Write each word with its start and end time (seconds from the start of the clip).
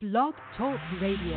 Blog 0.00 0.32
Talk 0.56 0.80
Radio. 1.02 1.36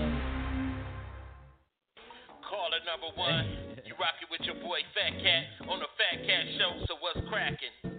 Caller 2.47 2.79
number 2.87 3.11
one, 3.17 3.45
you 3.83 3.91
rockin' 3.99 4.31
with 4.31 4.39
your 4.47 4.55
boy 4.55 4.79
Fat 4.95 5.19
Cat 5.19 5.67
on 5.67 5.79
the 5.79 5.87
Fat 5.99 6.25
Cat 6.25 6.45
Show. 6.57 6.85
So 6.87 6.95
what's 7.01 7.19
crackin'? 7.27 7.92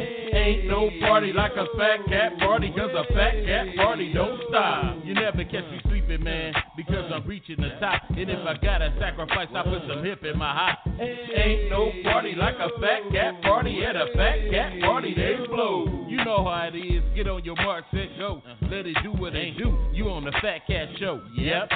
Ain't 0.00 0.66
no 0.66 0.90
party 1.00 1.32
like 1.32 1.52
a 1.52 1.66
fat 1.76 2.06
cat 2.08 2.38
party, 2.38 2.72
cause 2.76 2.90
a 2.94 3.04
fat 3.12 3.34
cat 3.44 3.66
party 3.76 4.12
don't 4.12 4.40
stop. 4.48 4.96
You 5.04 5.14
never 5.14 5.44
catch 5.44 5.64
me 5.70 5.80
sleeping, 5.84 6.22
man, 6.22 6.54
because 6.76 7.10
I'm 7.12 7.26
reaching 7.26 7.56
the 7.56 7.70
top. 7.80 8.02
And 8.10 8.30
if 8.30 8.38
I 8.46 8.54
gotta 8.62 8.94
sacrifice, 8.98 9.48
I 9.54 9.62
put 9.62 9.82
some 9.88 10.04
hip 10.04 10.24
in 10.24 10.38
my 10.38 10.52
hop. 10.54 10.78
Ain't 11.00 11.70
no 11.70 11.90
party 12.04 12.34
like 12.36 12.56
a 12.56 12.68
fat 12.80 13.10
cat 13.12 13.42
party 13.42 13.84
at 13.84 13.96
a 13.96 14.06
fat 14.14 14.50
cat 14.50 14.80
party, 14.80 15.14
they 15.14 15.36
blow. 15.46 16.06
You 16.08 16.24
know 16.24 16.44
how 16.44 16.70
it 16.72 16.76
is. 16.76 17.02
Get 17.14 17.28
on 17.28 17.44
your 17.44 17.56
mark, 17.56 17.84
set, 17.90 18.08
go. 18.18 18.42
Let 18.62 18.86
it 18.86 18.96
do 19.02 19.12
what 19.12 19.34
it 19.34 19.58
do. 19.58 19.76
You 19.92 20.10
on 20.10 20.24
the 20.24 20.32
Fat 20.42 20.66
Cat 20.66 20.88
Show. 20.98 21.22
Yep. 21.36 21.70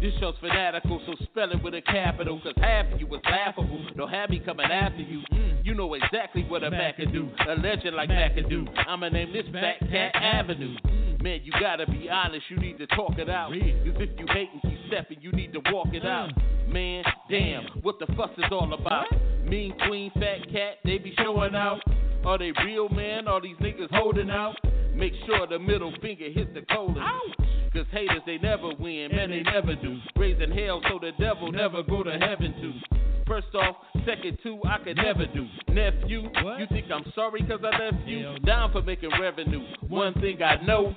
This 0.00 0.14
show's 0.18 0.34
fanatical, 0.40 1.00
so 1.04 1.14
spell 1.24 1.50
it 1.52 1.62
with 1.62 1.74
a 1.74 1.82
capital. 1.82 2.40
Cause 2.42 2.54
half 2.56 2.86
of 2.92 3.00
you 3.00 3.06
is 3.14 3.20
laughable. 3.24 3.86
Don't 3.96 4.08
have 4.08 4.30
me 4.30 4.40
coming 4.40 4.70
after 4.70 5.02
you. 5.02 5.20
You 5.62 5.74
know 5.74 5.92
exactly 5.94 6.44
what 6.44 6.64
a 6.64 6.70
Mac 6.70 6.96
can 6.96 7.12
do. 7.12 7.28
A 7.48 7.54
legend 7.54 7.96
like 7.96 8.08
Mac 8.08 8.34
can 8.34 8.48
do. 8.48 8.66
I'ma 8.86 9.08
name 9.08 9.32
this 9.32 9.44
Fat 9.52 9.78
Cat 9.90 10.14
Avenue. 10.14 10.76
Man, 11.22 11.40
you 11.44 11.52
gotta 11.60 11.86
be 11.86 12.08
honest, 12.08 12.44
you 12.48 12.56
need 12.56 12.78
to 12.78 12.86
talk 12.88 13.18
it 13.18 13.28
out. 13.28 13.50
Cause 13.52 13.60
if 13.62 14.18
you 14.18 14.26
hate 14.28 14.48
and 14.52 14.62
keep 14.62 14.78
stepping, 14.88 15.18
you 15.20 15.32
need 15.32 15.52
to 15.52 15.60
walk 15.70 15.88
it 15.92 16.06
out. 16.06 16.30
Man, 16.66 17.04
damn, 17.28 17.64
what 17.82 17.98
the 17.98 18.06
fuss 18.16 18.30
is 18.38 18.44
all 18.50 18.72
about? 18.72 19.06
Mean 19.44 19.74
Queen, 19.86 20.10
Fat 20.14 20.50
Cat, 20.50 20.78
they 20.84 20.96
be 20.96 21.12
showing 21.18 21.54
out. 21.54 21.80
Are 22.24 22.38
they 22.38 22.52
real, 22.64 22.88
man? 22.88 23.28
Are 23.28 23.40
these 23.40 23.56
niggas 23.56 23.90
holding 23.90 24.30
out? 24.30 24.56
Make 24.94 25.12
sure 25.26 25.46
the 25.46 25.58
middle 25.58 25.92
finger 26.00 26.30
hit 26.30 26.54
the 26.54 26.62
colon. 26.72 26.96
Cause 27.72 27.86
haters, 27.92 28.22
they 28.24 28.38
never 28.38 28.70
win, 28.78 29.10
man, 29.14 29.30
they 29.30 29.42
never 29.42 29.74
do. 29.74 29.98
Raising 30.16 30.52
hell 30.52 30.80
so 30.88 30.98
the 30.98 31.12
devil 31.22 31.52
never 31.52 31.82
go 31.82 32.02
to 32.02 32.12
heaven 32.12 32.54
too. 32.60 32.96
First 33.30 33.54
off, 33.54 33.76
second 34.04 34.38
two, 34.42 34.58
I 34.64 34.78
could 34.82 34.96
never 34.96 35.24
do. 35.24 35.46
Nephew, 35.68 36.22
you 36.58 36.66
think 36.68 36.86
I'm 36.92 37.04
sorry 37.14 37.40
cause 37.46 37.60
I 37.62 37.78
left 37.78 38.04
you? 38.04 38.36
Down 38.44 38.72
for 38.72 38.82
making 38.82 39.10
revenue. 39.20 39.60
One 39.88 40.14
thing 40.14 40.42
I 40.42 40.60
know, 40.66 40.96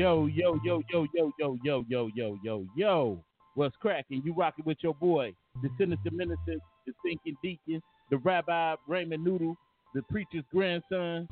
Yo, 0.00 0.28
yo, 0.28 0.58
yo, 0.64 0.82
yo, 0.90 1.06
yo, 1.14 1.30
yo, 1.38 1.58
yo, 1.62 1.84
yo, 1.86 2.08
yo, 2.14 2.38
yo, 2.42 2.66
yo. 2.74 3.22
What's 3.54 3.76
cracking? 3.76 4.22
You 4.24 4.32
rocking 4.32 4.64
with 4.64 4.78
your 4.80 4.94
boy, 4.94 5.34
the 5.62 5.68
sinister 5.76 6.10
minister, 6.10 6.54
the 6.86 6.94
thinking 7.04 7.36
deacon, 7.42 7.82
the 8.10 8.16
rabbi 8.16 8.76
Raymond 8.88 9.22
Noodle, 9.22 9.58
the 9.94 10.00
preacher's 10.10 10.44
grandson, 10.50 11.28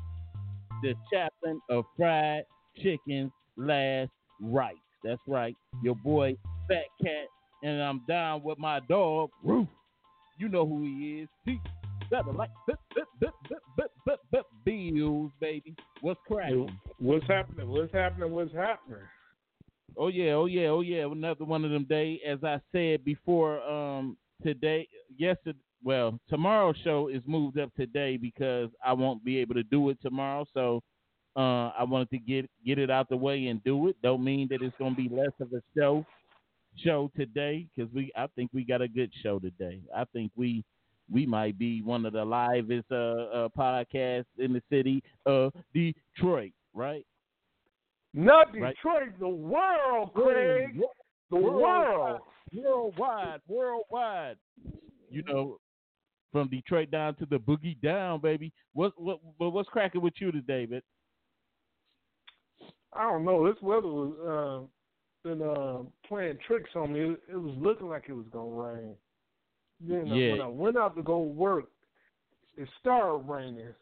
the 0.83 0.93
chaplain 1.11 1.59
of 1.71 1.83
fried 1.97 2.43
chickens 2.79 3.31
last 3.57 4.11
rites. 4.39 4.77
That's 5.03 5.21
right, 5.25 5.55
your 5.83 5.95
boy 5.95 6.37
Fat 6.67 6.85
Cat, 7.03 7.25
and 7.63 7.81
I'm 7.81 8.03
down 8.07 8.43
with 8.43 8.59
my 8.59 8.81
dog 8.81 9.31
Roof. 9.43 9.67
You 10.37 10.47
know 10.47 10.67
who 10.67 10.83
he 10.83 11.21
is. 11.21 11.59
He 12.09 12.15
better 12.15 12.31
like 12.31 12.49
bills, 14.65 15.31
baby. 15.39 15.75
What's 16.01 16.19
cracking? 16.27 16.69
What's 16.97 17.27
happening? 17.27 17.69
What's 17.69 17.93
happening? 17.93 18.31
What's 18.31 18.53
happening? 18.53 18.99
Oh 19.97 20.07
yeah, 20.07 20.33
oh 20.33 20.45
yeah, 20.45 20.67
oh 20.67 20.81
yeah. 20.81 21.05
Another 21.05 21.45
one 21.45 21.65
of 21.65 21.71
them 21.71 21.85
day. 21.85 22.21
As 22.25 22.39
I 22.43 22.59
said 22.71 23.03
before, 23.03 23.61
um, 23.63 24.17
today, 24.43 24.87
yesterday, 25.17 25.59
well, 25.83 26.19
tomorrow's 26.29 26.75
show 26.83 27.07
is 27.07 27.21
moved 27.25 27.57
up 27.57 27.73
today 27.75 28.17
because 28.17 28.69
I 28.83 28.93
won't 28.93 29.23
be 29.23 29.37
able 29.39 29.55
to 29.55 29.63
do 29.63 29.89
it 29.89 29.97
tomorrow. 30.01 30.45
So, 30.53 30.81
uh, 31.35 31.69
I 31.77 31.83
wanted 31.83 32.09
to 32.11 32.19
get 32.19 32.49
get 32.65 32.79
it 32.79 32.89
out 32.89 33.09
the 33.09 33.17
way 33.17 33.47
and 33.47 33.63
do 33.63 33.87
it. 33.87 33.95
Don't 34.01 34.23
mean 34.23 34.47
that 34.51 34.61
it's 34.61 34.75
gonna 34.77 34.95
be 34.95 35.09
less 35.09 35.31
of 35.39 35.53
a 35.53 35.61
show 35.77 36.05
show 36.77 37.11
today 37.15 37.67
because 37.75 37.91
we 37.93 38.11
I 38.15 38.27
think 38.35 38.51
we 38.53 38.63
got 38.63 38.81
a 38.81 38.87
good 38.87 39.11
show 39.21 39.39
today. 39.39 39.81
I 39.95 40.05
think 40.05 40.31
we 40.35 40.63
we 41.11 41.25
might 41.25 41.57
be 41.57 41.81
one 41.81 42.05
of 42.05 42.13
the 42.13 42.23
livest 42.23 42.91
uh, 42.91 42.95
uh 42.95 43.49
podcasts 43.57 44.25
in 44.37 44.53
the 44.53 44.61
city 44.69 45.03
of 45.25 45.53
Detroit, 45.73 46.51
right? 46.73 47.05
Not 48.13 48.55
Right. 48.55 48.75
Detroit, 48.75 49.19
the 49.19 49.27
world, 49.27 50.13
Craig. 50.13 50.79
The 51.29 51.35
world. 51.35 52.21
worldwide, 52.51 53.41
worldwide. 53.47 54.37
You 55.11 55.23
know, 55.23 55.59
from 56.31 56.47
Detroit 56.49 56.91
down 56.91 57.15
to 57.15 57.25
the 57.25 57.37
boogie 57.37 57.79
down, 57.81 58.21
baby. 58.21 58.51
What 58.73 58.93
what 58.99 59.19
what- 59.37 59.53
what's 59.53 59.69
cracking 59.69 60.01
with 60.01 60.13
you 60.19 60.31
today, 60.31 60.65
man? 60.65 60.81
I 62.93 63.03
don't 63.03 63.25
know. 63.25 63.47
This 63.47 63.61
weather 63.61 63.87
was 63.87 64.67
uh, 65.25 65.27
been 65.27 65.41
uh, 65.41 65.83
playing 66.07 66.37
tricks 66.47 66.71
on 66.75 66.93
me. 66.93 67.01
It, 67.01 67.19
it 67.31 67.35
was 67.35 67.55
looking 67.59 67.87
like 67.87 68.05
it 68.07 68.13
was 68.13 68.25
gonna 68.31 68.49
rain. 68.49 68.95
Then 69.79 70.11
uh, 70.11 70.15
Yeah. 70.15 70.31
when 70.31 70.41
I 70.41 70.47
went 70.47 70.77
out 70.77 70.95
to 70.95 71.03
go 71.03 71.19
work, 71.19 71.65
it 72.57 72.67
started 72.79 73.17
raining. 73.27 73.73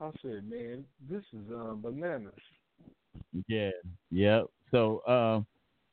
I 0.00 0.10
said, 0.22 0.48
"Man, 0.48 0.84
this 1.08 1.22
is 1.32 1.50
uh, 1.52 1.74
bananas." 1.74 2.32
Yeah, 3.48 3.70
yeah. 4.10 4.42
So 4.70 5.02
um, 5.06 5.46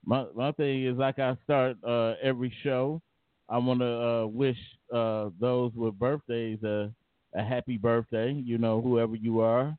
my 0.05 0.25
my 0.35 0.51
thing 0.53 0.85
is 0.85 0.97
like 0.97 1.19
I 1.19 1.35
start 1.43 1.77
uh 1.85 2.13
every 2.21 2.53
show. 2.63 3.01
I 3.49 3.57
want 3.57 3.79
to 3.81 3.85
uh, 3.87 4.25
wish 4.27 4.57
uh 4.93 5.29
those 5.39 5.71
with 5.75 5.97
birthdays 5.99 6.63
a 6.63 6.91
a 7.35 7.43
happy 7.43 7.77
birthday. 7.77 8.31
You 8.33 8.57
know, 8.57 8.81
whoever 8.81 9.15
you 9.15 9.41
are, 9.41 9.75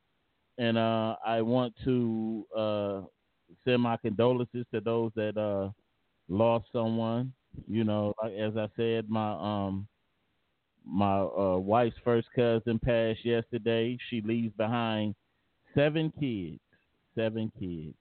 and 0.57 0.77
uh 0.77 1.15
I 1.25 1.41
want 1.41 1.73
to 1.85 2.45
uh 2.55 3.01
send 3.65 3.81
my 3.81 3.97
condolences 3.97 4.65
to 4.73 4.81
those 4.81 5.11
that 5.15 5.37
uh 5.37 5.71
lost 6.29 6.67
someone. 6.71 7.33
You 7.67 7.83
know, 7.83 8.13
like 8.21 8.33
as 8.33 8.57
I 8.57 8.67
said, 8.75 9.09
my 9.09 9.31
um 9.33 9.87
my 10.85 11.19
uh 11.21 11.57
wife's 11.57 11.97
first 12.03 12.27
cousin 12.35 12.79
passed 12.79 13.25
yesterday. 13.25 13.97
She 14.09 14.21
leaves 14.21 14.53
behind 14.57 15.15
seven 15.75 16.11
kids 16.19 16.59
seven 17.17 17.51
kids, 17.59 17.95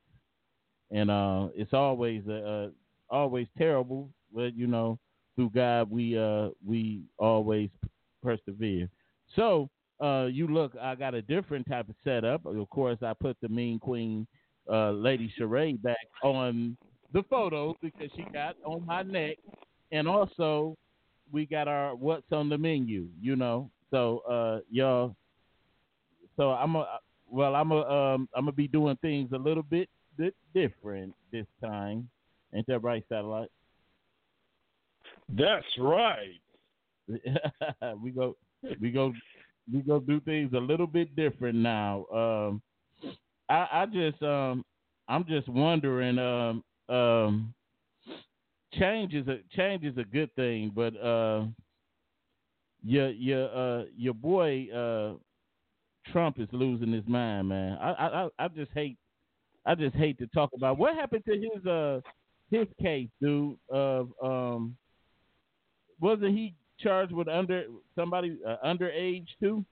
and 0.91 1.11
uh, 1.11 1.49
it's 1.55 1.73
always 1.73 2.27
uh, 2.29 2.69
always 3.09 3.47
terrible, 3.57 4.11
but 4.33 4.55
you 4.55 4.67
know, 4.67 4.99
through 5.35 5.51
God 5.51 5.91
we 5.91 6.19
uh 6.19 6.51
we 6.65 7.03
always 7.19 7.71
persevere. 8.23 8.89
So 9.35 9.71
uh, 10.01 10.27
you 10.31 10.47
look, 10.47 10.73
I 10.81 10.95
got 10.95 11.15
a 11.15 11.23
different 11.23 11.67
type 11.69 11.89
of 11.89 11.95
setup. 12.05 12.45
Of 12.45 12.69
course, 12.71 12.99
I 13.03 13.15
put 13.15 13.37
the 13.41 13.49
Mean 13.49 13.79
Queen, 13.79 14.27
uh, 14.71 14.91
Lady 14.91 15.33
Sheree 15.39 15.81
back 15.81 15.97
on 16.23 16.77
the 17.17 17.23
photos 17.31 17.75
because 17.81 18.11
she 18.15 18.27
got 18.31 18.57
on 18.63 18.85
my 18.85 19.03
neck, 19.03 19.39
and 19.91 20.07
also 20.07 20.77
we 21.33 21.47
got 21.47 21.67
our 21.67 21.97
what's 21.97 22.31
on 22.31 22.51
the 22.51 22.59
menu. 22.59 23.07
You 23.21 23.37
know, 23.37 23.71
so 23.91 24.19
uh, 24.31 24.61
y'all. 24.71 25.17
So 26.37 26.51
I'm 26.51 26.77
a 26.77 26.87
well, 27.27 27.55
I'm 27.55 27.73
a 27.73 27.81
um, 27.81 28.29
I'm 28.37 28.43
gonna 28.43 28.53
be 28.53 28.69
doing 28.69 28.99
things 29.01 29.31
a 29.33 29.39
little 29.39 29.63
bit, 29.63 29.89
bit 30.19 30.35
different 30.55 31.15
this 31.33 31.47
time. 31.63 32.07
Ain't 32.55 32.67
that 32.67 32.81
right, 32.81 33.03
satellite? 33.09 33.49
That's 35.31 35.65
right. 35.79 36.39
we 37.09 38.11
go, 38.11 38.37
we 38.79 38.91
go, 38.91 39.15
we 39.73 39.81
go 39.81 40.01
do 40.01 40.21
things 40.21 40.53
a 40.53 40.59
little 40.59 40.87
bit 40.87 41.17
different 41.17 41.57
now. 41.57 42.05
Um, 42.13 42.63
I, 43.49 43.69
I 43.73 43.87
just 43.87 44.23
um, 44.23 44.63
I'm 45.09 45.25
just 45.25 45.49
wondering. 45.49 46.19
Um, 46.19 46.63
um, 46.89 47.55
change 48.75 49.15
is 49.15 49.27
a 49.29 49.39
change 49.55 49.85
is 49.85 49.97
a 49.99 50.05
good 50.05 50.35
thing, 50.35 50.73
but 50.75 50.97
uh, 51.01 51.45
your 52.85 53.11
your 53.11 53.51
uh 53.51 53.85
your 53.97 54.15
boy 54.15 54.69
uh 54.71 55.15
Trump 56.13 56.39
is 56.39 56.49
losing 56.53 56.93
his 56.93 57.07
mind, 57.07 57.49
man. 57.49 57.79
I 57.81 57.91
I 57.91 58.29
I- 58.39 58.49
just 58.49 58.71
hate 58.73 58.97
I 59.65 59.75
just 59.75 59.97
hate 59.97 60.19
to 60.19 60.27
talk 60.29 60.51
about 60.55 60.79
what 60.79 60.95
happened 60.95 61.25
to 61.27 61.33
his 61.37 61.67
uh 61.67 62.01
his 62.51 62.67
case, 62.81 63.09
dude. 63.21 63.59
Of 63.69 64.11
um, 64.23 64.77
wasn't 66.01 66.37
he 66.37 66.55
charged 66.79 67.13
with 67.13 67.29
under 67.29 67.65
somebody 67.97 68.39
uh, 68.47 68.57
underage 68.65 69.27
too? 69.41 69.65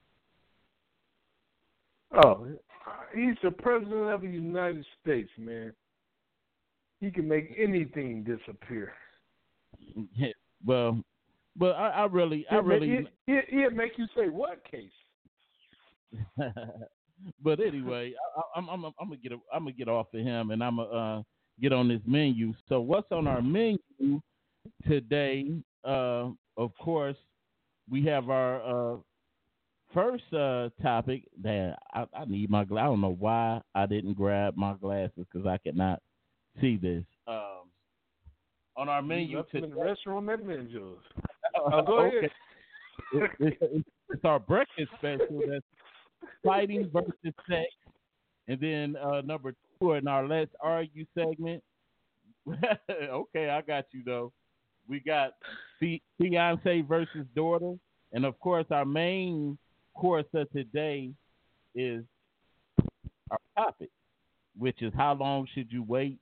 Oh, 2.24 2.46
he's 3.14 3.36
the 3.42 3.50
president 3.50 4.10
of 4.10 4.22
the 4.22 4.28
United 4.28 4.84
States, 5.02 5.30
man. 5.38 5.72
He 7.00 7.10
can 7.10 7.28
make 7.28 7.54
anything 7.58 8.24
disappear. 8.24 8.92
Yeah, 10.16 10.28
well, 10.64 11.00
but 11.56 11.72
I, 11.72 11.90
I 11.90 12.04
really, 12.06 12.46
I 12.50 12.56
really, 12.56 13.06
he 13.26 13.40
he 13.48 13.68
make 13.68 13.92
you 13.96 14.06
say 14.16 14.28
what 14.28 14.62
case? 14.68 14.90
but 17.42 17.60
anyway, 17.60 18.12
I, 18.36 18.58
am 18.58 18.68
I'm, 18.68 18.84
I'm, 18.84 18.92
I'm 19.00 19.08
gonna 19.08 19.16
get, 19.16 19.32
I'm 19.52 19.64
gonna 19.64 19.72
get 19.72 19.88
off 19.88 20.06
of 20.14 20.20
him, 20.20 20.50
and 20.50 20.62
I'm 20.62 20.76
gonna 20.76 20.88
uh, 20.88 21.22
get 21.60 21.72
on 21.72 21.88
this 21.88 22.00
menu. 22.06 22.54
So, 22.68 22.80
what's 22.80 23.10
on 23.12 23.26
our 23.26 23.42
menu 23.42 23.78
today? 24.86 25.46
Uh, 25.84 26.30
of 26.56 26.76
course, 26.80 27.16
we 27.90 28.04
have 28.06 28.30
our 28.30 28.94
uh, 28.94 28.96
first 29.92 30.24
uh, 30.32 30.70
topic 30.82 31.28
that 31.42 31.76
I, 31.92 32.06
I 32.16 32.24
need 32.26 32.50
my. 32.50 32.62
I 32.62 32.64
don't 32.64 33.00
know 33.00 33.16
why 33.18 33.60
I 33.74 33.86
didn't 33.86 34.14
grab 34.14 34.56
my 34.56 34.74
glasses 34.74 35.26
because 35.32 35.46
I 35.46 35.58
cannot 35.58 36.00
see 36.60 36.76
this. 36.76 37.04
Um, 37.26 37.68
on 38.76 38.88
our 38.88 39.02
menu 39.02 39.42
today, 39.50 39.68
the 39.68 39.74
restaurant 39.74 40.28
at 40.28 40.40
Ninjas. 40.40 40.96
Oh, 41.56 41.82
go 41.82 42.00
okay. 42.00 42.18
ahead. 42.18 42.30
It, 43.12 43.30
it, 43.62 43.84
it's 44.10 44.24
our 44.24 44.40
breakfast 44.40 44.88
special. 44.98 45.40
That's 45.48 45.64
fighting 46.44 46.90
versus 46.92 47.14
sex, 47.48 47.68
and 48.48 48.58
then 48.60 48.96
uh, 48.96 49.20
number 49.20 49.54
two 49.78 49.92
in 49.92 50.08
our 50.08 50.26
let's 50.26 50.50
argue 50.60 51.06
segment. 51.16 51.62
okay, 52.90 53.50
I 53.50 53.60
got 53.62 53.84
you 53.92 54.02
though. 54.04 54.32
We 54.88 54.98
got 54.98 55.34
fiance 56.18 56.80
versus 56.82 57.26
daughter, 57.36 57.74
and 58.12 58.24
of 58.24 58.38
course 58.40 58.66
our 58.70 58.84
main 58.84 59.56
course 59.94 60.26
of 60.34 60.50
today 60.50 61.10
is 61.74 62.04
our 63.30 63.38
topic, 63.56 63.90
which 64.58 64.82
is 64.82 64.92
how 64.96 65.14
long 65.14 65.46
should 65.54 65.70
you 65.70 65.84
wait 65.84 66.18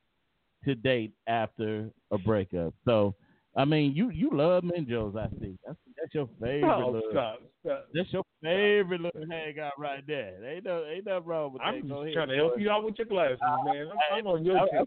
to 0.65 0.75
date 0.75 1.13
after 1.27 1.91
a 2.11 2.19
breakup? 2.19 2.75
So, 2.85 3.15
I 3.57 3.65
mean, 3.65 3.95
you 3.95 4.11
you 4.11 4.31
love 4.33 4.63
Minjos, 4.65 5.17
I 5.17 5.29
see. 5.41 5.59
That's 5.67 5.79
that's 5.97 6.15
your 6.15 6.29
favorite. 6.41 6.65
Oh, 6.65 6.91
little, 6.91 7.11
stop, 7.11 7.41
stop. 7.65 7.87
That's 7.93 8.13
your 8.13 8.25
favorite 8.43 9.01
little 9.01 9.27
hangout 9.31 9.73
right 9.79 10.03
there. 10.07 10.43
Ain't 10.45 10.65
no 10.65 10.85
ain't 10.85 11.07
nothing 11.07 11.29
wrong 11.29 11.53
with 11.53 11.63
I'm 11.63 11.87
that. 11.87 11.95
I'm 11.95 12.05
just 12.05 12.15
trying 12.15 12.29
to 12.29 12.37
help 12.37 12.59
you 12.59 12.71
out 12.71 12.85
with 12.85 12.95
your 12.99 13.07
glasses, 13.07 13.39
uh, 13.47 13.65
man. 13.65 13.89
I'm, 14.11 14.19
I'm 14.19 14.27
on 14.27 14.45
your 14.45 14.59
team. 14.67 14.79
I'm, 14.79 14.87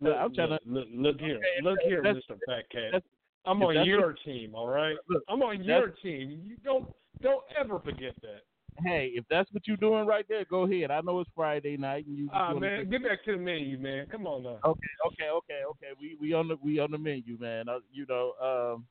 look, 0.00 0.16
I'm 0.16 0.34
trying 0.34 0.48
to 0.50 0.58
look, 0.66 0.86
look 0.92 1.20
here, 1.20 1.40
look 1.62 1.78
here, 1.82 2.02
Mister 2.02 2.36
Fat 2.46 2.68
Cat. 2.70 3.02
I'm 3.46 3.62
on 3.62 3.84
your 3.86 4.14
team, 4.24 4.54
all 4.54 4.68
right. 4.68 4.96
Look, 5.08 5.22
I'm 5.28 5.42
on 5.42 5.62
your 5.64 5.88
team. 6.02 6.40
You 6.44 6.56
don't 6.64 6.92
don't 7.22 7.44
ever 7.58 7.78
forget 7.78 8.14
that. 8.22 8.42
Hey, 8.82 9.12
if 9.14 9.24
that's 9.30 9.50
what 9.52 9.66
you're 9.66 9.76
doing 9.76 10.06
right 10.06 10.24
there, 10.28 10.44
go 10.44 10.62
ahead. 10.62 10.90
I 10.90 11.00
know 11.00 11.20
it's 11.20 11.30
Friday 11.34 11.76
night. 11.76 12.06
And 12.06 12.18
you 12.18 12.28
ah 12.32 12.52
man, 12.52 12.90
get 12.90 13.04
back 13.04 13.24
to 13.24 13.32
the 13.32 13.38
menu, 13.38 13.78
man. 13.78 14.06
Come 14.10 14.26
on 14.26 14.42
now. 14.42 14.58
Okay, 14.64 14.88
okay, 15.06 15.28
okay, 15.30 15.60
okay. 15.70 15.86
We 16.00 16.16
we 16.20 16.32
on 16.32 16.48
the 16.48 16.56
we 16.62 16.80
on 16.80 16.90
the 16.90 16.98
menu, 16.98 17.38
man. 17.38 17.68
Uh, 17.68 17.78
you 17.92 18.04
know, 18.08 18.32
um, 18.42 18.84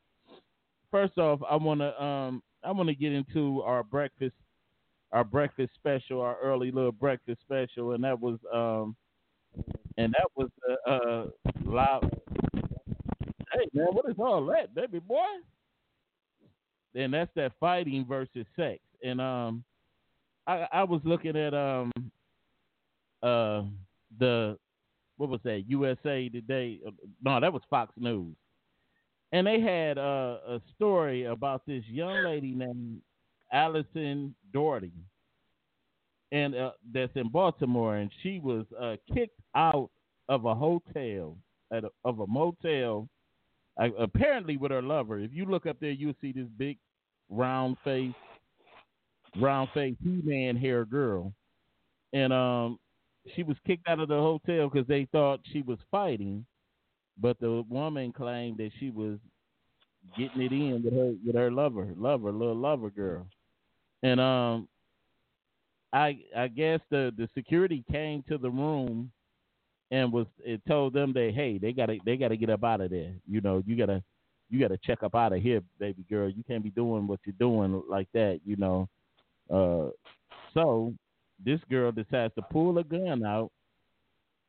first 0.90 1.18
off, 1.18 1.42
I 1.50 1.58
wanna 1.58 1.90
um 2.00 2.42
I 2.64 2.72
wanna 2.72 2.94
get 2.94 3.12
into 3.12 3.62
our 3.64 3.84
breakfast 3.84 4.36
our 5.12 5.24
breakfast 5.24 5.74
special, 5.76 6.22
our 6.22 6.38
early 6.42 6.72
little 6.72 6.92
breakfast 6.92 7.42
special, 7.42 7.92
and 7.92 8.04
that 8.04 8.20
was 8.20 8.40
um 8.54 8.96
and 9.98 10.14
that 10.14 10.28
was 10.36 10.50
uh, 10.88 10.92
uh 10.92 11.26
loud. 11.66 12.10
Hey 13.52 13.68
man, 13.74 13.88
what 13.92 14.10
is 14.10 14.16
all 14.18 14.46
that, 14.46 14.74
baby 14.74 15.00
boy? 15.00 15.26
and 16.96 17.14
that's 17.14 17.32
that 17.36 17.54
fighting 17.60 18.06
versus 18.08 18.46
sex. 18.56 18.80
And 19.04 19.20
um, 19.20 19.64
I, 20.48 20.68
I 20.72 20.84
was 20.84 21.02
looking 21.04 21.36
at 21.36 21.54
um, 21.54 21.92
uh, 23.22 23.64
the 24.20 24.58
what 25.18 25.30
was 25.30 25.40
that? 25.44 25.64
USA 25.68 26.30
Today? 26.30 26.80
No, 27.24 27.40
that 27.40 27.54
was 27.54 27.62
Fox 27.70 27.94
News, 27.98 28.36
and 29.32 29.48
they 29.48 29.60
had 29.60 29.98
uh, 29.98 30.38
a 30.48 30.62
story 30.76 31.26
about 31.26 31.66
this 31.66 31.84
young 31.88 32.24
lady 32.24 32.54
named 32.54 33.02
Allison 33.52 34.36
Doherty, 34.52 34.92
and 36.32 36.56
uh, 36.56 36.72
that's 36.94 37.16
in 37.16 37.30
Baltimore, 37.30 37.98
and 37.98 38.12
she 38.22 38.40
was 38.40 38.66
uh, 38.80 38.96
kicked 39.14 39.40
out 39.56 39.90
of 40.30 40.46
a 40.46 40.56
hotel 40.56 41.38
at 41.72 41.84
a, 41.84 41.90
of 42.06 42.20
a 42.20 42.28
motel 42.28 43.08
apparently 43.78 44.58
with 44.58 44.72
her 44.72 44.82
lover. 44.82 45.20
If 45.20 45.32
you 45.34 45.46
look 45.46 45.66
up 45.66 45.78
there, 45.80 45.92
you'll 45.92 46.14
see 46.22 46.32
this 46.32 46.48
big, 46.58 46.78
round 47.30 47.78
face, 47.84 48.14
round 49.40 49.70
face, 49.74 49.96
He 50.04 50.22
Man 50.24 50.56
hair 50.56 50.86
girl, 50.86 51.34
and 52.14 52.32
um, 52.34 52.80
she 53.36 53.44
was 53.44 53.58
kicked 53.66 53.88
out 53.88 54.00
of 54.00 54.10
the 54.10 54.16
hotel 54.16 54.70
because 54.70 54.88
they 54.88 55.08
thought 55.12 55.40
she 55.52 55.62
was 55.62 55.80
fighting, 55.90 56.46
but 57.20 57.40
the 57.40 57.64
woman 57.70 58.12
claimed 58.12 58.58
that 58.58 58.72
she 58.80 58.90
was 58.90 59.18
getting 60.18 60.42
it 60.42 60.52
in 60.52 60.82
with 60.84 60.94
her 60.94 61.14
with 61.26 61.36
her 61.36 61.52
lover, 61.52 61.90
lover, 61.98 62.32
little 62.32 62.56
lover 62.56 62.90
girl, 62.90 63.26
and 64.04 64.20
um, 64.20 64.68
I 65.94 66.20
I 66.36 66.48
guess 66.48 66.80
the 66.90 67.14
the 67.18 67.30
security 67.36 67.84
came 67.92 68.24
to 68.30 68.38
the 68.38 68.50
room 68.50 69.12
and 69.92 70.12
was 70.12 70.26
it 70.40 70.62
told 70.68 70.94
them 70.94 71.14
that 71.14 71.34
hey 71.36 71.58
they 71.58 71.72
gotta 71.72 71.98
they 72.06 72.18
gotta 72.18 72.36
get 72.36 72.50
up 72.50 72.64
out 72.64 72.82
of 72.82 72.90
there. 72.92 73.14
You 73.28 73.42
know 73.42 73.64
you 73.66 73.76
gotta 73.78 74.04
you 74.50 74.60
gotta 74.60 74.78
check 74.84 75.04
up 75.04 75.16
out 75.16 75.34
of 75.34 75.42
here, 75.42 75.62
baby 75.80 76.04
girl. 76.10 76.30
You 76.30 76.44
can't 76.44 76.64
be 76.64 76.72
doing 76.72 77.08
what 77.08 77.20
you're 77.26 77.36
doing 77.40 77.82
like 77.90 78.08
that. 78.14 78.42
You 78.46 78.56
know. 78.58 78.90
Uh, 79.52 79.90
so 80.54 80.94
this 81.44 81.60
girl 81.70 81.92
decides 81.92 82.34
to 82.36 82.42
pull 82.52 82.78
a 82.78 82.84
gun 82.84 83.26
out 83.26 83.52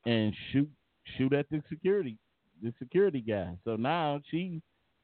and 0.06 0.35
shoot 0.52 0.70
shoot 1.17 1.32
at 1.32 1.46
the 1.50 1.62
security 1.69 2.19
the 2.62 2.73
security 2.79 3.20
guy. 3.20 3.56
So 3.64 3.76
now 3.76 4.20
she's 4.31 4.61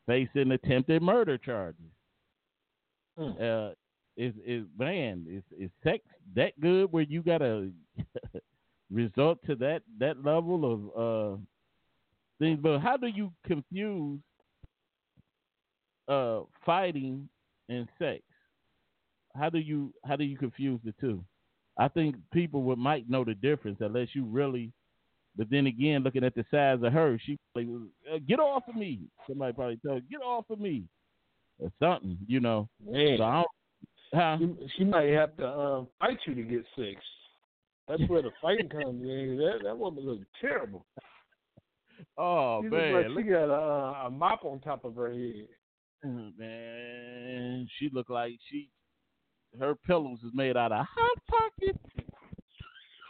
facing 0.06 0.50
attempted 0.52 1.02
murder 1.02 1.38
charges. 1.38 1.80
Hmm. 3.18 3.30
Uh, 3.40 3.70
is 4.16 4.34
is 4.46 4.64
man 4.78 5.24
is 5.28 5.42
is 5.58 5.70
sex 5.82 6.04
that 6.34 6.58
good 6.60 6.92
where 6.92 7.04
you 7.04 7.22
gotta 7.22 7.70
result 8.90 9.38
to 9.46 9.54
that 9.56 9.82
that 9.98 10.22
level 10.24 10.72
of 10.72 11.34
uh 11.36 11.38
things. 12.38 12.58
But 12.62 12.80
how 12.80 12.96
do 12.96 13.06
you 13.06 13.32
confuse 13.46 14.20
uh 16.08 16.40
fighting 16.66 17.28
and 17.68 17.88
sex? 17.98 18.22
How 19.36 19.50
do 19.50 19.58
you 19.58 19.92
how 20.04 20.16
do 20.16 20.24
you 20.24 20.36
confuse 20.36 20.80
the 20.84 20.94
two? 21.00 21.24
I 21.78 21.88
think 21.88 22.16
people 22.32 22.62
would 22.64 22.78
might 22.78 23.08
know 23.08 23.24
the 23.24 23.34
difference 23.34 23.78
unless 23.80 24.08
you 24.12 24.24
really. 24.24 24.72
But 25.36 25.48
then 25.48 25.66
again, 25.66 26.02
looking 26.02 26.24
at 26.24 26.34
the 26.34 26.44
size 26.50 26.78
of 26.82 26.92
her, 26.92 27.18
she 27.24 27.38
like, 27.54 27.66
uh, 28.12 28.18
get 28.26 28.40
off 28.40 28.64
of 28.68 28.74
me. 28.74 29.02
Somebody 29.28 29.52
probably 29.52 29.80
tell 29.84 29.94
her, 29.94 30.00
get 30.00 30.20
off 30.20 30.44
of 30.50 30.58
me, 30.58 30.84
or 31.60 31.70
something, 31.78 32.18
you 32.26 32.40
know. 32.40 32.68
Man, 32.84 33.16
so 33.16 33.44
huh? 34.12 34.36
she, 34.38 34.56
she 34.76 34.84
might 34.84 35.10
have 35.10 35.36
to 35.36 35.48
um, 35.48 35.88
fight 36.00 36.18
you 36.26 36.34
to 36.34 36.42
get 36.42 36.64
sex. 36.76 37.00
That's 37.86 38.02
where 38.08 38.22
the 38.22 38.30
fighting 38.42 38.68
comes 38.70 39.02
in. 39.02 39.36
That 39.38 39.64
that 39.64 39.78
woman 39.78 40.04
looks 40.04 40.26
terrible. 40.40 40.84
Oh 42.18 42.62
she 42.62 42.68
man, 42.68 43.14
like 43.14 43.24
she 43.24 43.30
got 43.30 43.50
a, 43.50 44.06
a 44.06 44.10
mop 44.10 44.44
on 44.44 44.60
top 44.60 44.84
of 44.84 44.96
her 44.96 45.12
head. 45.12 45.46
Oh, 46.04 46.30
man, 46.38 47.68
she 47.78 47.90
looked 47.92 48.10
like 48.10 48.32
she 48.50 48.70
her 49.58 49.74
pillows 49.74 50.18
is 50.24 50.32
made 50.34 50.56
out 50.56 50.72
of 50.72 50.86
hot 50.88 51.18
pockets. 51.28 51.78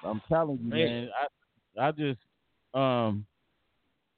I'm 0.04 0.20
telling 0.28 0.58
you, 0.62 0.70
man. 0.70 0.78
man 0.78 1.08
I 1.76 1.88
I 1.88 1.92
just 1.92 2.20
um 2.74 3.26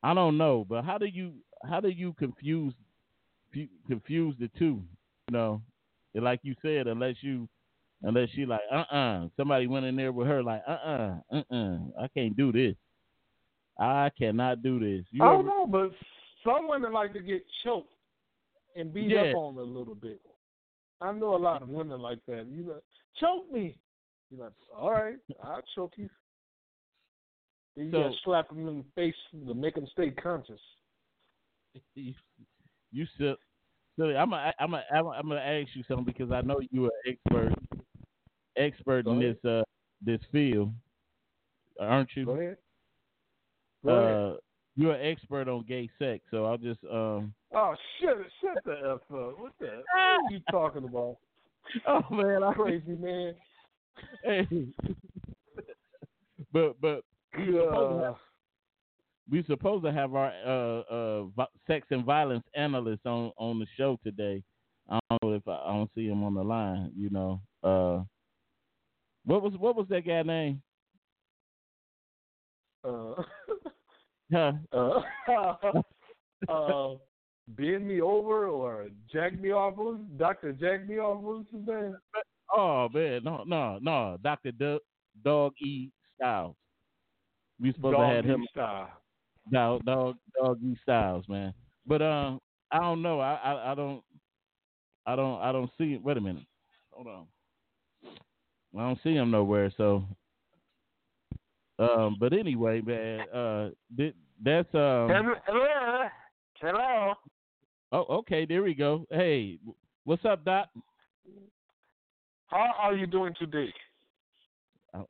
I 0.02 0.14
don't 0.14 0.36
know, 0.36 0.64
but 0.68 0.84
how 0.84 0.98
do 0.98 1.06
you 1.06 1.32
how 1.68 1.80
do 1.80 1.88
you 1.88 2.12
confuse 2.14 2.74
confuse 3.86 4.34
the 4.38 4.48
two? 4.58 4.82
You 5.28 5.32
know, 5.32 5.62
like 6.14 6.40
you 6.42 6.54
said, 6.62 6.86
unless 6.86 7.16
you 7.20 7.48
unless 8.02 8.28
she 8.34 8.46
like 8.46 8.60
uh 8.70 8.84
uh-uh. 8.90 9.24
uh 9.24 9.28
somebody 9.36 9.66
went 9.66 9.86
in 9.86 9.96
there 9.96 10.12
with 10.12 10.26
her 10.26 10.42
like 10.42 10.62
uh 10.66 10.70
uh 10.70 11.14
uh 11.32 11.42
uh 11.50 11.78
I 12.00 12.08
can't 12.14 12.36
do 12.36 12.52
this. 12.52 12.74
I 13.78 14.10
cannot 14.18 14.62
do 14.62 14.78
this. 14.78 15.04
You 15.10 15.22
I 15.22 15.26
don't 15.26 15.40
ever... 15.40 15.48
know, 15.48 15.66
but 15.66 15.90
some 16.44 16.68
women 16.68 16.92
like 16.92 17.12
to 17.14 17.20
get 17.20 17.42
choked 17.64 17.92
and 18.76 18.92
beat 18.92 19.10
yeah. 19.10 19.30
up 19.30 19.36
on 19.36 19.56
a 19.58 19.62
little 19.62 19.94
bit. 19.94 20.20
I 21.02 21.12
know 21.12 21.34
a 21.34 21.36
lot 21.36 21.62
of 21.62 21.68
women 21.68 22.00
like 22.00 22.18
that. 22.28 22.46
You 22.50 22.64
know, 22.64 22.74
choke 23.18 23.50
me. 23.52 23.76
You're 24.30 24.44
like, 24.44 24.52
all 24.76 24.92
right, 24.92 25.16
I'll 25.42 25.62
choke 25.74 25.94
you. 25.96 26.08
Then 27.76 27.86
you 27.86 27.92
so, 27.92 28.02
gotta 28.02 28.14
slap 28.24 28.48
them 28.48 28.68
in 28.68 28.78
the 28.78 28.84
face 28.94 29.14
to 29.46 29.54
make 29.54 29.74
them 29.74 29.86
stay 29.92 30.10
conscious. 30.10 30.60
You, 31.94 32.14
you 32.92 33.06
silly. 33.18 33.36
I'm 34.16 34.30
gonna, 34.30 34.52
I'm 34.58 34.70
gonna, 34.70 34.84
I'm 34.90 35.28
gonna 35.28 35.40
ask 35.40 35.68
you 35.74 35.82
something 35.88 36.04
because 36.04 36.30
I 36.32 36.40
know 36.42 36.60
you're 36.70 36.90
an 37.04 37.16
expert, 37.26 37.54
expert 38.56 39.04
Go 39.04 39.12
in 39.12 39.22
ahead. 39.22 39.36
this, 39.42 39.50
uh, 39.50 39.62
this 40.04 40.20
field, 40.30 40.72
aren't 41.80 42.10
you? 42.14 42.26
Go 42.26 42.32
ahead. 42.32 42.56
Go 43.84 43.90
uh, 43.90 44.00
ahead. 44.00 44.38
You're 44.76 44.94
an 44.94 45.06
expert 45.06 45.48
on 45.48 45.64
gay 45.68 45.90
sex, 45.98 46.24
so 46.30 46.46
I'll 46.46 46.58
just 46.58 46.80
um. 46.90 47.34
Oh 47.54 47.74
shit! 48.00 48.16
shut 48.40 48.64
the 48.64 48.72
f 48.72 49.16
up! 49.16 49.38
What 49.38 49.52
the 49.60 49.66
what 49.66 50.00
are 50.00 50.18
you 50.30 50.40
talking 50.50 50.84
about? 50.84 51.16
Oh 51.86 52.02
man, 52.10 52.42
I'm 52.42 52.54
crazy 52.54 52.96
man. 52.98 53.34
Hey, 54.24 54.48
but 56.50 56.80
but 56.80 57.04
uh, 57.38 58.14
we 59.30 59.44
supposed 59.44 59.84
to 59.84 59.92
have 59.92 60.14
our 60.14 60.32
uh 60.46 60.80
uh 61.40 61.46
sex 61.66 61.86
and 61.90 62.04
violence 62.04 62.44
analyst 62.54 63.06
on 63.06 63.32
on 63.36 63.58
the 63.58 63.66
show 63.76 63.98
today. 64.02 64.42
I 64.88 64.98
don't 65.10 65.22
know 65.22 65.36
if 65.36 65.46
I, 65.46 65.52
I 65.52 65.72
don't 65.74 65.90
see 65.94 66.06
him 66.06 66.24
on 66.24 66.34
the 66.34 66.42
line. 66.42 66.90
You 66.96 67.10
know, 67.10 67.40
uh, 67.62 68.02
what 69.24 69.42
was 69.42 69.52
what 69.58 69.76
was 69.76 69.86
that 69.90 70.06
guy 70.06 70.22
name? 70.22 70.62
Uh, 72.82 73.14
huh? 74.32 74.52
uh, 74.72 75.80
uh, 76.48 76.94
bend 77.48 77.86
me 77.86 78.00
over 78.00 78.46
or 78.46 78.88
jack 79.12 79.38
me 79.38 79.52
off? 79.52 79.74
Doctor 80.18 80.52
Jack 80.52 80.88
me 80.88 80.98
off? 80.98 81.22
What's 81.22 81.50
his 81.50 81.66
name? 81.66 81.96
Oh 82.54 82.88
man, 82.92 83.24
no, 83.24 83.44
no, 83.46 83.78
no, 83.80 84.18
Doctor 84.22 84.52
D- 84.52 84.78
Dog 85.24 85.52
E 85.60 85.90
Styles. 86.16 86.56
We 87.60 87.72
supposed 87.72 87.96
Dog 87.96 88.08
to 88.08 88.14
have 88.14 88.24
him. 88.24 88.46
Style. 88.50 88.90
Dog, 89.50 89.84
dog, 89.84 90.16
dog 90.40 90.58
E 90.62 90.76
Styles, 90.82 91.24
man. 91.28 91.54
But 91.86 92.02
um, 92.02 92.40
I 92.70 92.78
don't 92.78 93.02
know. 93.02 93.20
I, 93.20 93.34
I, 93.34 93.72
I 93.72 93.74
don't, 93.74 94.02
I 95.06 95.16
don't, 95.16 95.40
I 95.40 95.52
don't 95.52 95.70
see. 95.78 95.94
It. 95.94 96.02
Wait 96.02 96.16
a 96.16 96.20
minute. 96.20 96.44
Hold 96.90 97.06
on. 97.06 97.26
I 98.76 98.86
don't 98.86 98.98
see 99.02 99.14
him 99.14 99.30
nowhere. 99.30 99.72
So, 99.76 100.04
um, 101.78 102.16
but 102.18 102.32
anyway, 102.32 102.80
man, 102.80 103.28
uh, 103.28 103.70
that's 104.44 104.74
um. 104.74 105.08
Hello. 105.46 106.08
Hello. 106.60 107.14
Oh, 107.92 108.06
okay. 108.18 108.46
There 108.46 108.62
we 108.62 108.74
go. 108.74 109.06
Hey, 109.10 109.58
what's 110.04 110.24
up, 110.24 110.44
Doc? 110.44 110.68
How 112.46 112.70
are 112.78 112.94
you 112.94 113.06
doing 113.06 113.34
today? 113.38 113.72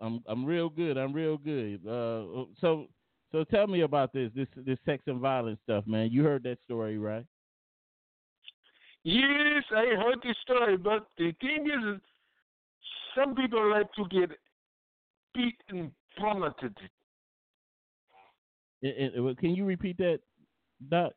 I'm 0.01 0.23
I'm 0.27 0.45
real 0.45 0.69
good. 0.69 0.97
I'm 0.97 1.13
real 1.13 1.37
good. 1.37 1.81
Uh, 1.87 2.45
so 2.61 2.87
so 3.33 3.45
tell 3.45 3.67
me 3.67 3.81
about 3.81 4.13
this 4.13 4.31
this 4.35 4.49
this 4.57 4.79
sex 4.87 5.03
and 5.07 5.21
violence 5.21 5.59
stuff, 5.65 5.85
man. 5.87 6.11
You 6.13 6.23
heard 6.23 6.45
that 6.45 6.59
story, 6.65 6.99
right? 6.99 7.27
Yes, 9.05 9.65
I 9.73 9.97
heard 9.97 10.19
the 10.23 10.35
story, 10.43 10.77
but 10.77 11.09
the 11.19 11.33
thing 11.41 11.67
is, 11.67 12.01
some 13.17 13.35
people 13.35 13.71
like 13.71 13.93
to 13.95 14.05
get 14.09 14.31
beat 15.35 15.57
and 15.71 15.91
plummeted. 16.17 16.77
It, 18.83 19.13
it, 19.15 19.39
can 19.39 19.55
you 19.55 19.65
repeat 19.65 19.97
that, 19.99 20.21
Doc? 20.91 21.13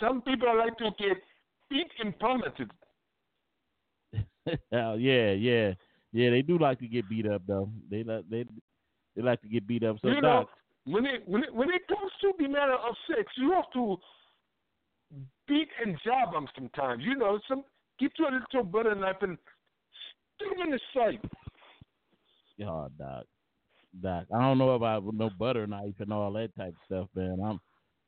Some 0.00 0.20
people 0.22 0.56
like 0.58 0.76
to 0.78 0.90
get 0.98 1.16
beat 1.70 1.90
and 2.02 2.18
plummeted. 2.18 2.70
oh 4.72 4.94
yeah, 4.94 5.32
yeah, 5.32 5.72
yeah. 6.12 6.30
They 6.30 6.42
do 6.42 6.58
like 6.58 6.80
to 6.80 6.88
get 6.88 7.08
beat 7.08 7.26
up, 7.26 7.42
though. 7.46 7.70
They 7.90 8.02
like 8.02 8.28
they 8.28 8.44
they 9.14 9.22
like 9.22 9.40
to 9.42 9.48
get 9.48 9.66
beat 9.66 9.84
up. 9.84 9.96
So, 10.02 10.08
you 10.08 10.20
Doc, 10.20 10.22
know, 10.22 10.92
when 10.92 11.06
it 11.06 11.22
when 11.26 11.44
it 11.44 11.54
when 11.54 11.70
it 11.70 11.86
comes 11.88 12.12
to 12.20 12.32
the 12.38 12.48
matter 12.48 12.74
of 12.74 12.94
sex, 13.08 13.32
you 13.36 13.52
have 13.52 13.70
to 13.74 13.96
beat 15.48 15.68
and 15.84 15.96
jab 16.04 16.32
them 16.32 16.46
sometimes. 16.54 17.02
You 17.04 17.16
know, 17.16 17.38
some 17.48 17.64
get 17.98 18.12
you 18.18 18.26
a 18.26 18.32
little 18.32 18.70
butter 18.70 18.94
knife 18.94 19.16
and 19.22 19.38
stick 20.36 20.50
them 20.56 20.66
in 20.66 20.70
the 20.72 20.80
sight. 20.94 21.20
Oh, 22.66 22.88
Doc, 22.98 23.24
Doc. 24.02 24.26
I 24.34 24.40
don't 24.40 24.58
know 24.58 24.70
about 24.70 25.04
no 25.12 25.30
butter 25.38 25.66
knife 25.66 25.94
and 25.98 26.12
all 26.12 26.32
that 26.32 26.54
type 26.56 26.74
of 26.74 26.74
stuff, 26.86 27.08
man. 27.14 27.38
I'm, 27.44 27.60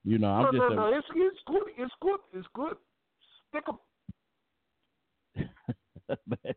you 0.05 0.19
know, 0.19 0.29
I'm 0.29 0.45
no, 0.45 0.51
just. 0.53 0.61
No, 0.61 0.67
a, 0.67 0.75
no, 0.75 0.99
it's 0.99 1.07
it's 1.15 1.39
good. 1.47 1.63
It's 1.77 1.95
good. 2.01 2.21
It's 2.33 2.49
good. 2.55 2.77
Stick 3.49 3.65
them. 3.67 3.79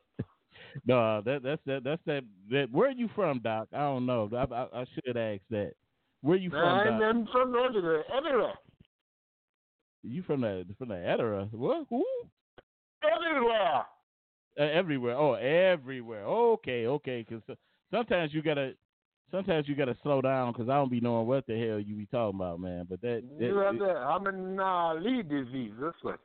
no, 0.86 1.22
that 1.26 1.44
that's 1.44 1.62
that 1.66 1.84
that's 1.84 2.02
that, 2.06 2.24
that. 2.50 2.72
Where 2.72 2.90
are 2.90 2.94
you 2.94 3.10
from, 3.16 3.40
Doc? 3.40 3.68
I 3.74 3.80
don't 3.80 4.06
know. 4.06 4.30
I 4.34 4.54
I, 4.54 4.82
I 4.82 4.86
should 4.94 5.18
ask 5.18 5.42
that. 5.50 5.74
Where 6.22 6.36
are 6.36 6.40
you 6.40 6.50
from, 6.50 6.60
I'm? 6.60 7.02
I'm 7.02 7.28
from 7.32 7.56
everywhere. 7.56 8.04
Everywhere. 8.16 8.54
You 10.04 10.24
from 10.24 10.42
the 10.42 10.66
from 10.78 10.90
the 10.90 10.96
Edera? 10.96 11.52
What? 11.54 11.86
Who? 11.90 12.04
Everywhere. 13.04 13.86
Uh, 14.60 14.64
everywhere. 14.64 15.16
Oh, 15.18 15.34
everywhere. 15.34 16.26
Okay, 16.26 16.88
okay. 16.88 17.26
Because 17.28 17.58
sometimes 17.92 18.34
you 18.34 18.42
gotta, 18.42 18.74
sometimes 19.32 19.68
you 19.68 19.76
gotta 19.76 19.98
slow 20.04 20.22
down 20.22 20.52
because 20.52 20.70
I 20.70 20.76
don't 20.76 20.92
be 20.92 21.00
knowing 21.00 21.28
what 21.28 21.48
the 21.48 21.54
hell 21.54 21.80
you 21.80 21.96
be 21.96 22.06
talking 22.06 22.40
about, 22.40 22.60
man. 22.60 22.86
But 22.90 23.02
that, 23.02 23.24
that 23.40 23.46
you 23.46 23.58
have 23.58 23.78
the 23.78 24.62
Ali 24.62 25.24
disease. 25.24 25.74
That's 25.82 25.96
what. 26.02 26.20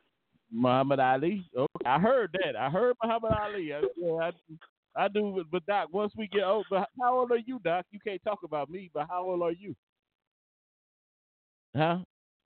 Muhammad 0.51 0.99
Ali. 0.99 1.45
Okay, 1.57 1.85
I 1.85 1.99
heard 1.99 2.37
that. 2.43 2.55
I 2.55 2.69
heard 2.69 2.95
Muhammad 3.03 3.33
Ali. 3.33 3.73
I, 3.73 3.81
yeah, 3.97 4.29
I, 4.97 5.03
I 5.05 5.07
do. 5.07 5.43
But 5.51 5.65
Doc, 5.65 5.89
once 5.91 6.13
we 6.17 6.27
get 6.27 6.43
old, 6.43 6.65
but 6.69 6.87
how 7.01 7.19
old 7.19 7.31
are 7.31 7.37
you, 7.37 7.59
Doc? 7.63 7.85
You 7.91 7.99
can't 7.99 8.23
talk 8.23 8.39
about 8.43 8.69
me, 8.69 8.89
but 8.93 9.07
how 9.09 9.23
old 9.23 9.41
are 9.41 9.51
you? 9.51 9.75
Huh? 11.75 11.97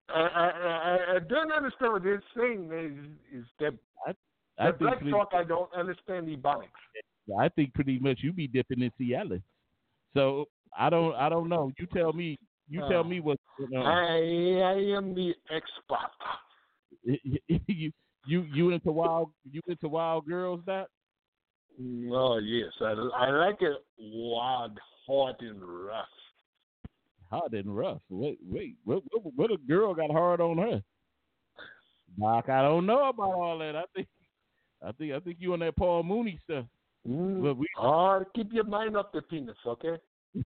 I 0.09 0.19
I, 0.19 0.97
I 1.15 1.19
don't 1.19 1.51
understand 1.51 1.93
what 1.93 2.03
they're 2.03 2.23
saying. 2.35 2.71
Is, 2.73 3.41
is 3.41 3.45
that 3.59 3.73
I, 4.07 4.13
I 4.57 4.71
the 4.71 4.77
black 4.77 4.97
pretty, 4.97 5.11
talk? 5.11 5.29
I 5.33 5.43
don't 5.43 5.71
understand 5.73 6.27
the 6.27 6.35
ebonics. 6.35 6.69
I 7.39 7.49
think 7.49 7.73
pretty 7.73 7.99
much 7.99 8.19
you 8.21 8.33
be 8.33 8.47
dipping 8.47 8.81
in 8.81 8.91
Cialis. 8.99 9.43
So 10.13 10.45
I 10.77 10.89
don't. 10.89 11.15
I 11.15 11.29
don't 11.29 11.49
know. 11.49 11.71
You 11.79 11.85
tell 11.87 12.13
me. 12.13 12.37
You 12.69 12.79
tell 12.89 13.01
Uh, 13.01 13.03
me 13.03 13.19
what. 13.19 13.37
You 13.59 13.67
know. 13.69 13.81
I 13.83 14.17
I 14.63 14.97
am 14.97 15.13
the 15.13 15.33
expert. 15.49 16.11
you 17.67 17.91
you 18.27 18.41
you 18.53 18.69
into 18.71 18.91
wild 18.91 19.31
you 19.49 19.61
into 19.67 19.87
wild 19.89 20.25
girls 20.27 20.61
that 20.67 20.87
Oh 22.11 22.37
yes, 22.37 22.71
I 22.81 22.91
I 23.15 23.29
like 23.31 23.61
it 23.61 23.77
wild, 23.97 24.77
hot, 25.07 25.37
and 25.41 25.61
rough. 25.63 26.05
hot 27.29 27.53
and 27.53 27.75
rough. 27.75 28.01
Wait 28.09 28.37
wait 28.47 28.75
what 28.83 29.01
what, 29.11 29.33
what 29.35 29.51
a 29.51 29.57
girl 29.67 29.93
got 29.95 30.11
hard 30.11 30.41
on 30.41 30.57
her? 30.59 30.83
Doc, 32.19 32.49
I 32.49 32.61
don't 32.61 32.85
know 32.85 33.09
about 33.09 33.33
all 33.33 33.57
that. 33.59 33.75
I 33.75 33.83
think 33.95 34.07
I 34.85 34.91
think 34.91 35.13
I 35.13 35.19
think 35.19 35.37
you 35.39 35.53
on 35.53 35.59
that 35.59 35.75
Paul 35.75 36.03
Mooney 36.03 36.37
stuff. 36.43 36.65
Mm. 37.07 37.41
But 37.41 37.57
we 37.57 37.67
Oh, 37.79 38.23
keep 38.35 38.53
your 38.53 38.63
mind 38.63 38.95
off 38.95 39.11
the 39.13 39.21
penis, 39.23 39.57
okay? 39.65 39.97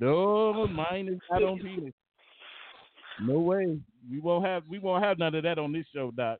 no, 0.00 0.66
mine 0.68 1.08
is 1.08 1.18
not 1.30 1.42
on 1.42 1.58
penis. 1.62 1.92
No 3.22 3.40
way. 3.40 3.78
We 4.10 4.20
won't 4.20 4.46
have 4.46 4.62
we 4.68 4.78
won't 4.78 5.04
have 5.04 5.18
none 5.18 5.34
of 5.34 5.42
that 5.42 5.58
on 5.58 5.72
this 5.72 5.84
show, 5.94 6.10
Doc. 6.10 6.38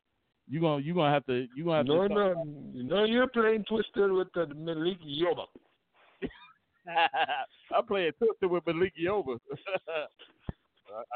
You 0.48 0.60
gonna 0.60 0.82
you 0.82 0.94
gonna 0.94 1.12
have 1.12 1.26
to 1.26 1.46
you 1.54 1.64
gonna 1.64 1.76
have 1.78 1.86
No, 1.86 2.08
to 2.08 2.14
no, 2.14 2.44
no. 2.74 3.04
You're 3.04 3.28
playing 3.28 3.64
twister 3.68 4.12
with 4.14 4.28
the 4.34 4.46
Malik 4.54 4.98
Yoba. 5.06 5.44
I'm 7.76 7.86
playing 7.86 8.12
Twister 8.18 8.48
with 8.48 8.66
Malik 8.66 8.94
Yoba. 9.00 9.38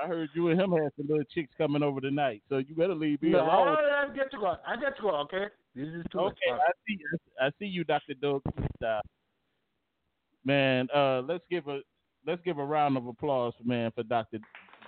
I 0.03 0.07
heard 0.07 0.29
you 0.35 0.49
and 0.49 0.61
him 0.61 0.73
had 0.73 0.91
some 0.97 1.09
little 1.09 1.25
chicks 1.25 1.53
coming 1.59 1.83
over 1.83 2.01
tonight, 2.01 2.43
so 2.49 2.59
you 2.59 2.75
better 2.75 2.95
leave 2.95 3.21
me 3.23 3.31
No, 3.31 3.45
alone. 3.45 3.77
I, 3.81 4.07
I 4.11 4.15
get 4.15 4.31
to 4.33 4.39
go. 4.39 4.57
I 4.67 4.77
get 4.77 4.97
to 4.97 5.03
go. 5.03 5.11
Okay. 5.11 5.47
This 5.75 5.89
is 5.89 6.05
too 6.13 6.19
much 6.19 6.33
Okay, 6.33 6.51
fun. 6.51 6.61
I 6.61 6.73
see. 6.87 6.99
I 7.41 7.51
see 7.59 7.67
you, 7.67 7.85
Doctor 7.85 8.15
Doug. 8.15 8.43
Man, 10.45 10.89
uh, 10.95 11.23
let's 11.23 11.45
give 11.51 11.67
a 11.69 11.81
let's 12.27 12.43
give 12.45 12.59
a 12.59 12.65
round 12.65 12.97
of 12.97 13.07
applause, 13.07 13.55
man, 13.65 13.91
for 13.95 14.03
Doctor 14.03 14.39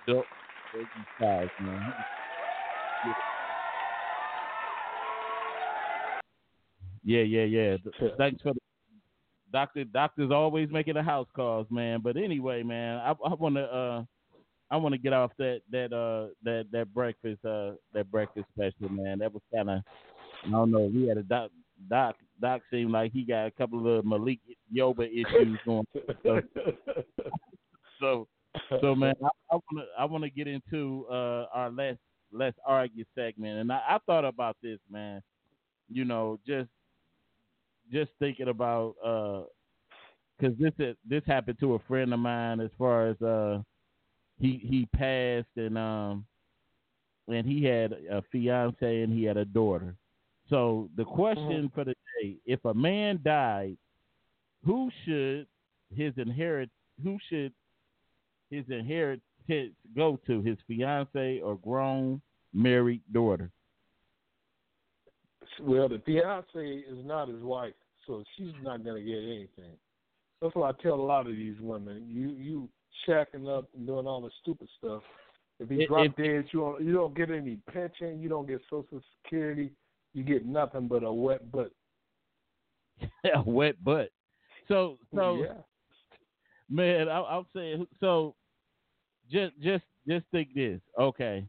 Doug 0.07 0.25
Styles, 1.17 1.51
man. 1.61 1.95
Yeah, 7.05 7.23
yeah, 7.23 7.45
yeah. 7.45 7.77
Thanks 8.19 8.43
for 8.43 8.53
the 8.53 8.61
doctor. 9.53 9.85
Doctor's 9.85 10.33
always 10.33 10.69
making 10.71 10.95
the 10.95 11.03
house 11.03 11.29
calls, 11.35 11.69
man. 11.71 12.01
But 12.03 12.17
anyway, 12.17 12.63
man, 12.65 12.99
I, 12.99 13.11
I 13.11 13.35
want 13.35 13.55
to 13.55 13.63
uh, 13.63 14.05
I 14.71 14.77
want 14.77 14.95
to 14.95 14.99
get 14.99 15.13
off 15.13 15.31
that 15.39 15.61
that 15.71 15.93
uh 15.93 16.33
that 16.43 16.67
that 16.73 16.93
breakfast 16.93 17.45
uh 17.45 17.73
that 17.93 18.11
breakfast 18.11 18.47
special, 18.55 18.89
man. 18.93 19.19
That 19.19 19.33
was 19.33 19.43
kind 19.55 19.71
of 19.71 19.83
I 20.45 20.51
don't 20.51 20.71
know. 20.71 20.91
We 20.93 21.09
had 21.09 21.19
a 21.19 21.23
doc 21.23 21.51
doc 21.89 22.17
doc 22.41 22.63
seemed 22.71 22.93
like 22.93 23.13
he 23.13 23.23
got 23.23 23.47
a 23.47 23.51
couple 23.53 23.99
of 23.99 24.05
Malik 24.05 24.41
Yoba 24.75 25.07
issues 25.09 25.59
going. 25.65 25.87
So, 26.23 26.41
so 28.01 28.29
so 28.81 28.95
man, 28.95 29.15
I 29.23 29.55
want 29.55 29.65
to 29.73 29.85
I 29.99 30.05
want 30.05 30.25
to 30.25 30.31
get 30.31 30.49
into 30.49 31.07
uh 31.11 31.47
our 31.53 31.71
let's 31.71 31.99
let's 32.33 32.57
argue 32.67 33.05
segment, 33.15 33.61
and 33.61 33.73
I, 33.73 33.81
I 33.89 33.99
thought 34.07 34.25
about 34.25 34.57
this, 34.63 34.79
man. 34.91 35.23
You 35.89 36.05
know, 36.05 36.41
just 36.47 36.69
just 37.93 38.11
thinking 38.19 38.49
about 38.49 38.97
because 40.39 40.59
this 40.59 40.73
is, 40.79 40.97
this 41.09 41.23
happened 41.27 41.59
to 41.61 41.75
a 41.75 41.79
friend 41.81 42.13
of 42.13 42.19
mine 42.19 42.61
as 42.61 42.71
far 42.79 43.09
as 43.09 43.23
uh 43.23 43.63
he 44.39 44.61
he 44.63 44.87
passed 44.97 45.47
and 45.57 45.79
um 45.79 46.27
and 47.29 47.47
he 47.47 47.65
had 47.65 47.93
a 47.93 48.23
fiance 48.31 49.03
and 49.03 49.13
he 49.13 49.25
had 49.25 49.37
a 49.37 49.45
daughter. 49.45 49.95
So 50.49 50.89
the 50.97 51.05
question 51.05 51.71
for 51.75 51.85
the 51.85 51.95
day: 52.23 52.37
If 52.47 52.65
a 52.65 52.75
man 52.75 53.21
died, 53.25 53.77
who 54.65 54.91
should 55.05 55.47
his 55.95 56.13
inherit? 56.17 56.71
Who 57.03 57.19
should 57.29 57.53
his 58.51 58.65
inheritance 58.69 59.23
go 59.97 60.19
to? 60.27 60.41
His 60.43 60.57
fiance 60.67 61.41
or 61.41 61.57
grown 61.57 62.21
married 62.53 63.03
daughter? 63.13 63.51
Well, 65.61 65.89
the 65.89 66.01
fiance 66.05 66.59
is 66.59 67.05
not 67.05 67.29
his 67.29 67.43
wife, 67.43 67.75
so 68.07 68.23
she's 68.37 68.53
not 68.63 68.85
gonna 68.85 69.01
get 69.01 69.19
anything. 69.19 69.77
That's 70.41 70.55
what 70.55 70.75
I 70.75 70.83
tell 70.83 70.95
a 70.95 71.03
lot 71.03 71.27
of 71.27 71.35
these 71.35 71.59
women. 71.61 72.07
You 72.09 72.31
you 72.31 72.69
shacking 73.07 73.49
up 73.49 73.69
and 73.77 73.87
doing 73.87 74.07
all 74.07 74.21
the 74.21 74.31
stupid 74.43 74.69
stuff. 74.79 75.03
If 75.59 75.71
he 75.71 75.87
drop 75.87 76.17
dead, 76.17 76.45
you 76.53 76.61
don't 76.61 76.83
you 76.83 76.93
don't 76.93 77.15
get 77.17 77.31
any 77.31 77.59
pension, 77.73 78.21
you 78.21 78.29
don't 78.29 78.47
get 78.47 78.61
Social 78.69 79.01
Security, 79.23 79.73
you 80.13 80.23
get 80.23 80.47
nothing 80.47 80.87
but 80.87 81.03
a 81.03 81.13
wet 81.13 81.51
butt. 81.51 81.73
a 83.35 83.43
wet 83.43 83.83
butt. 83.83 84.11
So 84.69 84.99
so 85.15 85.43
yeah. 85.43 85.53
man, 86.69 87.09
I, 87.09 87.21
I'll 87.21 87.47
say 87.55 87.77
so. 88.01 88.35
Just 89.31 89.59
just 89.61 89.85
just 90.07 90.27
think 90.31 90.55
this, 90.55 90.81
okay? 91.01 91.47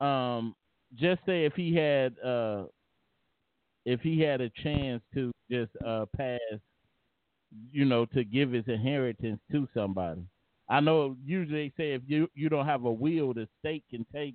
Um, 0.00 0.54
just 0.96 1.20
say 1.26 1.44
if 1.44 1.54
he 1.54 1.74
had 1.74 2.18
uh 2.24 2.64
if 3.84 4.00
he 4.00 4.20
had 4.20 4.40
a 4.40 4.50
chance 4.62 5.02
to 5.14 5.30
just 5.50 5.70
uh 5.86 6.06
pass 6.16 6.38
you 7.72 7.84
know, 7.84 8.04
to 8.06 8.24
give 8.24 8.52
his 8.52 8.64
inheritance 8.66 9.40
to 9.52 9.68
somebody. 9.74 10.22
I 10.68 10.80
know 10.80 11.16
usually 11.24 11.68
they 11.76 11.82
say 11.82 11.92
if 11.92 12.02
you 12.06 12.28
you 12.34 12.48
don't 12.48 12.66
have 12.66 12.84
a 12.84 12.92
will, 12.92 13.32
the 13.32 13.48
state 13.58 13.84
can 13.90 14.04
take, 14.12 14.34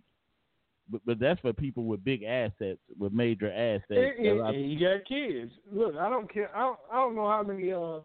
but, 0.90 1.02
but 1.06 1.20
that's 1.20 1.40
for 1.42 1.54
people 1.54 1.84
with 1.84 2.04
big 2.04 2.24
assets, 2.24 2.80
with 2.98 3.14
major 3.14 3.52
assets. 3.52 4.16
And, 4.18 4.40
and, 4.42 4.72
you 4.72 4.80
got 4.80 5.06
kids. 5.06 5.52
Look, 5.72 5.96
I 5.96 6.10
don't 6.10 6.32
care. 6.32 6.56
I 6.56 6.62
don't, 6.62 6.80
I 6.92 6.96
don't 6.96 7.16
know 7.16 7.28
how 7.28 7.44
many 7.44 7.72
uh, 7.72 8.00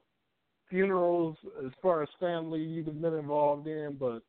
funerals 0.69 1.37
as 1.65 1.73
far 1.81 2.03
as 2.03 2.09
family 2.21 2.61
you've 2.61 3.00
been 3.00 3.15
involved 3.15 3.67
in, 3.67 3.97
but 3.99 4.23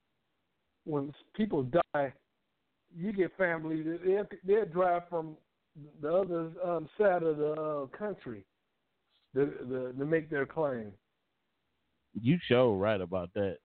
when 0.86 1.14
people 1.36 1.64
die, 1.64 2.14
you 2.98 3.12
get 3.12 3.36
family 3.38 3.82
that 3.84 4.00
they 4.46 4.54
they 4.54 4.66
drive 4.66 5.04
from 5.10 5.36
the 6.02 6.14
other 6.14 6.52
um, 6.66 6.90
side 6.98 7.24
of 7.24 7.38
the 7.38 7.52
uh, 7.52 7.98
country 7.98 8.46
to, 9.36 9.46
to, 9.46 9.94
to 9.98 10.06
make 10.06 10.30
their 10.30 10.46
claim. 10.46 10.92
You 12.20 12.38
show 12.48 12.76
right 12.76 13.00
about 13.00 13.34
that. 13.36 13.58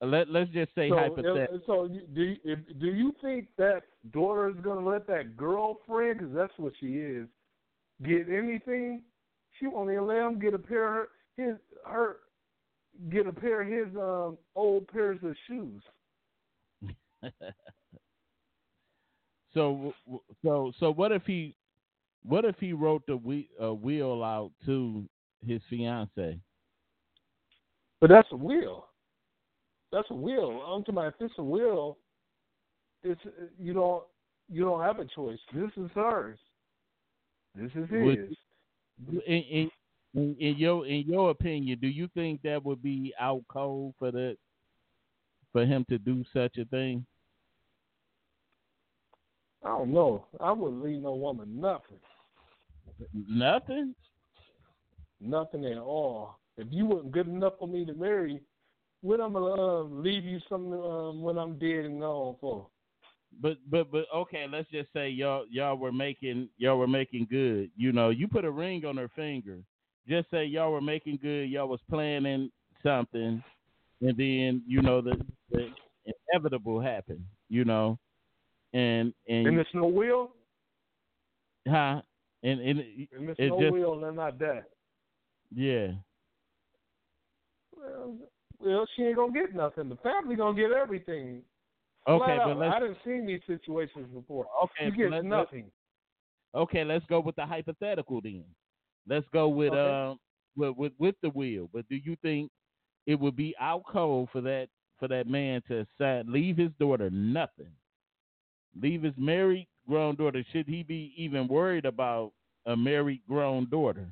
Let 0.00 0.30
Let's 0.30 0.50
just 0.50 0.74
say 0.74 0.88
so, 0.88 0.96
hypothetically. 0.96 1.60
So 1.66 1.88
do 2.14 2.22
you, 2.22 2.36
if, 2.44 2.58
do 2.80 2.86
you 2.86 3.14
think 3.22 3.46
that 3.56 3.82
daughter 4.12 4.48
is 4.48 4.56
going 4.62 4.82
to 4.82 4.90
let 4.90 5.06
that 5.06 5.36
girlfriend, 5.36 6.18
because 6.18 6.34
that's 6.34 6.52
what 6.56 6.72
she 6.80 6.86
is, 6.86 7.28
get 8.02 8.28
anything? 8.28 9.02
She 9.60 9.68
won't 9.68 9.92
even 9.92 10.06
let 10.08 10.18
him 10.18 10.40
get 10.40 10.54
a 10.54 10.58
pair 10.58 10.88
of 10.88 10.94
her, 10.94 11.08
his 11.36 11.56
her 11.86 12.16
get 13.10 13.26
a 13.26 13.32
pair 13.32 13.62
of 13.62 13.68
his 13.68 13.96
um, 13.96 14.38
old 14.56 14.88
pairs 14.88 15.18
of 15.22 15.36
shoes. 15.46 15.82
so 19.54 19.94
so 20.42 20.72
so 20.80 20.92
what 20.92 21.12
if 21.12 21.22
he 21.24 21.54
what 22.24 22.44
if 22.44 22.56
he 22.58 22.72
wrote 22.72 23.02
the 23.06 23.16
we, 23.16 23.48
uh, 23.62 23.74
will 23.74 24.22
out 24.22 24.52
to 24.66 25.04
his 25.46 25.60
fiance? 25.68 26.38
But 28.00 28.10
that's 28.10 28.28
a 28.32 28.36
will. 28.36 28.86
That's 29.92 30.08
a 30.10 30.14
will. 30.14 30.62
I'm 30.62 30.82
talking 30.82 30.94
about 30.94 31.08
if 31.08 31.14
it's 31.20 31.34
a 31.38 31.42
will, 31.42 31.98
it's 33.02 33.20
you 33.58 33.72
don't 33.72 34.04
you 34.50 34.64
don't 34.64 34.80
have 34.80 34.98
a 34.98 35.04
choice. 35.04 35.38
This 35.54 35.70
is 35.76 35.90
hers. 35.94 36.38
This 37.54 37.70
is 37.74 37.90
his. 37.90 38.36
In, 39.26 39.42
in, 39.42 39.70
in 40.14 40.56
your 40.56 40.86
in 40.86 41.04
your 41.06 41.30
opinion, 41.30 41.78
do 41.80 41.88
you 41.88 42.08
think 42.14 42.42
that 42.42 42.64
would 42.64 42.82
be 42.82 43.12
out 43.18 43.42
cold 43.48 43.94
for 43.98 44.10
the 44.10 44.36
for 45.52 45.66
him 45.66 45.84
to 45.88 45.98
do 45.98 46.24
such 46.32 46.56
a 46.58 46.64
thing? 46.66 47.04
I 49.64 49.68
don't 49.68 49.92
know. 49.92 50.26
I 50.40 50.52
wouldn't 50.52 50.82
leave 50.82 51.02
no 51.02 51.14
woman 51.14 51.60
nothing. 51.60 51.98
Nothing. 53.28 53.94
Nothing 55.20 55.66
at 55.66 55.78
all. 55.78 56.38
If 56.56 56.68
you 56.70 56.86
weren't 56.86 57.12
good 57.12 57.28
enough 57.28 57.54
for 57.58 57.68
me 57.68 57.84
to 57.86 57.94
marry, 57.94 58.40
what 59.00 59.20
I'm 59.20 59.32
gonna 59.32 59.52
uh, 59.52 59.82
leave 59.84 60.24
you 60.24 60.40
something 60.48 60.72
um, 60.72 61.22
when 61.22 61.38
I'm 61.38 61.58
dead 61.58 61.84
and 61.84 62.00
gone 62.00 62.36
for? 62.40 62.66
But 63.40 63.58
but 63.70 63.90
but 63.90 64.06
okay, 64.14 64.46
let's 64.50 64.70
just 64.70 64.92
say 64.92 65.08
y'all 65.08 65.44
y'all 65.50 65.76
were 65.76 65.92
making 65.92 66.48
y'all 66.58 66.78
were 66.78 66.86
making 66.86 67.26
good. 67.30 67.70
You 67.76 67.92
know, 67.92 68.10
you 68.10 68.28
put 68.28 68.44
a 68.44 68.50
ring 68.50 68.84
on 68.84 68.96
her 68.96 69.10
finger. 69.14 69.58
Just 70.08 70.30
say 70.30 70.44
y'all 70.44 70.72
were 70.72 70.80
making 70.80 71.18
good. 71.22 71.48
Y'all 71.48 71.68
was 71.68 71.80
planning 71.88 72.50
something, 72.82 73.42
and 74.00 74.16
then 74.16 74.62
you 74.66 74.82
know 74.82 75.00
the, 75.00 75.20
the 75.50 75.68
inevitable 76.32 76.80
happened. 76.80 77.24
You 77.48 77.64
know, 77.64 77.98
and 78.72 79.12
and 79.28 79.46
and 79.46 79.56
there's 79.56 79.66
no 79.74 79.86
will. 79.86 80.32
Huh? 81.66 82.02
And 82.42 82.60
and, 82.60 82.80
and 82.80 83.28
there's 83.28 83.36
it 83.38 83.48
no 83.48 83.60
just, 83.60 83.72
will 83.72 84.04
and 84.04 84.16
not 84.16 84.38
that. 84.38 84.64
Yeah. 85.54 85.88
Well, 87.76 88.16
well, 88.58 88.86
she 88.96 89.02
ain't 89.02 89.16
gonna 89.16 89.32
get 89.32 89.54
nothing. 89.54 89.88
The 89.88 89.96
family 89.96 90.36
gonna 90.36 90.56
get 90.56 90.72
everything. 90.72 91.42
Okay, 92.08 92.38
but 92.44 92.56
let's, 92.56 92.74
I 92.74 92.80
didn't 92.80 92.98
see 93.04 93.24
these 93.24 93.40
situations 93.46 94.08
before. 94.12 94.46
Okay, 94.64 94.86
you 94.86 94.96
get 94.96 95.12
let's, 95.12 95.24
nothing. 95.24 95.70
okay, 96.54 96.84
let's 96.84 97.04
go 97.06 97.20
with 97.20 97.36
the 97.36 97.46
hypothetical 97.46 98.20
then. 98.20 98.44
Let's 99.08 99.26
go 99.32 99.48
with 99.48 99.72
okay. 99.72 100.12
uh 100.12 100.16
with, 100.56 100.76
with 100.76 100.92
with 100.98 101.14
the 101.22 101.30
will. 101.30 101.68
But 101.72 101.88
do 101.88 101.96
you 101.96 102.16
think 102.22 102.50
it 103.06 103.18
would 103.18 103.36
be 103.36 103.54
out 103.60 103.82
cold 103.90 104.30
for 104.32 104.40
that 104.40 104.68
for 104.98 105.08
that 105.08 105.28
man 105.28 105.62
to 105.68 105.86
sign, 105.98 106.32
leave 106.32 106.56
his 106.56 106.70
daughter 106.78 107.10
nothing, 107.10 107.72
leave 108.80 109.02
his 109.02 109.14
married 109.16 109.66
grown 109.88 110.16
daughter? 110.16 110.44
Should 110.52 110.66
he 110.66 110.82
be 110.82 111.12
even 111.16 111.48
worried 111.48 111.84
about 111.84 112.32
a 112.66 112.76
married 112.76 113.22
grown 113.28 113.68
daughter? 113.68 114.08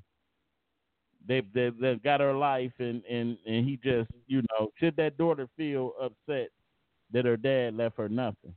They 1.26 1.42
they 1.54 1.70
they 1.80 1.96
got 1.96 2.20
her 2.20 2.34
life, 2.34 2.72
and 2.78 3.04
and 3.04 3.36
and 3.46 3.68
he 3.68 3.78
just 3.82 4.10
you 4.26 4.42
know 4.50 4.70
should 4.78 4.96
that 4.96 5.18
daughter 5.18 5.48
feel 5.56 5.92
upset 6.00 6.48
that 7.12 7.24
her 7.24 7.36
dad 7.36 7.76
left 7.76 7.98
her 7.98 8.08
nothing? 8.08 8.54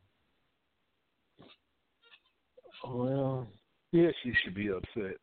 Well, 2.87 3.47
yeah, 3.91 4.09
she 4.23 4.33
should 4.43 4.55
be 4.55 4.69
upset. 4.69 5.17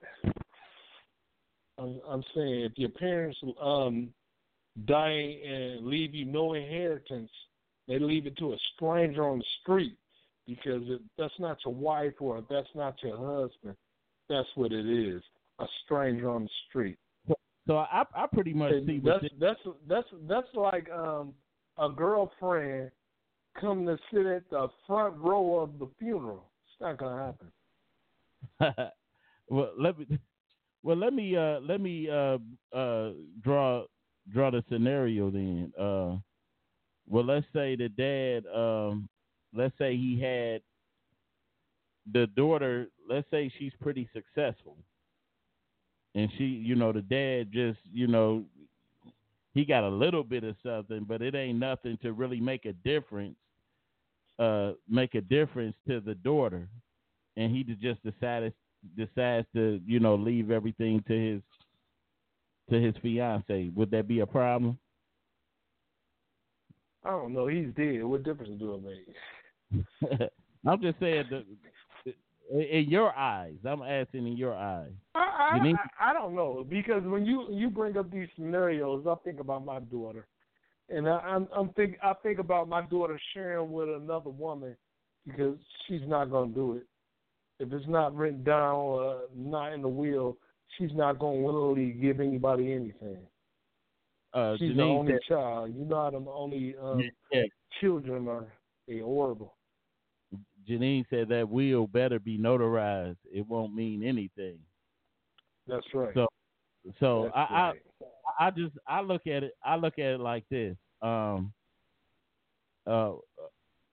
I'm, 1.79 2.01
I'm 2.09 2.23
saying 2.35 2.61
if 2.65 2.73
your 2.77 2.91
parents 2.91 3.39
um 3.61 4.13
die 4.87 5.39
and 5.47 5.87
leave 5.87 6.15
you 6.15 6.27
no 6.27 6.55
inheritance, 6.55 7.31
they 7.89 7.99
leave 7.99 8.27
it 8.27 8.37
to 8.39 8.53
a 8.53 8.57
stranger 8.75 9.29
on 9.29 9.39
the 9.39 9.45
street 9.63 9.97
because 10.51 10.83
it, 10.89 11.01
that's 11.17 11.35
not 11.39 11.59
your 11.65 11.75
wife 11.75 12.15
or 12.21 12.45
that's 12.51 12.69
not 12.75 12.95
your 13.03 13.17
husband. 13.17 13.77
That's 14.29 14.49
what 14.55 14.73
it 14.73 14.87
is. 14.87 15.23
A 15.61 15.67
stranger 15.85 16.31
on 16.31 16.45
the 16.45 16.51
street. 16.69 16.99
So 17.67 17.77
I 17.77 18.03
I 18.15 18.27
pretty 18.33 18.53
much 18.53 18.73
and 18.73 18.87
see 18.87 19.01
that's 19.05 19.25
that's 19.39 19.61
that's 19.87 20.09
that's 20.29 20.49
like 20.55 20.91
um 20.91 21.35
a 21.79 21.89
girlfriend 21.89 22.91
come 23.61 23.87
to 23.87 23.99
sit 24.13 24.27
at 24.27 24.49
the 24.51 24.69
front 24.87 25.17
row 25.19 25.61
of 25.61 25.79
the 25.79 25.89
funeral. 25.99 26.51
It's 26.67 26.81
not 26.81 26.99
gonna 26.99 27.35
happen. 28.59 28.91
well, 29.49 29.71
let 29.79 29.99
me 29.99 30.19
well 30.83 30.97
let 30.97 31.13
me 31.13 31.37
uh 31.37 31.61
let 31.61 31.81
me 31.81 32.09
uh 32.09 32.39
uh 32.77 33.11
draw 33.43 33.85
draw 34.33 34.51
the 34.51 34.65
scenario 34.69 35.31
then. 35.31 35.73
Uh 35.79 36.17
well 37.07 37.25
let's 37.25 37.47
say 37.53 37.77
the 37.77 37.89
dad 37.89 38.47
um 38.53 39.09
let's 39.55 39.77
say 39.79 39.97
he 39.97 40.21
had 40.21 40.63
the 42.13 42.27
daughter, 42.29 42.89
let's 43.09 43.29
say 43.31 43.53
she's 43.59 43.73
pretty 43.81 44.09
successful. 44.13 44.77
And 46.15 46.31
she, 46.37 46.45
you 46.45 46.75
know, 46.75 46.93
the 46.93 47.03
dad 47.03 47.53
just, 47.53 47.79
you 47.93 48.07
know, 48.07 48.45
he 49.55 49.65
got 49.65 49.85
a 49.85 49.89
little 49.89 50.25
bit 50.25 50.45
of 50.45 50.57
something, 50.65 51.05
but 51.07 51.23
it 51.23 51.35
ain't 51.35 51.59
nothing 51.59 51.99
to 52.03 52.13
really 52.13 52.41
make 52.41 52.65
a 52.65 52.73
difference, 52.73 53.37
uh, 54.39 54.73
make 54.89 55.15
a 55.15 55.21
difference 55.21 55.77
to 55.89 56.01
the 56.01 56.15
daughter. 56.15 56.69
And 57.37 57.55
he 57.55 57.63
just 57.65 58.03
decided 58.03 58.53
decides 58.97 59.47
to, 59.55 59.81
you 59.87 60.01
know, 60.01 60.15
leave 60.15 60.51
everything 60.51 61.03
to 61.07 61.13
his 61.13 61.43
to 62.71 62.81
his 62.81 62.95
fiance. 63.03 63.71
Would 63.75 63.91
that 63.91 64.09
be 64.09 64.21
a 64.21 64.27
problem? 64.27 64.79
I 67.05 67.11
don't 67.11 67.33
know. 67.33 67.47
He's 67.47 67.69
dead. 67.77 68.05
What 68.05 68.23
difference 68.23 68.59
do 68.59 68.75
it 68.75 68.83
make? 68.83 69.17
I'm 70.67 70.81
just 70.81 70.99
saying 71.01 71.25
that 71.31 71.45
in 72.53 72.87
your 72.89 73.15
eyes. 73.17 73.57
I'm 73.65 73.83
asking 73.83 74.27
in 74.27 74.37
your 74.37 74.55
eyes. 74.55 74.91
I, 75.15 75.19
I, 75.19 75.59
I, 75.59 76.11
I 76.11 76.13
don't 76.13 76.35
know 76.35 76.67
because 76.69 77.03
when 77.05 77.25
you 77.25 77.47
you 77.51 77.71
bring 77.71 77.97
up 77.97 78.11
these 78.11 78.29
scenarios, 78.35 79.07
I 79.09 79.15
think 79.25 79.41
about 79.41 79.65
my 79.65 79.81
daughter, 79.81 80.27
and 80.89 81.09
I, 81.09 81.19
I'm 81.19 81.49
I'm 81.57 81.71
think 81.71 81.97
I 82.03 82.13
think 82.23 82.39
about 82.39 82.69
my 82.69 82.83
daughter 82.83 83.19
sharing 83.35 83.73
with 83.73 83.89
another 83.89 84.31
woman 84.31 84.77
because 85.27 85.57
she's 85.87 86.03
not 86.07 86.31
gonna 86.31 86.53
do 86.53 86.75
it. 86.75 86.87
If 87.59 87.73
it's 87.73 87.89
not 87.89 88.15
written 88.17 88.43
down 88.43 88.75
or 88.75 89.23
not 89.37 89.73
in 89.73 89.83
the 89.83 89.89
will, 89.89 90.37
she's 90.77 90.93
not 90.95 91.19
gonna 91.19 91.41
willingly 91.41 91.93
give 91.93 92.21
anybody 92.21 92.73
anything. 92.73 93.19
uh, 94.35 94.57
She's 94.59 94.71
Janine 94.73 94.77
the 94.77 94.83
only 94.83 95.13
said, 95.13 95.21
child. 95.29 95.75
You 95.77 95.85
know 95.85 95.97
how 95.97 96.11
the 96.11 96.31
only 96.31 96.75
um, 96.83 97.11
yeah, 97.33 97.43
children 97.81 98.29
are 98.29 98.47
they 98.89 98.99
horrible. 98.99 99.55
Janine 100.69 101.05
said 101.11 101.29
that 101.29 101.49
will 101.49 101.87
better 101.87 102.19
be 102.19 102.39
notarized. 102.39 103.17
It 103.33 103.47
won't 103.47 103.75
mean 103.75 104.03
anything. 104.03 104.59
That's 105.67 105.87
right. 105.95 106.15
So, 106.15 106.27
so 106.99 107.25
That's 107.25 107.37
I, 107.37 107.55
right. 107.55 107.83
I, 108.39 108.47
I 108.47 108.51
just 108.51 108.75
I 108.87 109.01
look 109.01 109.27
at 109.27 109.45
it. 109.45 109.53
I 109.65 109.77
look 109.77 109.99
at 109.99 110.15
it 110.15 110.21
like 110.21 110.45
this. 110.51 110.77
Um, 111.03 111.53
uh, 112.87 113.13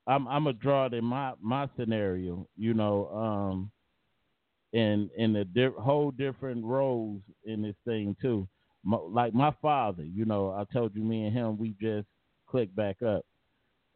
I'm 0.07 0.27
I'm 0.27 0.47
a 0.47 0.53
draw 0.53 0.85
it 0.85 0.93
in 0.93 1.03
my 1.03 1.33
my 1.41 1.69
scenario. 1.77 2.47
You 2.55 2.73
know, 2.73 3.09
um, 3.13 3.71
in 4.73 5.09
in 5.17 5.33
the 5.33 5.45
di- 5.45 5.81
whole 5.81 6.11
different 6.11 6.63
roles 6.63 7.21
in 7.45 7.61
this 7.61 7.75
thing 7.85 8.15
too. 8.21 8.47
My, 8.83 8.97
like 8.97 9.33
my 9.33 9.53
father, 9.61 10.03
you 10.03 10.25
know, 10.25 10.51
I 10.51 10.63
told 10.71 10.95
you, 10.95 11.03
me 11.03 11.25
and 11.25 11.35
him, 11.35 11.57
we 11.57 11.75
just 11.81 12.07
clicked 12.47 12.75
back 12.75 13.01
up. 13.01 13.25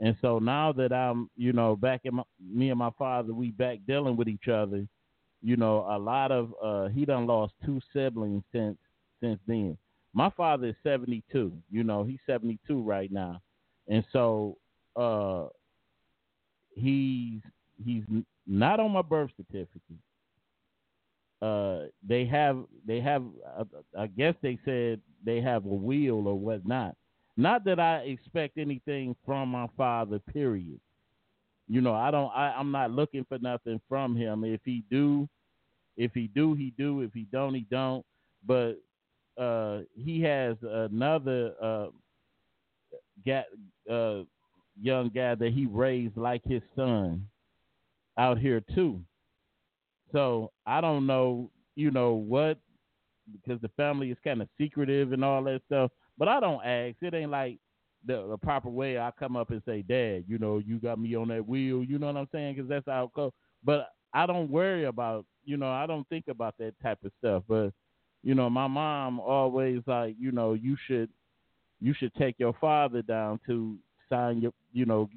And 0.02 0.16
so 0.20 0.40
now 0.40 0.72
that 0.74 0.92
I'm, 0.92 1.30
you 1.38 1.54
know, 1.54 1.76
back 1.76 2.02
in 2.06 2.16
my, 2.16 2.24
me 2.44 2.72
and 2.72 2.80
my 2.80 2.90
father, 2.98 3.34
we 3.34 3.52
back 3.52 3.78
dealing 3.88 4.18
with 4.18 4.28
each 4.28 4.48
other. 4.48 4.88
You 5.44 5.58
know, 5.58 5.86
a 5.90 5.98
lot 5.98 6.32
of 6.32 6.54
uh, 6.62 6.88
he 6.90 7.06
done 7.06 7.28
lost 7.28 7.54
two 7.64 7.80
siblings 7.94 8.44
since 8.52 8.78
since 9.22 9.40
then. 9.48 9.78
My 10.14 10.32
father 10.32 10.68
is 10.68 10.76
72. 10.84 11.54
You 11.70 11.84
know, 11.84 12.04
he's 12.04 12.20
72 12.26 12.82
right 12.82 13.12
now, 13.12 13.42
and 13.88 14.04
so 14.12 14.58
uh, 14.96 15.46
he's 16.76 17.42
he's 17.84 18.04
not 18.48 18.80
on 18.80 18.92
my 18.92 19.02
birth 19.04 19.32
certificate. 19.38 19.82
Uh, 21.42 21.86
they 22.08 22.26
have 22.26 22.58
they 22.86 23.00
have 23.02 23.24
I 23.98 24.08
guess 24.08 24.34
they 24.42 24.58
said 24.66 25.00
they 25.24 25.42
have 25.42 25.66
a 25.66 25.70
will 25.70 26.28
or 26.28 26.38
whatnot. 26.38 26.96
Not 27.38 27.64
that 27.66 27.80
I 27.80 27.98
expect 28.00 28.58
anything 28.58 29.16
from 29.26 29.50
my 29.50 29.68
father. 29.78 30.20
Period. 30.20 30.80
You 31.68 31.82
know, 31.82 31.94
I 31.94 32.12
don't. 32.12 32.32
I, 32.36 32.54
I'm 32.58 32.72
not 32.72 32.92
looking 32.92 33.26
for 33.28 33.40
nothing 33.40 33.80
from 33.88 34.16
him. 34.16 34.44
If 34.44 34.62
he 34.66 34.84
do, 34.92 35.28
if 35.96 36.12
he 36.14 36.28
do, 36.28 36.54
he 36.54 36.74
do. 36.78 37.02
If 37.02 37.14
he 37.14 37.28
don't, 37.32 37.54
he 37.54 37.66
don't. 37.72 38.06
But 38.46 38.74
uh, 39.38 39.80
he 39.96 40.22
has 40.22 40.58
another 40.64 41.54
uh, 41.62 41.88
guy, 43.26 43.46
uh, 43.90 44.24
young 44.82 45.10
guy 45.10 45.36
that 45.36 45.54
he 45.54 45.66
raised 45.66 46.18
like 46.18 46.44
his 46.44 46.62
son 46.76 47.28
out 48.18 48.38
here 48.38 48.62
too. 48.76 49.00
So 50.12 50.52
I 50.66 50.82
don't 50.82 51.08
know, 51.08 51.50
you 51.76 51.92
know 51.92 52.14
what, 52.14 52.58
because 53.32 53.62
the 53.62 53.70
family 53.78 54.12
is 54.12 54.18
kind 54.24 54.42
of 54.42 54.50
secretive 54.60 55.14
and 55.14 55.24
all 55.24 55.44
that 55.44 55.62
stuff. 55.68 55.92
But 56.22 56.28
I 56.28 56.40
don't 56.40 56.64
ask. 56.64 56.98
It 57.02 57.16
ain't 57.16 57.32
like 57.32 57.58
the, 58.06 58.28
the 58.30 58.38
proper 58.38 58.70
way. 58.70 59.00
I 59.00 59.10
come 59.18 59.36
up 59.36 59.50
and 59.50 59.64
say, 59.66 59.82
"Dad, 59.82 60.26
you 60.28 60.38
know, 60.38 60.60
you 60.60 60.78
got 60.78 61.00
me 61.00 61.16
on 61.16 61.30
that 61.30 61.48
wheel." 61.48 61.84
You 61.84 61.98
know 61.98 62.06
what 62.06 62.18
I'm 62.18 62.28
saying? 62.32 62.54
Because 62.54 62.70
that's 62.70 62.86
how 62.86 63.06
it 63.06 63.14
goes. 63.16 63.32
But 63.64 63.88
I 64.14 64.28
don't 64.28 64.52
worry 64.52 64.86
about, 64.86 65.26
you 65.44 65.58
know, 65.58 65.72
I 65.72 65.88
don't 65.88 66.08
think 66.10 66.26
about 66.28 66.54
that 66.60 66.76
type 66.84 67.00
of 67.04 67.12
stuff. 67.18 67.42
But 67.48 67.72
you 68.22 68.36
know, 68.36 68.52
my 68.52 68.68
mom 68.68 69.20
always 69.20 69.82
like, 69.88 70.16
you 70.20 70.32
know, 70.32 70.54
you 70.54 70.78
should, 70.86 71.10
you 71.80 71.92
should 71.96 72.14
take 72.14 72.36
your 72.38 72.54
father 72.62 73.02
down 73.02 73.40
to 73.48 73.80
sign 74.08 74.42
your, 74.42 74.52
you 74.74 74.86
know, 74.86 75.10